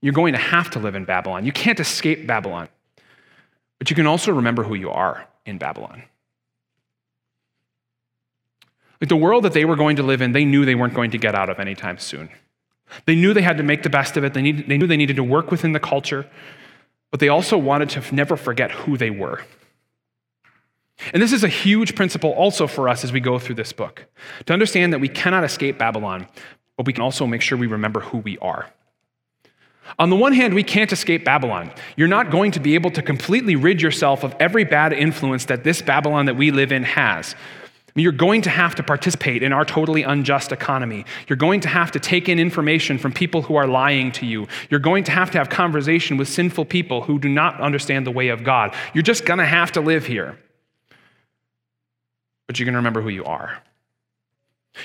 You're 0.01 0.13
going 0.13 0.33
to 0.33 0.39
have 0.39 0.71
to 0.71 0.79
live 0.79 0.95
in 0.95 1.05
Babylon. 1.05 1.45
You 1.45 1.51
can't 1.51 1.79
escape 1.79 2.27
Babylon. 2.27 2.67
But 3.79 3.89
you 3.89 3.95
can 3.95 4.07
also 4.07 4.31
remember 4.33 4.63
who 4.63 4.75
you 4.75 4.89
are 4.89 5.27
in 5.45 5.57
Babylon. 5.57 6.03
Like 9.01 9.09
the 9.09 9.17
world 9.17 9.43
that 9.43 9.53
they 9.53 9.65
were 9.65 9.75
going 9.75 9.95
to 9.95 10.03
live 10.03 10.21
in, 10.21 10.31
they 10.31 10.45
knew 10.45 10.63
they 10.63 10.75
weren't 10.75 10.93
going 10.93 11.11
to 11.11 11.17
get 11.17 11.33
out 11.33 11.49
of 11.49 11.59
anytime 11.59 11.97
soon. 11.97 12.29
They 13.05 13.15
knew 13.15 13.33
they 13.33 13.41
had 13.41 13.57
to 13.57 13.63
make 13.63 13.83
the 13.83 13.89
best 13.89 14.15
of 14.15 14.23
it. 14.23 14.33
They, 14.33 14.51
they 14.51 14.77
knew 14.77 14.85
they 14.85 14.97
needed 14.97 15.15
to 15.15 15.23
work 15.23 15.49
within 15.49 15.71
the 15.71 15.79
culture, 15.79 16.29
but 17.09 17.19
they 17.19 17.29
also 17.29 17.57
wanted 17.57 17.89
to 17.89 18.15
never 18.15 18.37
forget 18.37 18.71
who 18.71 18.97
they 18.97 19.09
were. 19.09 19.43
And 21.13 21.21
this 21.21 21.33
is 21.33 21.43
a 21.43 21.47
huge 21.47 21.95
principle 21.95 22.31
also 22.31 22.67
for 22.67 22.87
us 22.87 23.03
as 23.03 23.11
we 23.11 23.19
go 23.19 23.39
through 23.39 23.55
this 23.55 23.73
book 23.73 24.05
to 24.45 24.53
understand 24.53 24.93
that 24.93 24.99
we 24.99 25.09
cannot 25.09 25.43
escape 25.43 25.79
Babylon, 25.79 26.27
but 26.77 26.85
we 26.85 26.93
can 26.93 27.01
also 27.01 27.25
make 27.25 27.41
sure 27.41 27.57
we 27.57 27.65
remember 27.67 28.01
who 28.01 28.19
we 28.19 28.37
are. 28.37 28.69
On 29.97 30.11
the 30.11 30.15
one 30.15 30.33
hand, 30.33 30.53
we 30.53 30.63
can't 30.63 30.91
escape 30.91 31.25
Babylon. 31.25 31.71
You're 31.97 32.07
not 32.07 32.29
going 32.29 32.51
to 32.51 32.59
be 32.59 32.75
able 32.75 32.91
to 32.91 33.01
completely 33.01 33.55
rid 33.55 33.81
yourself 33.81 34.23
of 34.23 34.35
every 34.39 34.63
bad 34.63 34.93
influence 34.93 35.45
that 35.45 35.63
this 35.63 35.81
Babylon 35.81 36.27
that 36.27 36.35
we 36.35 36.51
live 36.51 36.71
in 36.71 36.83
has. 36.83 37.35
Mean, 37.95 38.03
you're 38.03 38.11
going 38.11 38.41
to 38.43 38.49
have 38.49 38.75
to 38.75 38.83
participate 38.83 39.43
in 39.43 39.51
our 39.51 39.65
totally 39.65 40.03
unjust 40.03 40.51
economy. 40.51 41.05
You're 41.27 41.37
going 41.37 41.59
to 41.61 41.67
have 41.67 41.91
to 41.91 41.99
take 41.99 42.29
in 42.29 42.39
information 42.39 42.97
from 42.97 43.11
people 43.11 43.41
who 43.41 43.55
are 43.55 43.67
lying 43.67 44.11
to 44.13 44.25
you. 44.25 44.47
You're 44.69 44.79
going 44.79 45.03
to 45.05 45.11
have 45.11 45.31
to 45.31 45.37
have 45.37 45.49
conversation 45.49 46.17
with 46.17 46.27
sinful 46.27 46.65
people 46.65 47.01
who 47.01 47.19
do 47.19 47.29
not 47.29 47.59
understand 47.59 48.07
the 48.07 48.11
way 48.11 48.29
of 48.29 48.43
God. 48.43 48.73
You're 48.93 49.03
just 49.03 49.25
going 49.25 49.39
to 49.39 49.45
have 49.45 49.71
to 49.73 49.81
live 49.81 50.05
here 50.05 50.37
but 52.51 52.59
you're 52.59 52.65
going 52.65 52.73
to 52.73 52.79
remember 52.79 53.01
who 53.01 53.07
you 53.07 53.23
are. 53.23 53.63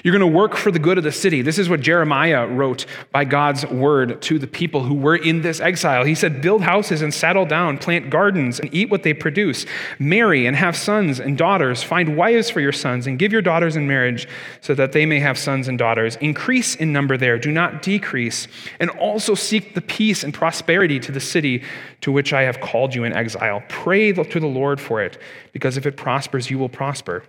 You're 0.02 0.16
going 0.16 0.32
to 0.32 0.38
work 0.38 0.56
for 0.56 0.70
the 0.70 0.78
good 0.78 0.98
of 0.98 1.04
the 1.04 1.12
city. 1.12 1.42
This 1.42 1.58
is 1.58 1.68
what 1.68 1.80
Jeremiah 1.80 2.46
wrote 2.46 2.86
by 3.12 3.24
God's 3.24 3.66
word 3.66 4.20
to 4.22 4.38
the 4.38 4.46
people 4.46 4.82
who 4.84 4.94
were 4.94 5.16
in 5.16 5.42
this 5.42 5.58
exile. 5.58 6.04
He 6.04 6.14
said, 6.14 6.42
Build 6.42 6.62
houses 6.62 7.02
and 7.02 7.12
settle 7.12 7.46
down, 7.46 7.78
plant 7.78 8.10
gardens 8.10 8.60
and 8.60 8.72
eat 8.74 8.90
what 8.90 9.02
they 9.04 9.14
produce, 9.14 9.64
marry 9.98 10.46
and 10.46 10.54
have 10.56 10.76
sons 10.76 11.18
and 11.18 11.38
daughters, 11.38 11.82
find 11.82 12.16
wives 12.16 12.50
for 12.50 12.60
your 12.60 12.72
sons, 12.72 13.06
and 13.06 13.18
give 13.18 13.32
your 13.32 13.42
daughters 13.42 13.74
in 13.74 13.88
marriage 13.88 14.28
so 14.60 14.74
that 14.74 14.92
they 14.92 15.06
may 15.06 15.18
have 15.18 15.38
sons 15.38 15.66
and 15.66 15.78
daughters. 15.78 16.16
Increase 16.16 16.74
in 16.74 16.92
number 16.92 17.16
there, 17.16 17.38
do 17.38 17.50
not 17.50 17.82
decrease, 17.82 18.48
and 18.78 18.90
also 18.90 19.34
seek 19.34 19.74
the 19.74 19.80
peace 19.80 20.22
and 20.22 20.34
prosperity 20.34 21.00
to 21.00 21.12
the 21.12 21.20
city 21.20 21.62
to 22.02 22.12
which 22.12 22.32
I 22.32 22.42
have 22.42 22.60
called 22.60 22.94
you 22.94 23.04
in 23.04 23.12
exile. 23.12 23.62
Pray 23.68 24.12
to 24.12 24.40
the 24.40 24.46
Lord 24.46 24.80
for 24.80 25.02
it, 25.02 25.18
because 25.52 25.76
if 25.76 25.86
it 25.86 25.96
prospers, 25.96 26.50
you 26.50 26.58
will 26.58 26.68
prosper. 26.68 27.24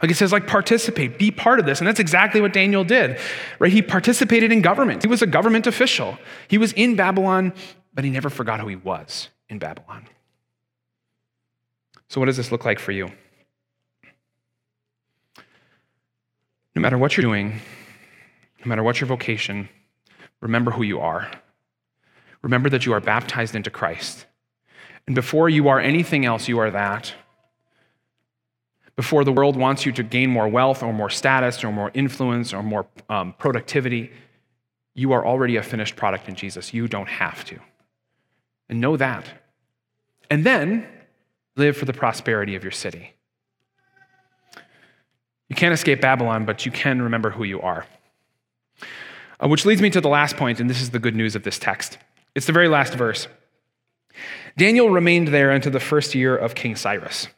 Like 0.00 0.10
it 0.10 0.16
says, 0.16 0.32
like 0.32 0.46
participate, 0.46 1.18
be 1.18 1.30
part 1.30 1.60
of 1.60 1.66
this. 1.66 1.80
And 1.80 1.86
that's 1.86 2.00
exactly 2.00 2.40
what 2.40 2.52
Daniel 2.52 2.82
did, 2.82 3.20
right? 3.58 3.70
He 3.70 3.82
participated 3.82 4.50
in 4.50 4.62
government. 4.62 5.02
He 5.02 5.08
was 5.08 5.22
a 5.22 5.26
government 5.26 5.66
official. 5.66 6.18
He 6.48 6.58
was 6.58 6.72
in 6.72 6.96
Babylon, 6.96 7.52
but 7.94 8.04
he 8.04 8.10
never 8.10 8.30
forgot 8.30 8.58
who 8.58 8.68
he 8.68 8.76
was 8.76 9.28
in 9.48 9.58
Babylon. 9.58 10.08
So, 12.08 12.20
what 12.20 12.26
does 12.26 12.36
this 12.36 12.50
look 12.50 12.64
like 12.64 12.78
for 12.78 12.92
you? 12.92 13.10
No 16.74 16.80
matter 16.80 16.98
what 16.98 17.16
you're 17.16 17.22
doing, 17.22 17.60
no 18.64 18.68
matter 18.68 18.82
what 18.82 19.00
your 19.00 19.08
vocation, 19.08 19.68
remember 20.40 20.70
who 20.70 20.82
you 20.82 21.00
are. 21.00 21.30
Remember 22.40 22.68
that 22.70 22.86
you 22.86 22.92
are 22.92 23.00
baptized 23.00 23.54
into 23.54 23.70
Christ. 23.70 24.26
And 25.06 25.14
before 25.14 25.48
you 25.48 25.68
are 25.68 25.78
anything 25.80 26.24
else, 26.24 26.48
you 26.48 26.58
are 26.58 26.70
that 26.70 27.14
before 28.96 29.24
the 29.24 29.32
world 29.32 29.56
wants 29.56 29.86
you 29.86 29.92
to 29.92 30.02
gain 30.02 30.30
more 30.30 30.48
wealth 30.48 30.82
or 30.82 30.92
more 30.92 31.10
status 31.10 31.64
or 31.64 31.72
more 31.72 31.90
influence 31.94 32.52
or 32.52 32.62
more 32.62 32.86
um, 33.08 33.34
productivity, 33.38 34.10
you 34.94 35.12
are 35.12 35.26
already 35.26 35.56
a 35.56 35.62
finished 35.62 35.96
product 35.96 36.28
in 36.28 36.34
Jesus. 36.34 36.74
You 36.74 36.88
don't 36.88 37.08
have 37.08 37.44
to. 37.46 37.58
And 38.68 38.80
know 38.80 38.96
that. 38.96 39.26
And 40.30 40.44
then 40.44 40.86
live 41.56 41.76
for 41.76 41.84
the 41.84 41.92
prosperity 41.92 42.54
of 42.54 42.62
your 42.62 42.72
city. 42.72 43.14
You 45.48 45.56
can't 45.56 45.74
escape 45.74 46.00
Babylon, 46.00 46.44
but 46.44 46.64
you 46.64 46.72
can 46.72 47.02
remember 47.02 47.30
who 47.30 47.44
you 47.44 47.60
are. 47.60 47.84
Uh, 49.42 49.48
which 49.48 49.66
leads 49.66 49.82
me 49.82 49.90
to 49.90 50.00
the 50.00 50.08
last 50.08 50.36
point, 50.36 50.60
and 50.60 50.70
this 50.70 50.80
is 50.80 50.90
the 50.90 50.98
good 50.98 51.16
news 51.16 51.34
of 51.34 51.42
this 51.42 51.58
text. 51.58 51.98
It's 52.34 52.46
the 52.46 52.52
very 52.52 52.68
last 52.68 52.94
verse. 52.94 53.28
Daniel 54.56 54.90
remained 54.90 55.28
there 55.28 55.50
until 55.50 55.72
the 55.72 55.80
first 55.80 56.14
year 56.14 56.36
of 56.36 56.54
King 56.54 56.76
Cyrus. 56.76 57.28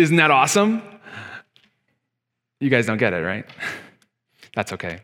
Isn't 0.00 0.16
that 0.16 0.30
awesome? 0.30 0.82
You 2.58 2.70
guys 2.70 2.86
don't 2.86 2.96
get 2.96 3.12
it, 3.12 3.18
right? 3.18 3.44
That's 4.54 4.72
okay. 4.72 5.00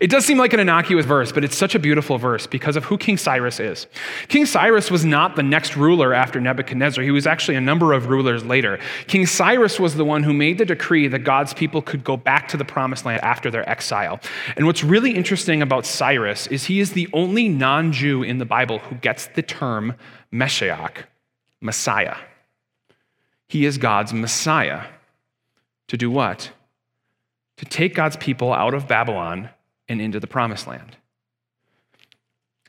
It 0.00 0.08
does 0.08 0.24
seem 0.24 0.38
like 0.38 0.54
an 0.54 0.60
innocuous 0.60 1.04
verse, 1.04 1.32
but 1.32 1.44
it's 1.44 1.56
such 1.56 1.74
a 1.74 1.78
beautiful 1.78 2.16
verse 2.16 2.46
because 2.46 2.74
of 2.74 2.86
who 2.86 2.96
King 2.96 3.18
Cyrus 3.18 3.60
is. 3.60 3.86
King 4.28 4.46
Cyrus 4.46 4.90
was 4.90 5.04
not 5.04 5.36
the 5.36 5.42
next 5.42 5.76
ruler 5.76 6.14
after 6.14 6.40
Nebuchadnezzar. 6.40 7.04
He 7.04 7.10
was 7.10 7.26
actually 7.26 7.56
a 7.56 7.60
number 7.60 7.92
of 7.92 8.08
rulers 8.08 8.42
later. 8.42 8.80
King 9.06 9.26
Cyrus 9.26 9.78
was 9.78 9.94
the 9.94 10.04
one 10.04 10.22
who 10.22 10.32
made 10.32 10.56
the 10.56 10.64
decree 10.64 11.08
that 11.08 11.20
God's 11.20 11.52
people 11.52 11.82
could 11.82 12.02
go 12.02 12.16
back 12.16 12.48
to 12.48 12.56
the 12.56 12.64
promised 12.64 13.04
land 13.04 13.22
after 13.22 13.50
their 13.50 13.68
exile. 13.68 14.18
And 14.56 14.64
what's 14.64 14.82
really 14.82 15.14
interesting 15.14 15.60
about 15.60 15.84
Cyrus 15.84 16.46
is 16.46 16.64
he 16.64 16.80
is 16.80 16.92
the 16.92 17.08
only 17.12 17.50
non 17.50 17.92
Jew 17.92 18.22
in 18.22 18.38
the 18.38 18.46
Bible 18.46 18.78
who 18.78 18.96
gets 18.96 19.26
the 19.28 19.42
term 19.42 19.94
Messiah, 20.30 20.88
Messiah. 21.60 22.16
He 23.48 23.64
is 23.64 23.78
God's 23.78 24.12
Messiah. 24.12 24.84
To 25.88 25.96
do 25.96 26.10
what? 26.10 26.50
To 27.56 27.64
take 27.64 27.94
God's 27.94 28.16
people 28.16 28.52
out 28.52 28.74
of 28.74 28.86
Babylon 28.86 29.50
and 29.88 30.00
into 30.00 30.20
the 30.20 30.26
promised 30.26 30.66
land. 30.66 30.96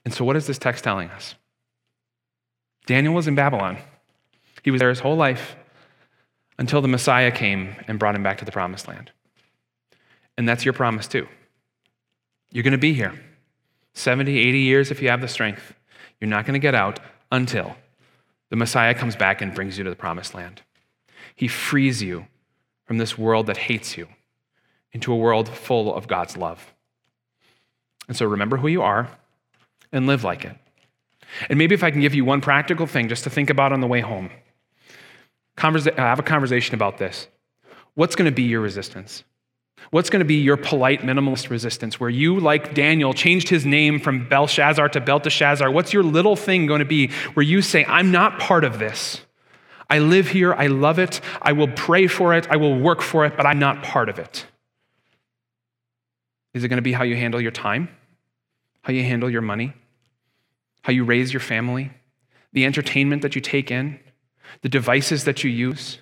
And 0.05 0.13
so, 0.13 0.23
what 0.23 0.35
is 0.35 0.47
this 0.47 0.57
text 0.57 0.83
telling 0.83 1.09
us? 1.09 1.35
Daniel 2.85 3.13
was 3.13 3.27
in 3.27 3.35
Babylon. 3.35 3.77
He 4.63 4.71
was 4.71 4.79
there 4.79 4.89
his 4.89 5.01
whole 5.01 5.15
life 5.15 5.55
until 6.57 6.81
the 6.81 6.87
Messiah 6.87 7.31
came 7.31 7.75
and 7.87 7.99
brought 7.99 8.15
him 8.15 8.23
back 8.23 8.39
to 8.39 8.45
the 8.45 8.51
promised 8.51 8.87
land. 8.87 9.11
And 10.37 10.47
that's 10.47 10.65
your 10.65 10.73
promise 10.73 11.07
too. 11.07 11.27
You're 12.51 12.63
going 12.63 12.71
to 12.71 12.77
be 12.77 12.93
here 12.93 13.13
70, 13.93 14.37
80 14.37 14.59
years 14.59 14.91
if 14.91 15.01
you 15.01 15.09
have 15.09 15.21
the 15.21 15.27
strength. 15.27 15.73
You're 16.19 16.29
not 16.29 16.45
going 16.45 16.53
to 16.53 16.59
get 16.59 16.75
out 16.75 16.99
until 17.31 17.75
the 18.49 18.55
Messiah 18.55 18.93
comes 18.93 19.15
back 19.15 19.41
and 19.41 19.53
brings 19.53 19.77
you 19.77 19.83
to 19.83 19.89
the 19.89 19.95
promised 19.95 20.33
land. 20.33 20.61
He 21.39 21.47
frees 21.47 22.03
you 22.03 22.25
from 22.83 22.97
this 22.97 23.17
world 23.17 23.47
that 23.47 23.55
hates 23.55 23.95
you 23.97 24.09
into 24.91 25.13
a 25.13 25.15
world 25.15 25.47
full 25.47 25.95
of 25.95 26.05
God's 26.05 26.35
love. 26.35 26.73
And 28.09 28.17
so 28.17 28.25
remember 28.25 28.57
who 28.57 28.67
you 28.67 28.81
are 28.81 29.07
and 29.93 30.05
live 30.05 30.25
like 30.25 30.43
it. 30.43 30.57
And 31.47 31.57
maybe 31.57 31.73
if 31.73 31.81
I 31.81 31.91
can 31.91 32.01
give 32.01 32.13
you 32.13 32.25
one 32.25 32.41
practical 32.41 32.87
thing 32.87 33.07
just 33.07 33.23
to 33.23 33.29
think 33.29 33.49
about 33.49 33.71
on 33.71 33.79
the 33.79 33.87
way 33.87 34.01
home, 34.01 34.31
Conversa- 35.55 35.97
uh, 35.97 36.01
have 36.01 36.19
a 36.19 36.23
conversation 36.23 36.75
about 36.75 36.97
this. 36.97 37.29
What's 37.93 38.17
going 38.17 38.29
to 38.29 38.35
be 38.35 38.43
your 38.43 38.59
resistance? 38.59 39.23
What's 39.91 40.09
going 40.09 40.19
to 40.19 40.25
be 40.25 40.41
your 40.41 40.57
polite 40.57 41.03
minimalist 41.03 41.49
resistance 41.49 42.01
where 42.01 42.09
you, 42.09 42.37
like 42.37 42.73
Daniel, 42.73 43.13
changed 43.13 43.47
his 43.47 43.65
name 43.65 44.01
from 44.01 44.27
Belshazzar 44.27 44.89
to 44.89 44.99
Belteshazzar? 44.99 45.71
What's 45.71 45.93
your 45.93 46.03
little 46.03 46.35
thing 46.35 46.65
going 46.65 46.79
to 46.79 46.85
be 46.85 47.11
where 47.33 47.45
you 47.45 47.61
say, 47.61 47.85
I'm 47.85 48.11
not 48.11 48.39
part 48.39 48.65
of 48.65 48.77
this? 48.77 49.21
I 49.89 49.99
live 49.99 50.27
here, 50.27 50.53
I 50.53 50.67
love 50.67 50.99
it, 50.99 51.19
I 51.41 51.53
will 51.53 51.67
pray 51.67 52.07
for 52.07 52.33
it, 52.35 52.47
I 52.49 52.57
will 52.57 52.77
work 52.77 53.01
for 53.01 53.25
it, 53.25 53.35
but 53.35 53.45
I'm 53.45 53.59
not 53.59 53.83
part 53.83 54.07
of 54.07 54.19
it. 54.19 54.45
Is 56.53 56.63
it 56.63 56.67
going 56.67 56.77
to 56.77 56.83
be 56.83 56.93
how 56.93 57.03
you 57.03 57.15
handle 57.15 57.41
your 57.41 57.51
time? 57.51 57.89
How 58.83 58.93
you 58.93 59.03
handle 59.03 59.29
your 59.29 59.41
money? 59.41 59.73
How 60.83 60.93
you 60.93 61.03
raise 61.03 61.33
your 61.33 61.39
family? 61.39 61.91
The 62.53 62.65
entertainment 62.65 63.21
that 63.23 63.35
you 63.35 63.41
take 63.41 63.71
in? 63.71 63.99
The 64.61 64.69
devices 64.69 65.25
that 65.25 65.43
you 65.43 65.49
use? 65.49 65.99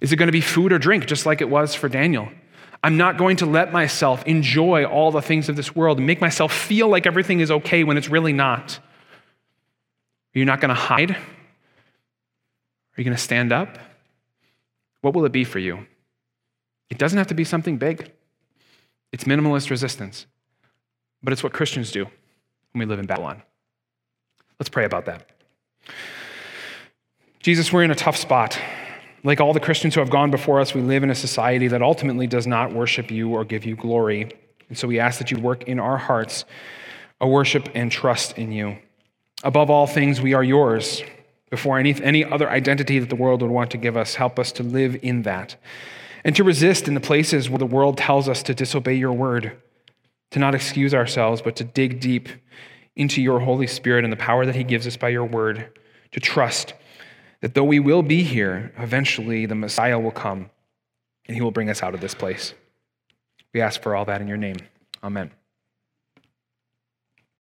Is 0.00 0.12
it 0.12 0.16
going 0.16 0.28
to 0.28 0.32
be 0.32 0.40
food 0.40 0.72
or 0.72 0.78
drink, 0.78 1.06
just 1.06 1.26
like 1.26 1.40
it 1.40 1.48
was 1.48 1.74
for 1.74 1.88
Daniel? 1.88 2.28
I'm 2.82 2.96
not 2.96 3.16
going 3.16 3.38
to 3.38 3.46
let 3.46 3.72
myself 3.72 4.24
enjoy 4.26 4.84
all 4.84 5.10
the 5.10 5.22
things 5.22 5.48
of 5.48 5.56
this 5.56 5.74
world 5.74 5.98
and 5.98 6.06
make 6.06 6.20
myself 6.20 6.52
feel 6.52 6.88
like 6.88 7.06
everything 7.06 7.40
is 7.40 7.50
okay 7.50 7.84
when 7.84 7.96
it's 7.96 8.08
really 8.08 8.32
not. 8.32 8.78
Are 10.34 10.38
you 10.38 10.44
not 10.44 10.60
going 10.60 10.68
to 10.68 10.74
hide? 10.74 11.16
Are 12.96 13.00
you 13.00 13.04
going 13.04 13.16
to 13.16 13.22
stand 13.22 13.52
up? 13.52 13.78
What 15.02 15.14
will 15.14 15.24
it 15.24 15.32
be 15.32 15.44
for 15.44 15.58
you? 15.58 15.86
It 16.88 16.98
doesn't 16.98 17.18
have 17.18 17.26
to 17.26 17.34
be 17.34 17.44
something 17.44 17.76
big. 17.76 18.12
It's 19.12 19.24
minimalist 19.24 19.70
resistance, 19.70 20.26
but 21.22 21.32
it's 21.32 21.42
what 21.42 21.52
Christians 21.52 21.90
do 21.90 22.04
when 22.72 22.80
we 22.80 22.86
live 22.86 22.98
in 22.98 23.06
Babylon. 23.06 23.42
Let's 24.58 24.70
pray 24.70 24.84
about 24.84 25.06
that. 25.06 25.28
Jesus, 27.40 27.72
we're 27.72 27.82
in 27.82 27.90
a 27.90 27.96
tough 27.96 28.16
spot. 28.16 28.58
Like 29.22 29.40
all 29.40 29.52
the 29.52 29.60
Christians 29.60 29.94
who 29.94 30.00
have 30.00 30.10
gone 30.10 30.30
before 30.30 30.60
us, 30.60 30.74
we 30.74 30.80
live 30.80 31.02
in 31.02 31.10
a 31.10 31.14
society 31.14 31.68
that 31.68 31.82
ultimately 31.82 32.26
does 32.26 32.46
not 32.46 32.72
worship 32.72 33.10
you 33.10 33.30
or 33.30 33.44
give 33.44 33.64
you 33.64 33.76
glory. 33.76 34.30
And 34.68 34.76
so 34.76 34.88
we 34.88 34.98
ask 34.98 35.18
that 35.18 35.30
you 35.30 35.38
work 35.38 35.64
in 35.64 35.78
our 35.78 35.96
hearts 35.96 36.44
a 37.20 37.28
worship 37.28 37.68
and 37.74 37.90
trust 37.90 38.36
in 38.36 38.52
you. 38.52 38.78
Above 39.42 39.70
all 39.70 39.86
things, 39.86 40.20
we 40.20 40.34
are 40.34 40.44
yours. 40.44 41.02
Before 41.50 41.78
any, 41.78 41.94
any 42.02 42.24
other 42.24 42.50
identity 42.50 42.98
that 42.98 43.08
the 43.08 43.16
world 43.16 43.40
would 43.42 43.50
want 43.50 43.70
to 43.70 43.76
give 43.76 43.96
us, 43.96 44.16
help 44.16 44.38
us 44.38 44.50
to 44.52 44.62
live 44.62 44.98
in 45.02 45.22
that 45.22 45.56
and 46.26 46.34
to 46.34 46.42
resist 46.42 46.88
in 46.88 46.94
the 46.94 47.00
places 47.00 47.48
where 47.48 47.60
the 47.60 47.64
world 47.64 47.96
tells 47.96 48.28
us 48.28 48.42
to 48.42 48.52
disobey 48.52 48.94
your 48.94 49.12
word, 49.12 49.56
to 50.32 50.40
not 50.40 50.56
excuse 50.56 50.92
ourselves, 50.92 51.40
but 51.40 51.54
to 51.54 51.62
dig 51.62 52.00
deep 52.00 52.28
into 52.96 53.22
your 53.22 53.38
Holy 53.38 53.68
Spirit 53.68 54.02
and 54.02 54.12
the 54.12 54.16
power 54.16 54.44
that 54.44 54.56
he 54.56 54.64
gives 54.64 54.88
us 54.88 54.96
by 54.96 55.08
your 55.08 55.24
word, 55.24 55.78
to 56.10 56.18
trust 56.18 56.74
that 57.42 57.54
though 57.54 57.62
we 57.62 57.78
will 57.78 58.02
be 58.02 58.24
here, 58.24 58.72
eventually 58.76 59.46
the 59.46 59.54
Messiah 59.54 60.00
will 60.00 60.10
come 60.10 60.50
and 61.26 61.36
he 61.36 61.40
will 61.40 61.52
bring 61.52 61.70
us 61.70 61.80
out 61.80 61.94
of 61.94 62.00
this 62.00 62.14
place. 62.14 62.54
We 63.54 63.60
ask 63.60 63.80
for 63.80 63.94
all 63.94 64.04
that 64.06 64.20
in 64.20 64.26
your 64.26 64.36
name. 64.36 64.56
Amen. 65.04 65.30